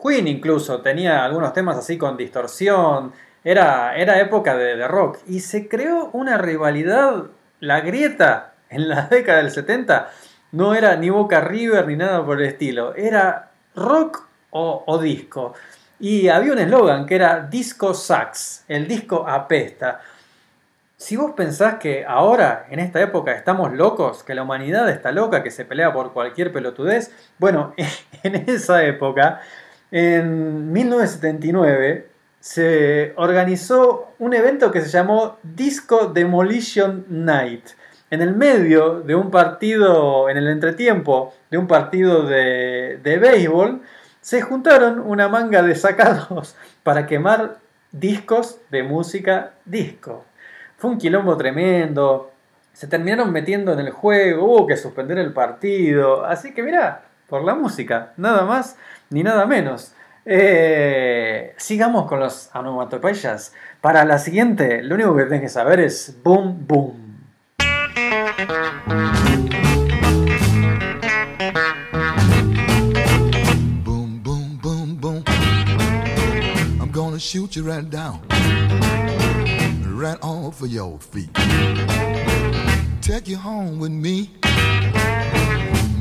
Queen 0.00 0.28
incluso 0.28 0.80
tenía 0.82 1.24
algunos 1.24 1.52
temas 1.52 1.76
así 1.76 1.98
con 1.98 2.16
distorsión. 2.16 3.12
Era, 3.42 3.96
era 3.96 4.20
época 4.20 4.56
de, 4.56 4.76
de 4.76 4.88
rock. 4.88 5.18
Y 5.26 5.40
se 5.40 5.68
creó 5.68 6.10
una 6.12 6.38
rivalidad, 6.38 7.24
la 7.60 7.80
grieta 7.80 8.53
en 8.68 8.88
la 8.88 9.02
década 9.10 9.38
del 9.38 9.50
70 9.50 10.10
no 10.52 10.74
era 10.74 10.96
ni 10.96 11.10
Boca 11.10 11.40
River 11.40 11.86
ni 11.88 11.96
nada 11.96 12.24
por 12.24 12.40
el 12.40 12.48
estilo. 12.48 12.94
Era 12.94 13.50
rock 13.74 14.28
o, 14.50 14.98
disco. 14.98 15.54
Y 15.98 16.28
había 16.28 16.52
un 16.52 16.58
eslogan 16.58 17.06
que 17.06 17.16
era 17.16 17.40
Disco 17.40 17.92
Sax, 17.92 18.64
el 18.68 18.86
disco 18.86 19.26
apesta. 19.28 20.00
Si 20.96 21.16
vos 21.16 21.32
pensás 21.32 21.76
que 21.76 22.04
ahora, 22.06 22.66
en 22.70 22.78
esta 22.78 23.00
época, 23.00 23.32
estamos 23.32 23.72
locos, 23.72 24.22
que 24.22 24.34
la 24.34 24.42
humanidad 24.42 24.88
está 24.88 25.10
loca, 25.10 25.42
que 25.42 25.50
se 25.50 25.64
pelea 25.64 25.92
por 25.92 26.12
cualquier 26.12 26.52
pelotudez, 26.52 27.10
bueno, 27.38 27.74
en 28.22 28.36
esa 28.48 28.84
época, 28.84 29.40
en 29.90 30.72
1979, 30.72 32.08
se 32.38 33.12
organizó 33.16 34.14
un 34.18 34.34
evento 34.34 34.70
que 34.70 34.82
se 34.82 34.88
llamó 34.88 35.38
Disco 35.42 36.06
Demolition 36.06 37.06
Night. 37.08 37.70
En 38.14 38.22
el 38.22 38.36
medio 38.36 39.00
de 39.00 39.16
un 39.16 39.28
partido, 39.32 40.30
en 40.30 40.36
el 40.36 40.46
entretiempo 40.46 41.34
de 41.50 41.58
un 41.58 41.66
partido 41.66 42.22
de, 42.22 43.00
de 43.02 43.18
béisbol, 43.18 43.82
se 44.20 44.40
juntaron 44.40 45.00
una 45.00 45.26
manga 45.26 45.62
de 45.62 45.74
sacados 45.74 46.54
para 46.84 47.08
quemar 47.08 47.56
discos 47.90 48.60
de 48.70 48.84
música 48.84 49.54
disco. 49.64 50.24
Fue 50.76 50.92
un 50.92 50.98
quilombo 50.98 51.36
tremendo. 51.36 52.30
Se 52.72 52.86
terminaron 52.86 53.32
metiendo 53.32 53.72
en 53.72 53.80
el 53.80 53.90
juego, 53.90 54.44
hubo 54.44 54.66
que 54.68 54.76
suspender 54.76 55.18
el 55.18 55.32
partido. 55.32 56.24
Así 56.24 56.54
que 56.54 56.62
mirá, 56.62 57.06
por 57.28 57.42
la 57.42 57.56
música, 57.56 58.12
nada 58.16 58.44
más 58.44 58.76
ni 59.10 59.24
nada 59.24 59.44
menos. 59.44 59.92
Eh, 60.24 61.52
sigamos 61.56 62.06
con 62.06 62.20
los 62.20 62.48
onomatopeyas. 62.54 63.52
Para 63.80 64.04
la 64.04 64.20
siguiente, 64.20 64.84
lo 64.84 64.94
único 64.94 65.16
que 65.16 65.24
tenés 65.24 65.40
que 65.40 65.48
saber 65.48 65.80
es 65.80 66.16
boom 66.22 66.64
boom. 66.64 67.03
Boom, 68.14 68.30
boom, 74.22 74.54
boom, 74.62 74.94
boom. 74.94 75.24
I'm 76.80 76.92
gonna 76.92 77.18
shoot 77.18 77.56
you 77.56 77.64
right 77.64 77.90
down, 77.90 78.22
right 79.98 80.16
off 80.22 80.62
of 80.62 80.68
your 80.68 81.00
feet. 81.00 81.34
Take 83.02 83.26
you 83.26 83.36
home 83.36 83.80
with 83.80 83.90
me, 83.90 84.30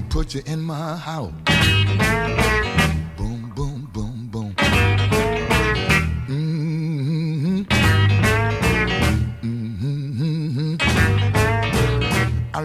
put 0.09 0.35
you 0.35 0.43
in 0.45 0.61
my 0.61 0.95
house. 0.95 1.33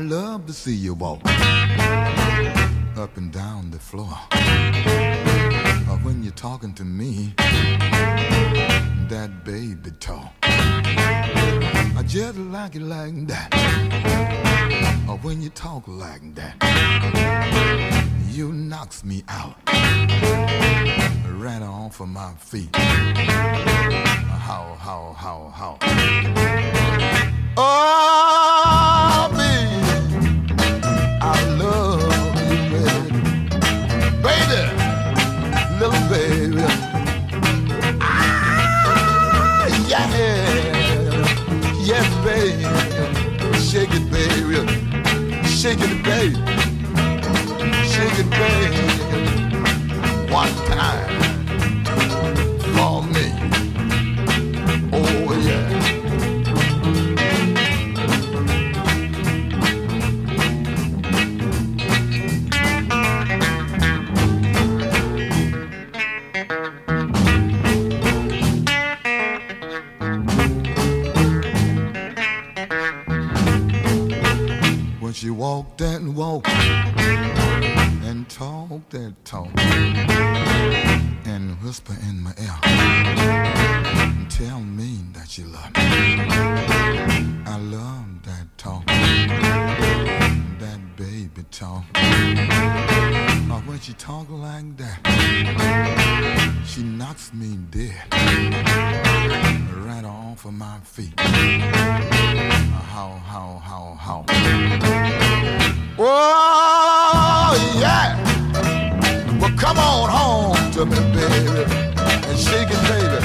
Love 0.01 0.47
to 0.47 0.53
see 0.53 0.75
you 0.75 0.95
walk 0.95 1.21
up 2.97 3.17
and 3.17 3.33
down 3.33 3.71
the 3.71 3.79
floor. 3.79 4.17
Or 5.91 5.97
when 6.05 6.23
you're 6.23 6.33
talking 6.33 6.73
to 6.75 6.85
me, 6.85 7.35
that 9.09 9.45
baby 9.45 9.91
talk. 9.99 10.33
I 10.43 12.03
just 12.07 12.39
like 12.39 12.77
it 12.77 12.83
like 12.83 13.27
that. 13.27 13.53
Or 15.09 15.17
when 15.19 15.43
you 15.43 15.51
talk 15.51 15.89
like 15.89 16.35
that, 16.35 16.55
you 18.31 18.53
knocks 18.53 19.05
me 19.05 19.25
out. 19.29 19.57
Right 21.39 21.63
off 21.63 22.01
of 22.01 22.09
my 22.09 22.33
feet. 22.39 22.75
How, 22.77 24.77
how, 24.79 25.15
how, 25.17 25.53
how. 25.55 25.79
Oh, 27.61 29.29
baby, 29.33 29.78
Shake 45.59 45.81
it, 45.81 46.05
baby. 46.05 46.37
Shake 47.91 48.19
it, 48.21 48.31
baby. 48.31 48.79
One 50.33 50.55
time 50.69 51.08
walked 76.19 76.49
and 76.49 78.29
talk 78.29 78.69
that 78.91 79.15
talk 79.25 79.49
and 81.25 81.57
whisper 81.63 81.95
in 82.09 82.21
my 82.21 82.33
ear 82.41 82.59
and 82.65 84.29
tell 84.29 84.59
me 84.59 84.99
that 85.13 85.39
you 85.39 85.45
love 85.45 85.71
me. 85.77 85.83
I 87.47 87.57
love 87.61 88.21
that 88.25 88.49
talk, 88.59 88.85
that 90.59 90.81
baby 90.97 91.45
talk. 91.53 91.85
Or 91.95 93.61
when 93.69 93.79
she 93.79 93.93
talk 93.93 94.29
like 94.29 94.77
that, 94.79 96.38
she 96.69 96.83
knocks 96.83 97.33
me 97.33 97.57
dead 97.71 97.95
right 99.87 100.05
off 100.05 100.45
of 100.45 100.53
my 100.53 100.79
feet. 100.83 101.19
How, 102.93 103.19
how, 103.25 103.59
how, 103.65 103.97
how. 103.99 104.25
Oh, 105.99 107.55
yeah. 107.81 108.17
Well, 109.41 109.51
come 109.57 109.79
on 109.79 110.11
home 110.11 110.71
to 110.73 110.85
me, 110.85 110.99
baby. 111.17 111.65
And 112.29 112.39
shake 112.39 112.69
it, 112.71 112.83
baby. 112.93 113.21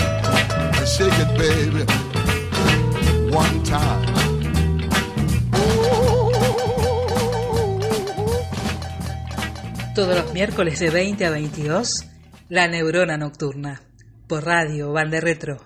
And 0.79 0.87
shake 0.87 1.19
it, 1.19 1.37
baby. 1.37 1.83
One 3.29 3.61
time. 3.63 4.13
Todos 9.93 10.15
los 10.15 10.33
miércoles 10.33 10.79
de 10.79 10.89
20 10.89 11.25
a 11.25 11.29
22, 11.29 12.05
La 12.53 12.67
Neurona 12.67 13.17
Nocturna, 13.17 13.81
por 14.29 14.45
Radio 14.45 14.93
Bande 14.93 15.19
Retro. 15.19 15.57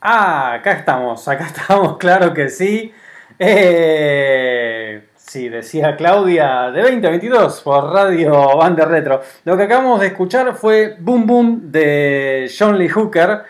Ah, 0.00 0.54
acá 0.54 0.72
estamos, 0.72 1.28
acá 1.28 1.44
estamos, 1.54 1.98
claro 1.98 2.32
que 2.32 2.48
sí. 2.48 2.90
Eh, 3.38 5.06
sí, 5.16 5.50
decía 5.50 5.94
Claudia, 5.94 6.70
de 6.70 6.80
20 6.80 7.06
a 7.06 7.10
22 7.10 7.60
por 7.60 7.92
Radio 7.92 8.56
Bande 8.56 8.86
Retro. 8.86 9.20
Lo 9.44 9.58
que 9.58 9.64
acabamos 9.64 10.00
de 10.00 10.06
escuchar 10.06 10.54
fue 10.54 10.96
Boom 10.98 11.26
Boom 11.26 11.72
de 11.72 12.50
John 12.58 12.78
Lee 12.78 12.88
Hooker, 12.88 13.42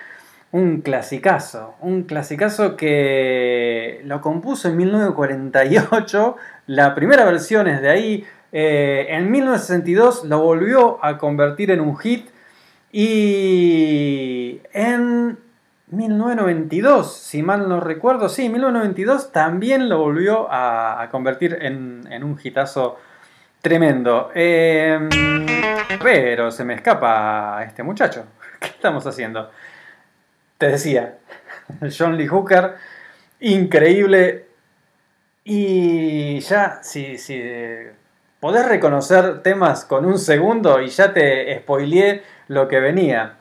Un 0.50 0.80
clasicazo, 0.80 1.76
un 1.80 2.02
clasicazo 2.02 2.76
que 2.76 4.00
lo 4.04 4.20
compuso 4.20 4.66
en 4.66 4.78
1948, 4.78 6.36
la 6.66 6.94
primera 6.94 7.24
versión 7.24 7.66
es 7.68 7.80
de 7.80 7.90
ahí, 7.90 8.26
eh, 8.52 9.06
en 9.08 9.30
1962 9.30 10.24
lo 10.24 10.40
volvió 10.40 11.04
a 11.04 11.18
convertir 11.18 11.70
en 11.70 11.80
un 11.80 11.96
hit 11.96 12.28
y 12.92 14.60
en 14.72 15.38
1992, 15.92 17.16
si 17.16 17.42
mal 17.42 17.68
no 17.68 17.80
recuerdo, 17.80 18.28
sí, 18.28 18.48
1992 18.48 19.32
también 19.32 19.88
lo 19.88 19.98
volvió 19.98 20.46
a, 20.50 21.08
convertir 21.10 21.58
en, 21.60 22.06
un 22.22 22.38
hitazo 22.42 22.98
tremendo. 23.60 24.30
Eh, 24.34 25.08
pero 26.02 26.50
se 26.50 26.64
me 26.64 26.74
escapa 26.74 27.62
este 27.66 27.82
muchacho. 27.82 28.24
¿Qué 28.60 28.68
estamos 28.68 29.06
haciendo? 29.06 29.50
Te 30.58 30.68
decía, 30.68 31.18
John 31.98 32.16
Lee 32.16 32.26
Hooker, 32.26 32.74
increíble. 33.40 34.51
Y 35.44 36.40
ya, 36.40 36.80
si, 36.82 37.18
si 37.18 37.42
podés 38.38 38.66
reconocer 38.68 39.42
temas 39.42 39.84
con 39.84 40.04
un 40.04 40.18
segundo 40.18 40.80
y 40.80 40.88
ya 40.88 41.12
te 41.12 41.58
spoileé 41.60 42.22
lo 42.48 42.68
que 42.68 42.80
venía. 42.80 43.36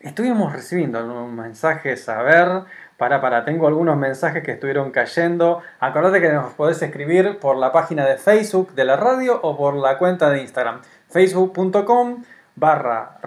Estuvimos 0.00 0.52
recibiendo 0.52 0.98
algunos 0.98 1.30
mensajes, 1.32 2.08
a 2.08 2.22
ver, 2.22 2.62
para, 2.96 3.20
para, 3.20 3.44
tengo 3.44 3.66
algunos 3.66 3.96
mensajes 3.96 4.42
que 4.42 4.52
estuvieron 4.52 4.90
cayendo. 4.90 5.60
Acordate 5.80 6.20
que 6.20 6.32
nos 6.32 6.54
podés 6.54 6.80
escribir 6.82 7.38
por 7.38 7.56
la 7.56 7.72
página 7.72 8.06
de 8.06 8.16
Facebook 8.16 8.74
de 8.74 8.84
la 8.84 8.96
radio 8.96 9.40
o 9.42 9.56
por 9.56 9.74
la 9.74 9.98
cuenta 9.98 10.30
de 10.30 10.40
Instagram. 10.40 10.82
Facebook.com 11.08 12.22
barra 12.54 13.18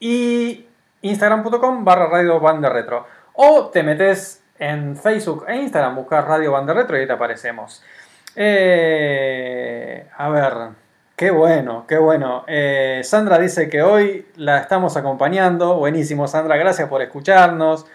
y 0.00 0.66
Instagram.com 1.02 1.84
barra. 1.84 3.06
O 3.34 3.66
te 3.66 3.82
metes 3.82 4.42
en 4.58 4.96
Facebook 4.96 5.44
e 5.48 5.56
Instagram, 5.56 5.96
buscas 5.96 6.24
Radio 6.24 6.52
Bande 6.52 6.74
Retro 6.74 6.96
y 6.96 7.00
ahí 7.00 7.06
te 7.06 7.12
aparecemos. 7.12 7.82
Eh, 8.34 10.06
a 10.16 10.28
ver, 10.28 10.52
qué 11.16 11.30
bueno, 11.30 11.86
qué 11.86 11.98
bueno. 11.98 12.44
Eh, 12.46 13.00
Sandra 13.04 13.38
dice 13.38 13.68
que 13.68 13.82
hoy 13.82 14.26
la 14.36 14.58
estamos 14.58 14.96
acompañando. 14.96 15.76
Buenísimo, 15.76 16.28
Sandra, 16.28 16.56
gracias 16.56 16.88
por 16.88 17.02
escucharnos. 17.02 17.86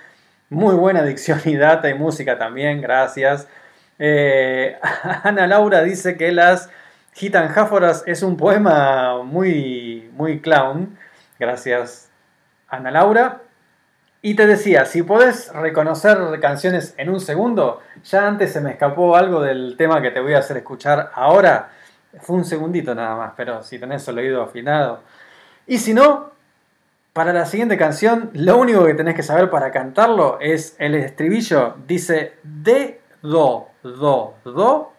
Muy 0.49 0.75
buena 0.75 1.03
dicción 1.03 1.39
y 1.45 1.55
data 1.55 1.89
y 1.89 1.93
música 1.93 2.37
también, 2.37 2.81
gracias. 2.81 3.47
Eh, 3.99 4.77
Ana 5.23 5.47
Laura 5.47 5.83
dice 5.83 6.17
que 6.17 6.31
las 6.31 6.69
Gitanjáforas 7.13 8.03
es 8.07 8.23
un 8.23 8.37
poema 8.37 9.21
muy, 9.23 10.09
muy 10.13 10.41
clown. 10.41 10.97
Gracias, 11.39 12.09
Ana 12.69 12.91
Laura. 12.91 13.41
Y 14.23 14.35
te 14.35 14.45
decía, 14.45 14.85
si 14.85 15.01
podés 15.01 15.51
reconocer 15.51 16.39
canciones 16.39 16.93
en 16.97 17.09
un 17.09 17.19
segundo, 17.19 17.81
ya 18.03 18.27
antes 18.27 18.53
se 18.53 18.61
me 18.61 18.71
escapó 18.71 19.15
algo 19.15 19.41
del 19.41 19.75
tema 19.77 19.99
que 19.99 20.11
te 20.11 20.19
voy 20.19 20.35
a 20.35 20.39
hacer 20.39 20.57
escuchar 20.57 21.11
ahora. 21.15 21.71
Fue 22.19 22.35
un 22.35 22.45
segundito 22.45 22.93
nada 22.93 23.15
más, 23.15 23.33
pero 23.35 23.63
si 23.63 23.79
tenés 23.79 24.07
el 24.07 24.19
oído 24.19 24.43
afinado. 24.43 25.01
Y 25.65 25.79
si 25.79 25.95
no, 25.95 26.31
para 27.13 27.33
la 27.33 27.47
siguiente 27.47 27.77
canción, 27.77 28.29
lo 28.33 28.57
único 28.57 28.85
que 28.85 28.93
tenés 28.93 29.15
que 29.15 29.23
saber 29.23 29.49
para 29.49 29.71
cantarlo 29.71 30.39
es 30.39 30.75
el 30.77 30.93
estribillo. 30.93 31.77
Dice 31.87 32.35
de, 32.43 33.01
do, 33.23 33.69
do, 33.81 34.35
do, 34.45 34.93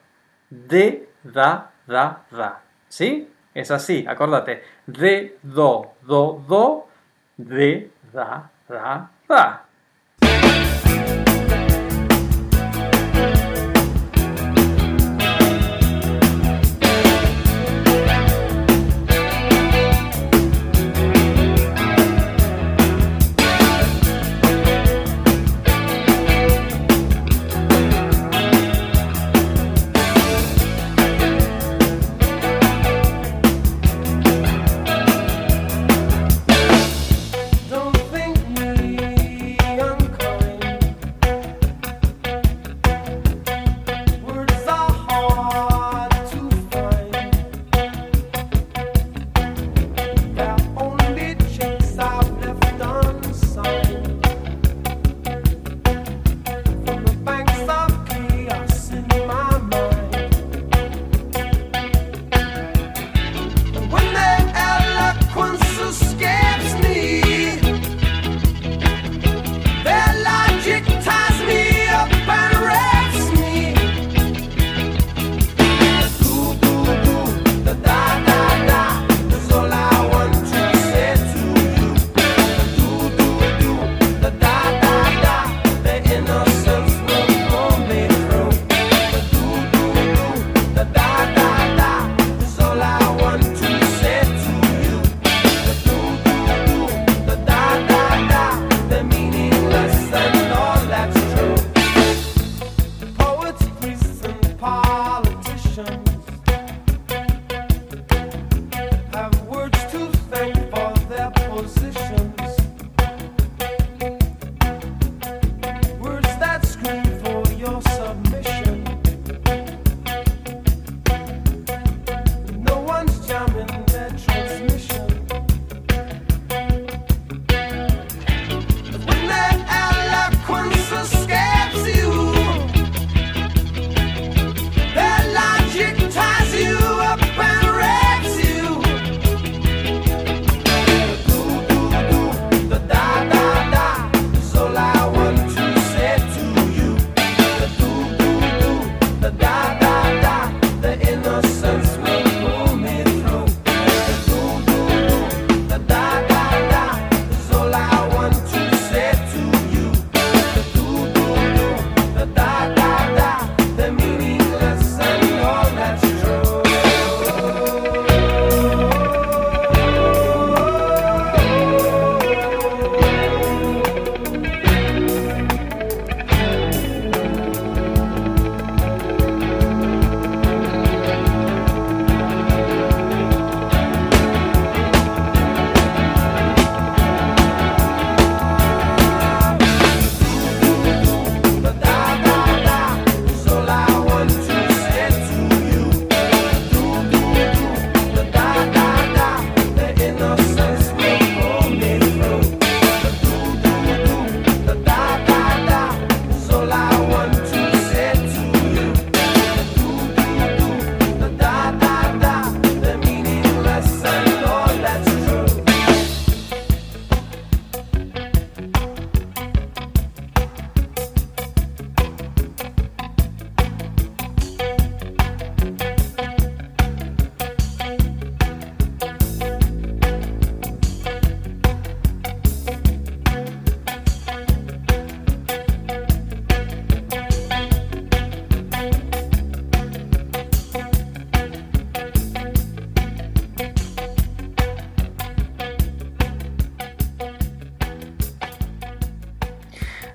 de, 0.50 1.08
da, 1.22 1.70
da, 1.86 2.24
da. 2.28 2.62
¿Sí? 2.88 3.32
Es 3.54 3.70
así, 3.70 4.04
acordate. 4.08 4.64
De, 4.86 5.38
do, 5.42 5.92
do, 6.02 6.44
do, 6.48 6.88
de, 7.36 7.90
da, 8.12 8.50
da, 8.68 9.11
da. 9.32 9.71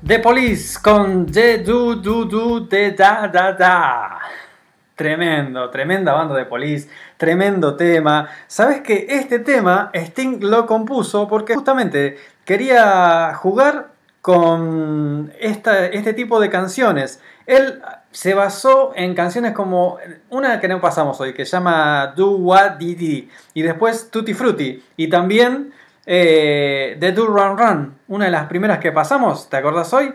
The 0.08 0.20
Police 0.20 0.80
con 0.82 1.26
The 1.26 1.58
Do 1.60 1.96
Do 1.96 2.26
Do 2.26 2.60
De 2.62 2.92
Da 2.92 3.28
Da 3.28 3.52
Da. 3.54 4.20
Tremendo, 4.96 5.70
tremenda 5.70 6.14
banda 6.14 6.34
de 6.36 6.46
Police, 6.46 6.90
tremendo 7.18 7.76
tema. 7.76 8.30
Sabes 8.48 8.82
que 8.82 9.06
este 9.10 9.40
tema 9.40 9.92
Sting 9.94 10.40
lo 10.42 10.66
compuso 10.66 11.28
porque 11.28 11.54
justamente 11.56 12.18
quería 12.46 13.34
jugar 13.36 13.90
con 14.22 15.32
esta- 15.40 15.86
este 15.88 16.14
tipo 16.14 16.40
de 16.40 16.50
canciones. 16.50 17.22
Él 17.46 17.82
se 18.12 18.34
basó 18.34 18.94
en 18.96 19.14
canciones 19.14 19.52
como 19.54 19.98
una 20.30 20.60
que 20.60 20.68
no 20.68 20.82
pasamos 20.82 21.20
hoy, 21.22 21.34
que 21.34 21.46
se 21.46 21.52
llama 21.52 22.14
Do 22.16 22.38
Did 22.80 22.98
Did, 22.98 23.30
y 23.54 23.62
después 23.62 24.10
Tutti 24.10 24.34
Frutti, 24.34 24.84
y 24.98 25.10
también 25.10 25.72
eh, 26.10 26.96
The 27.00 27.12
Do 27.12 27.28
Run 27.28 27.58
Run, 27.58 27.98
una 28.08 28.26
de 28.26 28.32
las 28.32 28.46
primeras 28.46 28.80
que 28.80 28.94
pasamos, 28.94 29.50
¿te 29.50 29.58
acordás 29.58 29.92
hoy? 29.92 30.14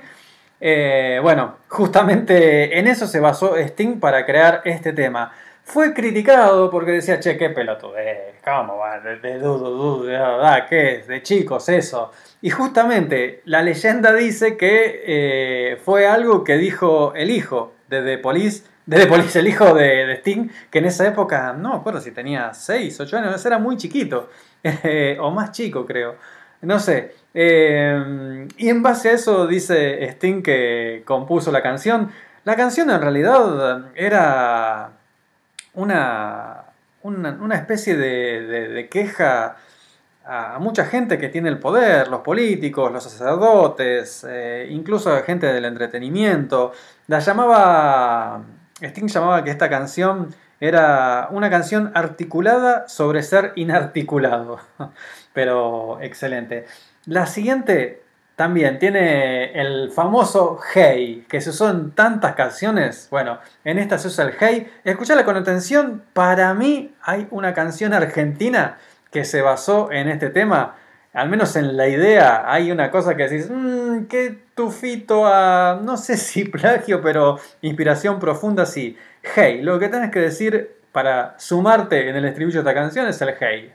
Eh, 0.59 1.19
bueno, 1.23 1.57
justamente 1.69 2.79
en 2.79 2.87
eso 2.87 3.07
se 3.07 3.21
basó 3.21 3.57
Sting 3.59 4.01
para 4.01 4.25
crear 4.25 4.63
este 4.65 4.95
tema. 4.95 5.33
Fue 5.65 5.93
criticado 5.93 6.71
porque 6.71 6.93
decía, 6.93 7.21
che, 7.21 7.37
qué 7.37 7.51
pelotudez, 7.51 8.37
¿cómo 8.43 8.79
va? 8.79 9.01
De, 9.01 9.19
de, 9.19 9.39
de, 9.39 10.65
¿qué 10.69 10.95
es? 10.97 11.07
De 11.07 11.23
chicos, 11.23 11.69
eso. 11.69 12.11
Y 12.41 12.49
justamente 12.49 13.43
la 13.45 13.63
leyenda 13.63 14.15
dice 14.15 14.57
que 14.57 15.03
eh, 15.07 15.77
fue 15.85 16.07
algo 16.07 16.43
que 16.43 16.57
dijo 16.57 17.13
el 17.15 17.31
hijo 17.31 17.75
de 17.89 18.03
The 18.03 18.19
Police, 18.19 18.65
de 18.87 19.07
The 19.07 19.39
el 19.39 19.49
hijo 19.49 19.75
de, 19.75 20.07
de 20.07 20.15
Sting, 20.15 20.49
que 20.71 20.79
en 20.79 20.87
esa 20.87 21.07
época, 21.07 21.53
no 21.53 21.71
me 21.71 21.77
acuerdo 21.77 22.01
si 22.01 22.13
tenía 22.13 22.55
6, 22.55 22.99
8 22.99 23.17
años, 23.19 23.47
era 23.47 23.59
muy 23.59 23.77
chiquito, 23.77 24.31
o 25.21 25.31
más 25.31 25.53
chico 25.53 25.87
creo, 25.87 26.17
no 26.63 26.79
sé. 26.79 27.15
Eh, 27.35 28.47
y 28.59 28.69
en 28.69 28.83
base 28.83 29.09
a 29.11 29.13
eso 29.13 29.47
dice 29.47 30.05
Sting 30.05 30.43
que 30.43 31.03
compuso 31.07 31.51
la 31.51 31.63
canción. 31.63 32.11
La 32.45 32.57
canción 32.57 32.91
en 32.91 33.01
realidad 33.01 33.91
era 33.95 34.93
una, 35.75 36.65
una, 37.03 37.55
especie 37.55 37.97
de, 37.97 38.43
de- 38.69 38.89
queja 38.89 39.57
a 40.25 40.59
mucha 40.61 40.85
gente 40.87 41.19
que 41.19 41.29
tiene 41.29 41.49
el 41.49 41.59
poder, 41.59 42.09
los 42.09 42.21
políticos, 42.21 42.93
los 42.93 43.03
sacerdotes, 43.03 44.25
eh, 44.29 44.69
incluso 44.71 45.11
gente 45.25 45.47
del 45.53 45.65
entretenimiento. 45.65 46.73
La 47.09 47.19
llamaba, 47.19 48.43
Sting 48.81 49.09
llamaba 49.09 49.43
que 49.43 49.51
esta 49.51 49.69
canción 49.69 50.33
era 50.63 51.27
una 51.33 51.51
canción 51.51 51.91
articulada 51.93 52.87
sobre 52.87 53.25
ser 53.25 53.53
inarticulado. 53.57 54.61
Pero 55.33 55.99
excelente. 56.01 56.67
La 57.07 57.27
siguiente 57.27 58.05
también 58.37 58.79
tiene 58.79 59.61
el 59.61 59.91
famoso 59.91 60.61
Hey, 60.73 61.27
que 61.29 61.41
se 61.41 61.51
usó 61.51 61.69
en 61.69 61.91
tantas 61.91 62.37
canciones. 62.37 63.09
Bueno, 63.11 63.41
en 63.65 63.81
esta 63.81 63.99
se 63.99 64.07
usa 64.07 64.25
el 64.27 64.35
Hey. 64.39 64.71
Escuchala 64.85 65.25
con 65.25 65.37
atención. 65.37 66.05
Para 66.13 66.55
mí 66.55 66.95
hay 67.03 67.27
una 67.33 67.55
canción 67.55 67.93
argentina 67.93 68.79
que 69.11 69.25
se 69.25 69.43
basó 69.43 69.91
en 69.91 70.09
este 70.09 70.31
tema. 70.31 70.77
Al 71.13 71.29
menos 71.29 71.57
en 71.57 71.77
la 71.77 71.89
idea 71.89 72.45
hay 72.47 72.71
una 72.71 72.93
cosa 72.93 73.17
que 73.17 73.29
decís, 73.29 73.51
mmm, 73.51 74.05
qué 74.05 74.45
tufito 74.55 75.27
a, 75.27 75.81
no 75.83 75.97
sé 75.97 76.17
si 76.17 76.45
plagio, 76.45 77.03
pero 77.03 77.41
inspiración 77.63 78.21
profunda 78.21 78.65
sí. 78.65 78.97
Hey, 79.23 79.63
lo 79.63 79.79
que 79.79 79.89
tienes 79.89 80.11
que 80.11 80.19
decir 80.19 80.77
para 80.91 81.39
sumarte 81.39 82.09
en 82.09 82.17
el 82.17 82.25
estribillo 82.25 82.63
de 82.63 82.71
esta 82.71 82.81
canción 82.81 83.07
es 83.07 83.23
el 83.23 83.35
hey. 83.39 83.73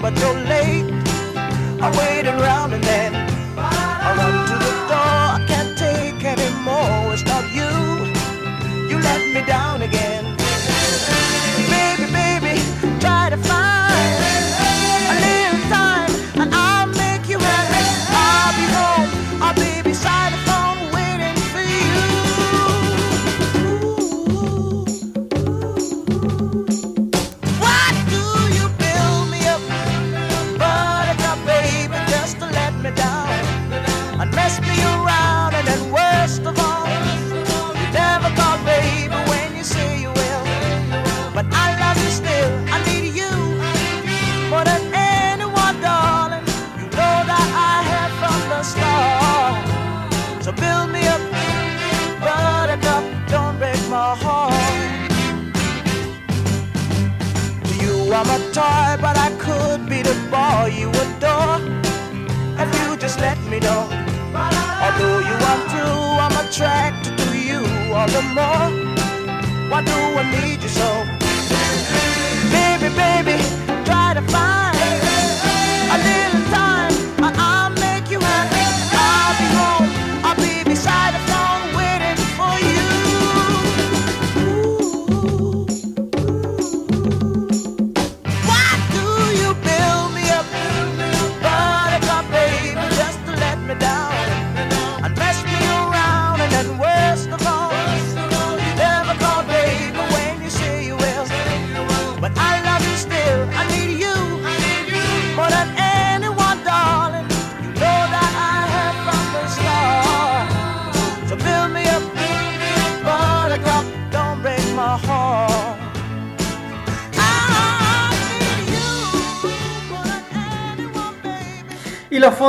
but 0.00 0.16
your 0.20 0.47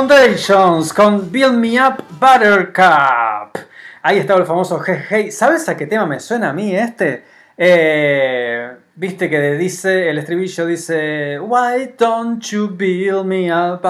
Foundations 0.00 0.94
con 0.94 1.30
Build 1.30 1.58
Me 1.58 1.78
Up 1.78 2.02
Buttercup. 2.18 3.58
Ahí 4.00 4.16
estaba 4.16 4.40
el 4.40 4.46
famoso 4.46 4.82
Hey 4.82 5.04
Hey. 5.10 5.30
¿Sabes 5.30 5.68
a 5.68 5.76
qué 5.76 5.86
tema 5.86 6.06
me 6.06 6.18
suena 6.18 6.48
a 6.48 6.52
mí 6.54 6.74
este? 6.74 7.22
Eh, 7.54 8.76
viste 8.94 9.28
que 9.28 9.38
dice, 9.58 10.08
el 10.08 10.16
estribillo 10.16 10.64
dice, 10.64 11.38
Why 11.38 11.96
don't 11.98 12.42
you 12.46 12.74
build 12.74 13.26
me 13.26 13.52
up? 13.52 13.82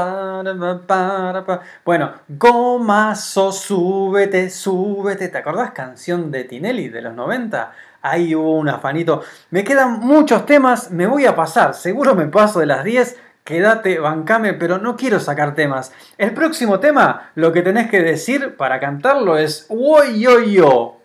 Bueno, 1.84 2.12
gomazo, 2.26 3.52
súbete, 3.52 4.50
súbete. 4.50 5.28
¿Te 5.28 5.38
acordás 5.38 5.70
canción 5.70 6.32
de 6.32 6.42
Tinelli 6.42 6.88
de 6.88 7.02
los 7.02 7.14
90? 7.14 7.72
Ahí 8.02 8.34
hubo 8.34 8.56
un 8.56 8.68
afanito. 8.68 9.22
Me 9.50 9.62
quedan 9.62 10.00
muchos 10.00 10.44
temas, 10.44 10.90
me 10.90 11.06
voy 11.06 11.26
a 11.26 11.36
pasar, 11.36 11.72
seguro 11.74 12.16
me 12.16 12.26
paso 12.26 12.58
de 12.58 12.66
las 12.66 12.82
10 12.82 13.16
quédate, 13.50 13.98
bancame, 13.98 14.54
pero 14.54 14.78
no 14.78 14.96
quiero 14.96 15.18
sacar 15.18 15.56
temas. 15.56 15.92
El 16.18 16.34
próximo 16.34 16.78
tema, 16.78 17.32
lo 17.34 17.52
que 17.52 17.62
tenés 17.62 17.90
que 17.90 18.00
decir 18.00 18.54
para 18.56 18.78
cantarlo 18.78 19.36
es 19.36 19.66
Woyoyo. 19.68 20.99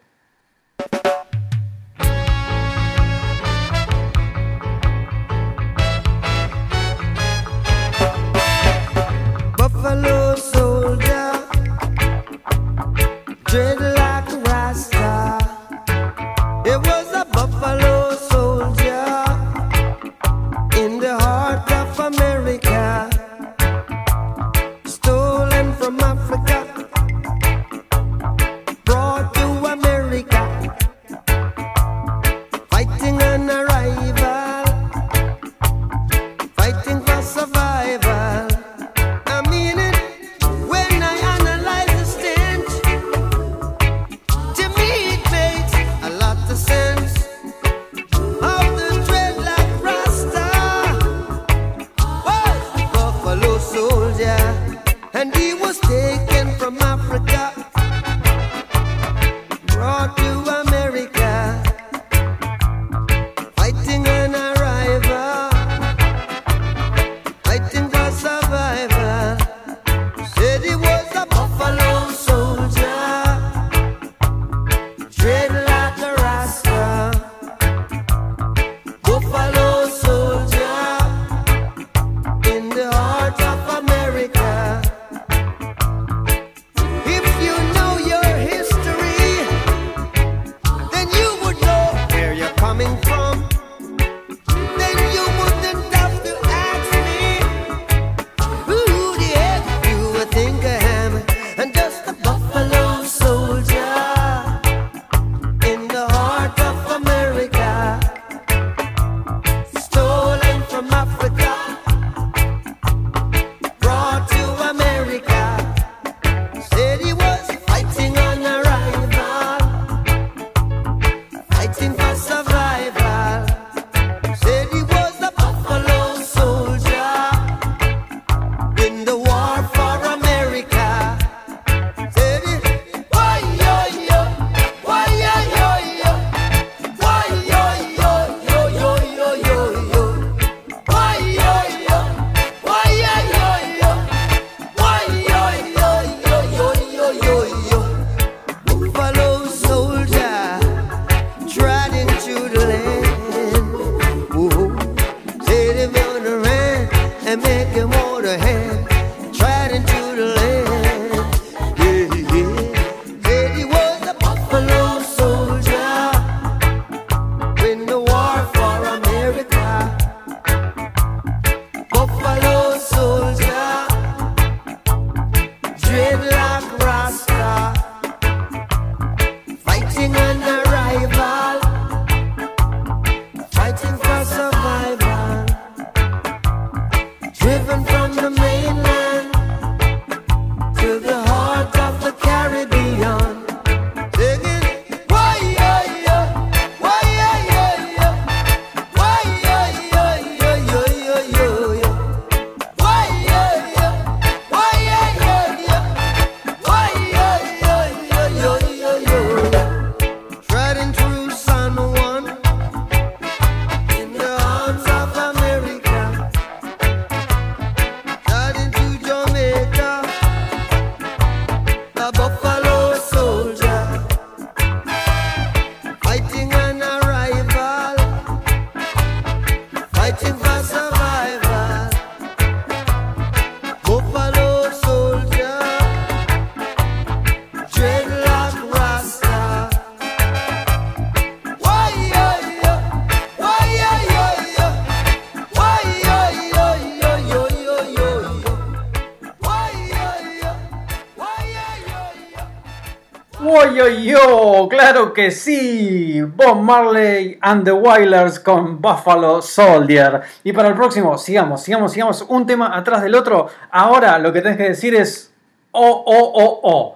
claro 254.69 255.13
que 255.13 255.31
sí, 255.31 256.21
Bob 256.21 256.61
Marley 256.61 257.37
and 257.41 257.63
the 257.63 257.71
Wailers 257.71 258.39
con 258.39 258.81
Buffalo 258.81 259.41
Soldier. 259.41 260.21
Y 260.43 260.53
para 260.53 260.69
el 260.69 260.75
próximo, 260.75 261.17
sigamos, 261.17 261.63
sigamos, 261.63 261.91
sigamos, 261.91 262.21
un 262.27 262.45
tema 262.45 262.75
atrás 262.75 263.01
del 263.01 263.15
otro. 263.15 263.47
Ahora 263.71 264.19
lo 264.19 264.31
que 264.31 264.41
tenés 264.41 264.57
que 264.57 264.69
decir 264.69 264.95
es, 264.95 265.33
oh, 265.71 266.03
oh, 266.05 266.31
oh, 266.33 266.59
oh. 266.63 266.95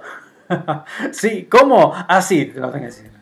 sí, 1.11 1.47
¿cómo? 1.49 1.93
Así 2.07 2.51
lo 2.55 2.69
tenés 2.69 2.95
que 2.95 3.03
decir. 3.03 3.18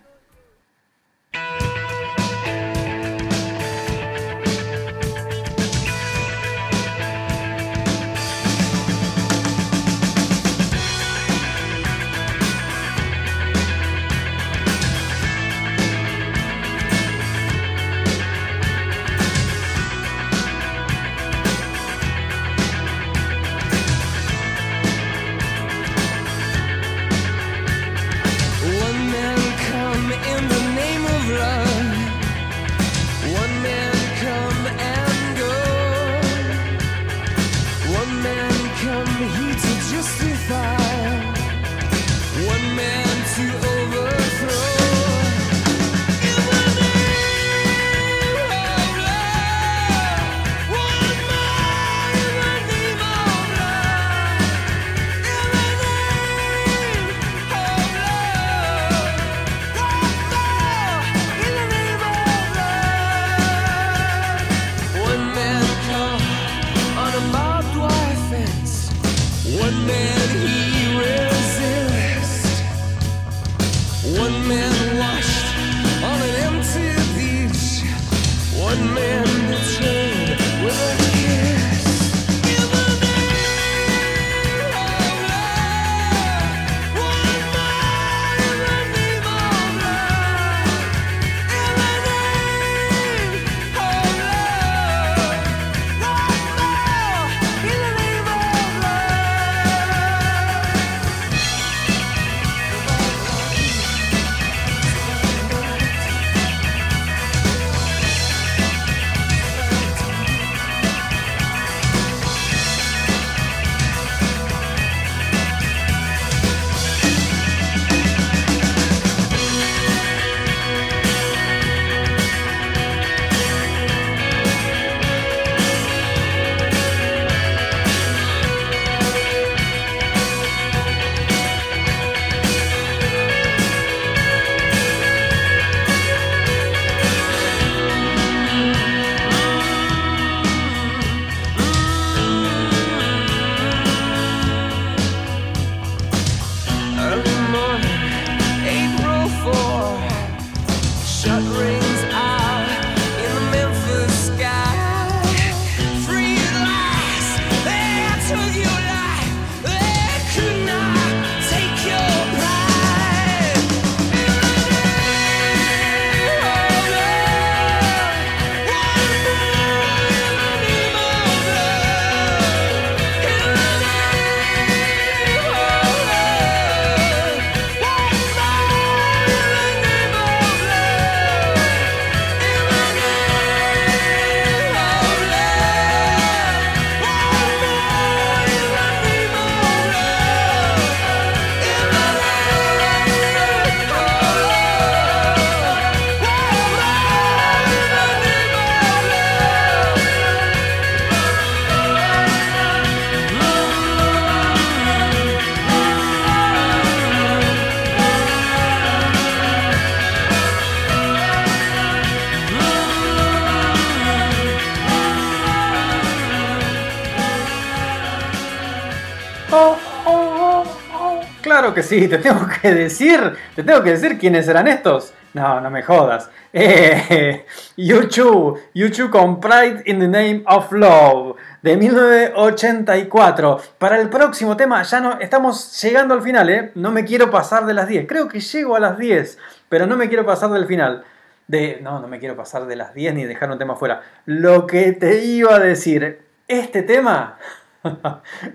que 221.78 221.84
sí, 221.84 222.08
te 222.08 222.18
tengo 222.18 222.48
que 222.62 222.74
decir, 222.74 223.38
te 223.56 223.62
tengo 223.62 223.84
que 223.84 223.92
decir 223.92 224.18
quiénes 224.18 224.48
eran 224.48 224.68
estos. 224.68 225.14
No, 225.36 225.62
no 225.62 225.70
me 225.70 225.84
jodas. 225.84 226.28
Eh, 226.52 227.46
YouTube, 227.78 228.60
YouTube 228.74 229.12
con 229.12 229.40
Pride 229.40 229.84
in 229.86 230.00
the 230.00 230.08
Name 230.08 230.42
of 230.48 230.72
Love 230.72 231.36
de 231.62 231.78
1984. 231.78 233.62
Para 233.78 234.02
el 234.02 234.10
próximo 234.10 234.58
tema, 234.58 234.82
ya 234.82 235.00
no 235.00 235.20
estamos 235.20 235.80
llegando 235.84 236.16
al 236.16 236.24
final, 236.24 236.50
¿eh? 236.50 236.72
No 236.74 236.90
me 236.90 237.06
quiero 237.06 237.30
pasar 237.30 237.68
de 237.68 237.76
las 237.76 237.88
10. 237.88 238.08
Creo 238.08 238.28
que 238.28 238.40
llego 238.40 238.76
a 238.76 238.80
las 238.80 238.98
10, 238.98 239.38
pero 239.70 239.86
no 239.86 239.98
me 239.98 240.08
quiero 240.08 240.26
pasar 240.26 240.50
del 240.50 240.66
final. 240.66 241.04
De, 241.48 241.78
no, 241.84 242.00
no 242.00 242.08
me 242.08 242.18
quiero 242.18 242.36
pasar 242.36 242.66
de 242.66 242.76
las 242.76 242.96
10 242.96 243.14
ni 243.14 243.26
dejar 243.26 243.52
un 243.52 243.60
tema 243.60 243.76
fuera. 243.76 244.02
Lo 244.26 244.66
que 244.66 244.94
te 244.94 245.24
iba 245.24 245.54
a 245.54 245.60
decir, 245.60 246.22
este 246.48 246.82
tema 246.82 247.38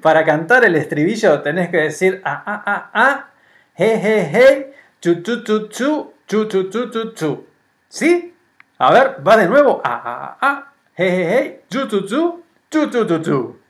para 0.02 0.24
cantar 0.24 0.64
el 0.64 0.76
estribillo 0.76 1.40
tenés 1.42 1.68
que 1.70 1.78
decir 1.78 2.20
a 2.24 2.32
a 2.32 2.54
a 2.74 2.90
a, 2.92 3.30
he 3.74 3.96
he 3.96 4.24
he, 4.34 4.74
chu 5.00 5.22
chu 5.22 5.42
chu 5.44 5.68
chu, 5.68 6.12
chu 6.26 6.48
chu 6.48 6.70
chu 6.70 6.90
chu 6.90 7.12
chu. 7.14 7.46
¿Sí? 7.88 8.34
A 8.78 8.92
ver, 8.92 9.16
va 9.26 9.36
de 9.36 9.46
nuevo. 9.48 9.80
A 9.84 9.94
a 9.94 10.14
a 10.24 10.48
a, 10.48 10.72
he 10.96 11.10
he 11.10 11.24
he, 11.32 11.60
chu 11.70 11.86
chu 11.88 12.06
chu, 12.06 12.44
chu 12.70 12.90
chu 12.90 13.06
chu 13.06 13.18
chu. 13.22 13.61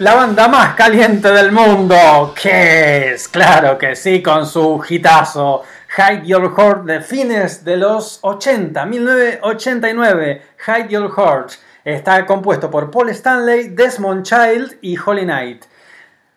La 0.00 0.14
banda 0.14 0.48
más 0.48 0.76
caliente 0.76 1.30
del 1.30 1.52
mundo, 1.52 2.32
Kiss, 2.34 3.28
claro 3.28 3.76
que 3.76 3.94
sí, 3.94 4.22
con 4.22 4.46
su 4.46 4.82
hitazo 4.88 5.62
Hide 5.94 6.22
Your 6.24 6.54
Heart 6.56 6.84
de 6.84 7.02
fines 7.02 7.66
de 7.66 7.76
los 7.76 8.18
80, 8.22 8.86
1989, 8.86 10.42
Hide 10.66 10.88
Your 10.88 11.12
Heart. 11.14 11.50
Está 11.84 12.24
compuesto 12.24 12.70
por 12.70 12.90
Paul 12.90 13.10
Stanley, 13.10 13.68
Desmond 13.68 14.22
Child 14.24 14.78
y 14.80 14.96
Holly 14.96 15.24
Knight. 15.24 15.66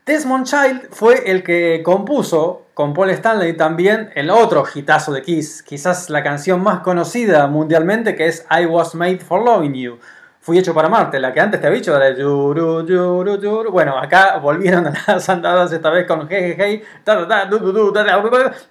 Desmond 0.06 0.46
Child 0.46 0.90
fue 0.92 1.32
el 1.32 1.42
que 1.42 1.82
compuso 1.86 2.66
con 2.74 2.94
Paul 2.94 3.12
Stanley 3.12 3.56
también 3.56 4.12
el 4.16 4.30
otro 4.30 4.66
hitazo 4.76 5.14
de 5.14 5.22
Kiss, 5.22 5.64
quizás 5.64 6.10
la 6.10 6.22
canción 6.22 6.62
más 6.62 6.82
conocida 6.82 7.48
mundialmente 7.48 8.14
que 8.18 8.28
es 8.28 8.46
I 8.52 8.66
Was 8.66 8.94
Made 8.94 9.20
for 9.20 9.42
Loving 9.42 9.74
You. 9.74 10.00
Fui 10.44 10.58
hecho 10.58 10.74
para 10.74 10.90
amarte, 10.90 11.22
la 11.22 11.32
que 11.32 11.40
antes 11.40 11.62
te 11.62 11.68
había 11.68 11.80
dicho, 11.80 11.98
la 11.98 12.12
de 12.12 12.18
yuru. 12.18 13.72
Bueno, 13.72 13.98
acá 13.98 14.40
volvieron 14.40 14.88
a 15.08 15.14
las 15.14 15.30
andadas 15.30 15.72
esta 15.72 15.90
vez 15.90 16.06
con 16.06 16.28
bu, 16.28 17.94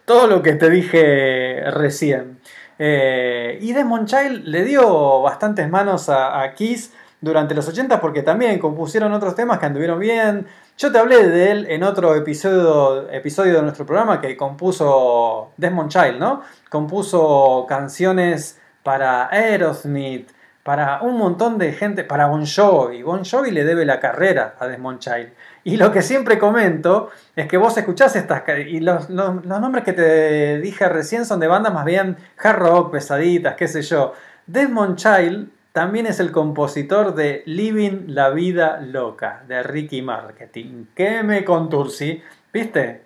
todo 0.05 0.27
lo 0.27 0.43
que 0.43 0.53
te 0.53 0.69
dije 0.69 1.65
recién. 1.71 2.41
Eh, 2.79 3.57
y 3.63 3.73
Desmond 3.73 4.07
Child 4.07 4.45
le 4.49 4.65
dio 4.65 5.23
bastantes 5.23 5.67
manos 5.71 6.11
a, 6.11 6.43
a 6.43 6.53
Kiss 6.53 6.93
durante 7.23 7.55
los 7.55 7.67
80 7.67 8.03
porque 8.03 8.23
también 8.23 8.59
compusieron 8.59 9.11
otros 9.15 9.35
temas 9.35 9.59
que 9.59 9.65
anduvieron 9.65 9.99
bien. 9.99 10.47
Yo 10.77 10.93
te 10.93 10.99
hablé 10.99 11.27
de 11.27 11.53
él 11.53 11.67
en 11.71 11.85
otro 11.85 12.15
episodio, 12.15 13.11
episodio 13.11 13.55
de 13.55 13.63
nuestro 13.63 13.87
programa 13.87 14.21
que 14.21 14.37
compuso 14.37 15.53
Desmond 15.57 15.89
Child, 15.89 16.19
¿no? 16.19 16.43
Compuso 16.69 17.65
canciones 17.67 18.61
para 18.83 19.31
Aerosmith, 19.31 20.29
para 20.63 21.03
un 21.03 21.17
montón 21.19 21.59
de 21.59 21.73
gente, 21.73 22.05
para 22.05 22.27
Bon 22.27 22.45
Jovi. 22.47 23.03
Bon 23.03 23.25
Jovi 23.25 23.51
le 23.51 23.65
debe 23.65 23.85
la 23.85 23.99
carrera 23.99 24.55
a 24.61 24.67
Desmond 24.69 25.01
Child. 25.01 25.31
Y 25.65 25.77
lo 25.77 25.91
que 25.91 26.03
siempre 26.03 26.39
comento 26.39 27.11
es 27.35 27.49
que 27.49 27.57
vos 27.57 27.77
escuchás 27.77 28.15
estas... 28.15 28.43
Y 28.69 28.81
los, 28.81 29.11
los- 29.11 29.45
nombres 29.45 29.85
que 29.85 29.93
te 29.93 30.61
dije 30.61 30.89
recién 30.89 31.25
son 31.27 31.41
de 31.41 31.49
bandas 31.49 31.73
más 31.75 31.85
bien 31.85 32.17
hard 32.43 32.59
rock, 32.59 32.93
pesaditas, 32.93 33.55
qué 33.57 33.67
sé 33.67 33.83
yo. 33.83 34.13
Desmond 34.47 34.97
Child 34.97 35.49
también 35.73 36.07
es 36.07 36.21
el 36.21 36.31
compositor 36.31 37.15
de 37.15 37.43
Living 37.47 38.05
la 38.09 38.31
Vida 38.31 38.81
Loca, 38.81 39.43
de 39.49 39.63
Ricky 39.63 40.03
Marketing. 40.03 40.85
Que 40.95 41.23
me 41.25 41.45
contursi, 41.45 42.23
¿viste? 42.53 43.03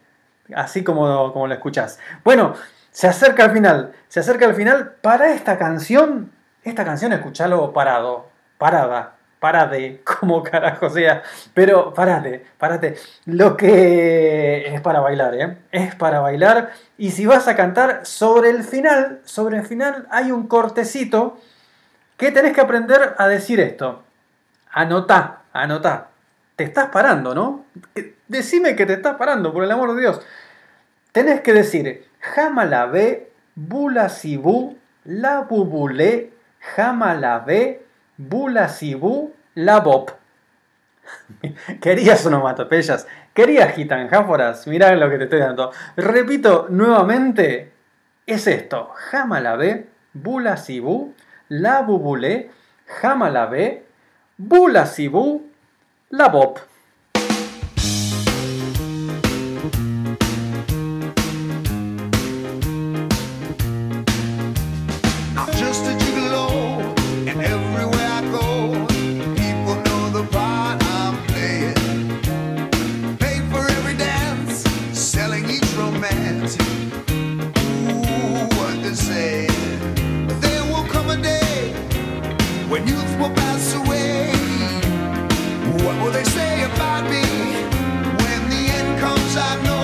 Así 0.54 0.84
como, 0.84 1.32
como 1.32 1.46
lo 1.46 1.54
escuchás. 1.54 1.98
Bueno, 2.22 2.54
se 2.90 3.06
acerca 3.08 3.44
al 3.44 3.50
final. 3.52 3.92
Se 4.08 4.20
acerca 4.20 4.46
al 4.46 4.54
final. 4.54 4.94
Para 5.00 5.32
esta 5.32 5.58
canción, 5.58 6.32
esta 6.70 6.84
canción 6.84 7.12
escuchalo 7.12 7.72
parado, 7.72 8.28
parada, 8.58 9.14
parade, 9.38 10.02
como 10.20 10.42
carajo 10.42 10.90
sea. 10.90 11.22
Pero 11.54 11.94
parate, 11.94 12.44
parate. 12.58 12.96
Lo 13.26 13.56
que 13.56 14.74
es 14.74 14.80
para 14.80 15.00
bailar, 15.00 15.34
¿eh? 15.34 15.58
Es 15.70 15.94
para 15.94 16.20
bailar. 16.20 16.72
Y 16.98 17.10
si 17.10 17.26
vas 17.26 17.48
a 17.48 17.56
cantar 17.56 18.04
sobre 18.04 18.50
el 18.50 18.64
final, 18.64 19.20
sobre 19.24 19.58
el 19.58 19.64
final 19.64 20.06
hay 20.10 20.32
un 20.32 20.46
cortecito 20.46 21.38
que 22.16 22.32
tenés 22.32 22.52
que 22.52 22.60
aprender 22.60 23.14
a 23.18 23.28
decir 23.28 23.60
esto. 23.60 24.02
Anotá, 24.70 25.42
anotá. 25.52 26.08
Te 26.56 26.64
estás 26.64 26.88
parando, 26.88 27.34
¿no? 27.34 27.66
Eh, 27.94 28.16
Decime 28.28 28.74
que 28.74 28.86
te 28.86 28.94
estás 28.94 29.16
parando, 29.16 29.52
por 29.52 29.62
el 29.62 29.70
amor 29.70 29.94
de 29.94 30.00
Dios. 30.00 30.20
Tenés 31.12 31.40
que 31.42 31.52
decir 31.52 32.08
Jamalabé, 32.20 33.30
Bula 33.54 34.08
Sibú, 34.08 34.76
La 35.04 35.42
Bubulé, 35.42 36.32
Jamalabé, 36.74 37.86
Bula 38.16 38.68
Sibú, 38.68 39.34
La 39.54 39.80
Bop. 39.80 40.10
Querías 41.80 42.26
onomatopeyas, 42.26 43.06
querías 43.32 43.74
gitanjáforas, 43.74 44.66
mirá 44.66 44.94
lo 44.96 45.08
que 45.08 45.18
te 45.18 45.24
estoy 45.24 45.40
dando. 45.40 45.72
Repito 45.96 46.66
nuevamente, 46.68 47.72
es 48.26 48.46
esto: 48.46 48.90
Jamalabé, 48.94 49.88
Bula 50.12 50.56
Sibú, 50.56 51.14
La 51.48 51.82
Bubulé, 51.82 52.50
Jamalabé, 52.86 53.86
Bula 54.36 54.86
Sibú, 54.86 55.50
I 89.38 89.62
know 89.62 89.75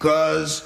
cause 0.00 0.62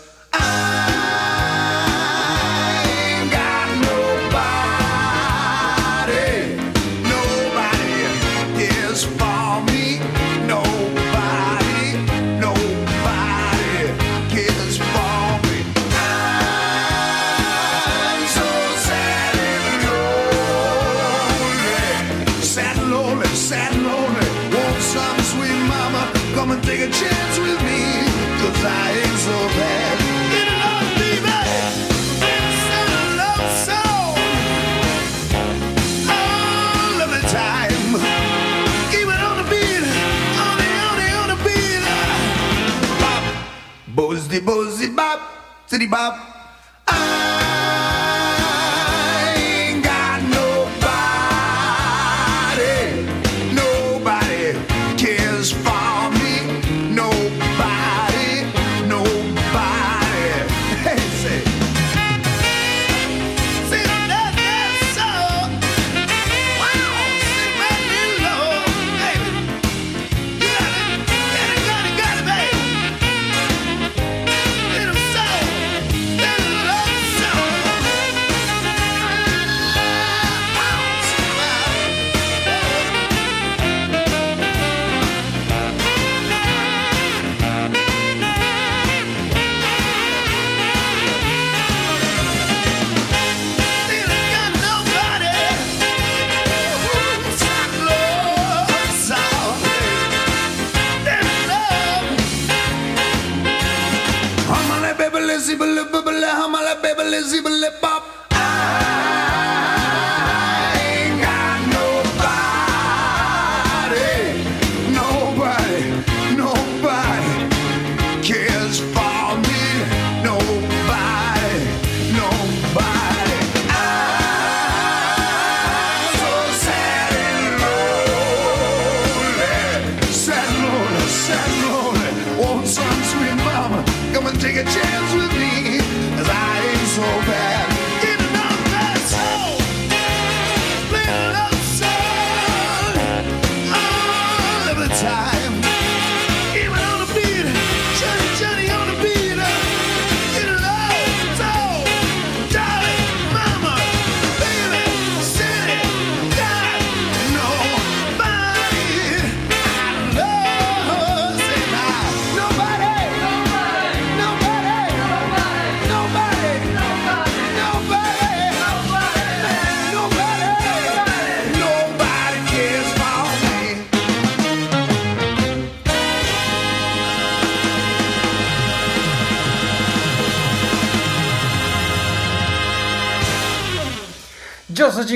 City 45.74 45.88
bop. 45.88 46.33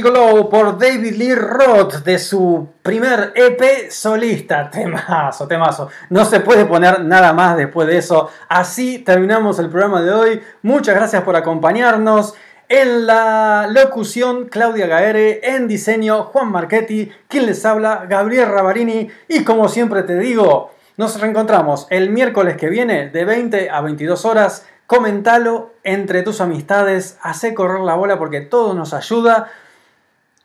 Lobo 0.03 0.49
por 0.49 0.79
David 0.79 1.17
Lee 1.17 1.35
Roth 1.35 2.05
de 2.05 2.19
su 2.19 2.69
primer 2.83 3.33
EP 3.35 3.91
solista. 3.91 4.71
Temazo, 4.73 5.49
temazo. 5.49 5.89
No 6.11 6.25
se 6.25 6.41
puede 6.41 6.65
poner 6.65 7.05
nada 7.05 7.33
más 7.33 7.57
después 7.57 7.89
de 7.89 7.99
eso. 7.99 8.31
Así 8.49 9.01
terminamos 9.01 9.59
el 9.59 9.69
programa 9.69 10.01
de 10.03 10.13
hoy. 10.13 10.41
Muchas 10.63 10.95
gracias 10.95 11.23
por 11.25 11.35
acompañarnos. 11.35 12.35
En 12.69 13.07
la 13.07 13.67
locución, 13.69 14.49
Claudia 14.49 14.87
Gaere. 14.87 15.41
En 15.43 15.67
diseño, 15.67 16.25
Juan 16.25 16.53
Marchetti. 16.53 17.11
Quien 17.27 17.47
les 17.47 17.65
habla, 17.65 18.07
Gabriel 18.09 18.49
Ravarini. 18.49 19.11
Y 19.27 19.43
como 19.43 19.69
siempre 19.69 20.05
te 20.05 20.17
digo, 20.17 20.71
nos 20.97 21.21
reencontramos 21.21 21.89
el 21.91 22.11
miércoles 22.11 22.57
que 22.57 22.69
viene 22.69 23.11
de 23.11 23.25
20 23.25 23.71
a 23.71 23.81
22 23.81 24.25
horas. 24.25 24.65
Comentalo 24.87 25.75
entre 25.83 26.23
tus 26.23 26.41
amistades, 26.41 27.19
hace 27.21 27.53
correr 27.53 27.81
la 27.81 27.95
bola 27.95 28.19
porque 28.19 28.41
todo 28.41 28.73
nos 28.73 28.95
ayuda. 28.95 29.51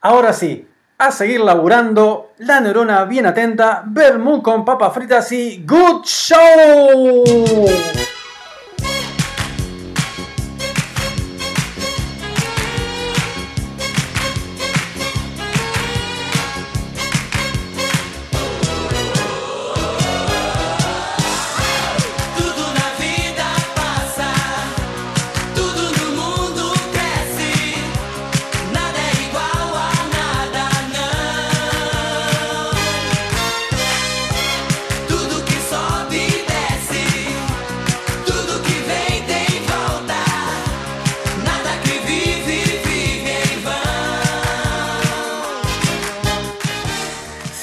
Ahora 0.05 0.33
sí, 0.33 0.67
a 0.97 1.11
seguir 1.11 1.39
laburando, 1.39 2.33
la 2.39 2.59
neurona 2.59 3.05
bien 3.05 3.25
atenta, 3.25 3.83
vermú 3.85 4.43
con 4.43 4.65
papas 4.65 4.93
fritas 4.93 5.31
y 5.31 5.63
good 5.65 6.03
show. 6.03 7.23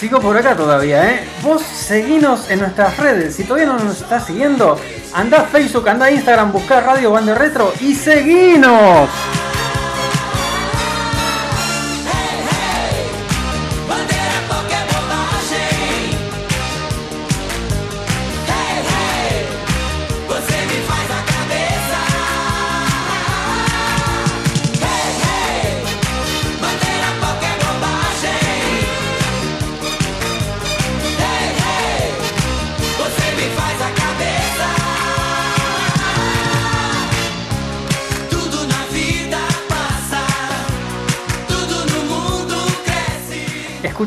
Sigo 0.01 0.18
por 0.18 0.35
acá 0.35 0.56
todavía, 0.56 1.10
¿eh? 1.10 1.28
Vos 1.43 1.60
seguinos 1.60 2.48
en 2.48 2.60
nuestras 2.60 2.97
redes. 2.97 3.36
Si 3.36 3.44
todavía 3.44 3.66
no 3.66 3.78
nos 3.78 4.01
estás 4.01 4.24
siguiendo, 4.24 4.81
anda 5.12 5.43
a 5.43 5.44
Facebook, 5.44 5.86
anda 5.90 6.06
a 6.06 6.10
Instagram, 6.10 6.52
busca 6.52 6.81
Radio 6.81 7.10
Bande 7.10 7.35
Retro 7.35 7.70
y 7.81 7.94
seguinos. 7.94 9.10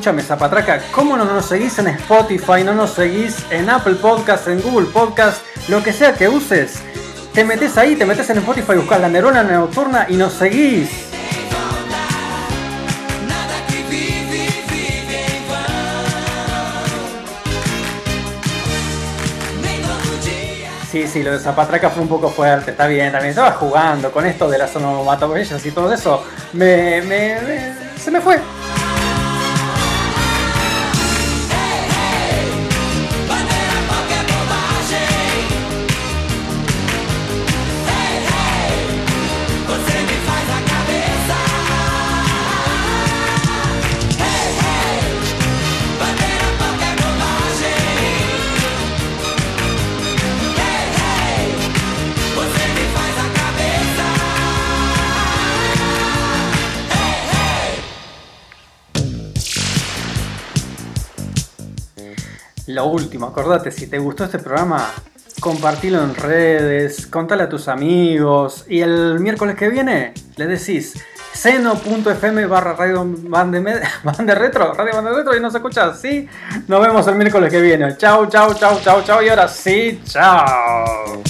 Escúchame, 0.03 0.21
Zapatraca, 0.21 0.81
¿cómo 0.91 1.15
no 1.15 1.23
nos 1.23 1.45
seguís 1.45 1.79
en 1.79 1.87
Spotify, 1.87 2.61
no 2.65 2.73
nos 2.73 2.89
seguís 2.91 3.37
en 3.49 3.69
Apple 3.69 3.93
Podcast, 3.95 4.49
en 4.49 4.59
Google 4.61 4.87
Podcast, 4.87 5.41
lo 5.69 5.81
que 5.81 5.93
sea 5.93 6.13
que 6.13 6.27
uses? 6.27 6.81
Te 7.33 7.45
metes 7.45 7.77
ahí, 7.77 7.95
te 7.95 8.05
metes 8.05 8.29
en 8.29 8.39
Spotify, 8.39 8.73
buscas 8.75 8.99
la 8.99 9.07
neurona 9.07 9.43
nocturna 9.43 10.05
y 10.09 10.17
nos 10.17 10.33
seguís. 10.33 10.89
Sí, 20.91 21.07
sí, 21.07 21.23
lo 21.23 21.31
de 21.31 21.39
Zapatraca 21.39 21.89
fue 21.89 22.03
un 22.03 22.07
poco 22.09 22.29
fuerte, 22.29 22.71
está 22.71 22.85
bien, 22.85 23.11
también 23.11 23.31
estaba 23.31 23.51
jugando 23.53 24.11
con 24.11 24.27
esto 24.27 24.47
de 24.47 24.59
las 24.59 24.75
onomatopeyas 24.75 25.65
y 25.65 25.71
todo 25.71 25.91
eso. 25.91 26.23
Me, 26.53 27.01
me- 27.01 27.73
se 27.97 28.11
me 28.11 28.21
fue. 28.21 28.37
Lo 62.73 62.87
último, 62.87 63.27
acordate, 63.27 63.69
si 63.69 63.85
te 63.85 63.99
gustó 63.99 64.23
este 64.23 64.39
programa, 64.39 64.89
compartilo 65.39 66.03
en 66.03 66.15
redes, 66.15 67.05
contale 67.05 67.43
a 67.43 67.49
tus 67.49 67.67
amigos 67.67 68.65
y 68.67 68.81
el 68.81 69.19
miércoles 69.19 69.55
que 69.55 69.69
viene 69.69 70.15
le 70.37 70.47
decís 70.47 70.95
seno.fm 71.33 72.47
barra 72.47 72.73
radio 72.73 73.05
bande, 73.05 73.61
bande 74.03 74.33
retro, 74.33 74.73
radio 74.73 74.95
bande 74.95 75.11
retro 75.11 75.37
y 75.37 75.39
nos 75.39 75.53
escuchas, 75.53 76.01
¿sí? 76.01 76.27
Nos 76.67 76.81
vemos 76.81 77.05
el 77.05 77.13
miércoles 77.13 77.51
que 77.51 77.61
viene. 77.61 77.95
Chau, 77.95 78.25
chau, 78.25 78.55
chau, 78.55 78.79
chau, 78.81 79.03
chau 79.03 79.21
y 79.21 79.29
ahora 79.29 79.47
sí, 79.47 80.01
chao. 80.05 81.21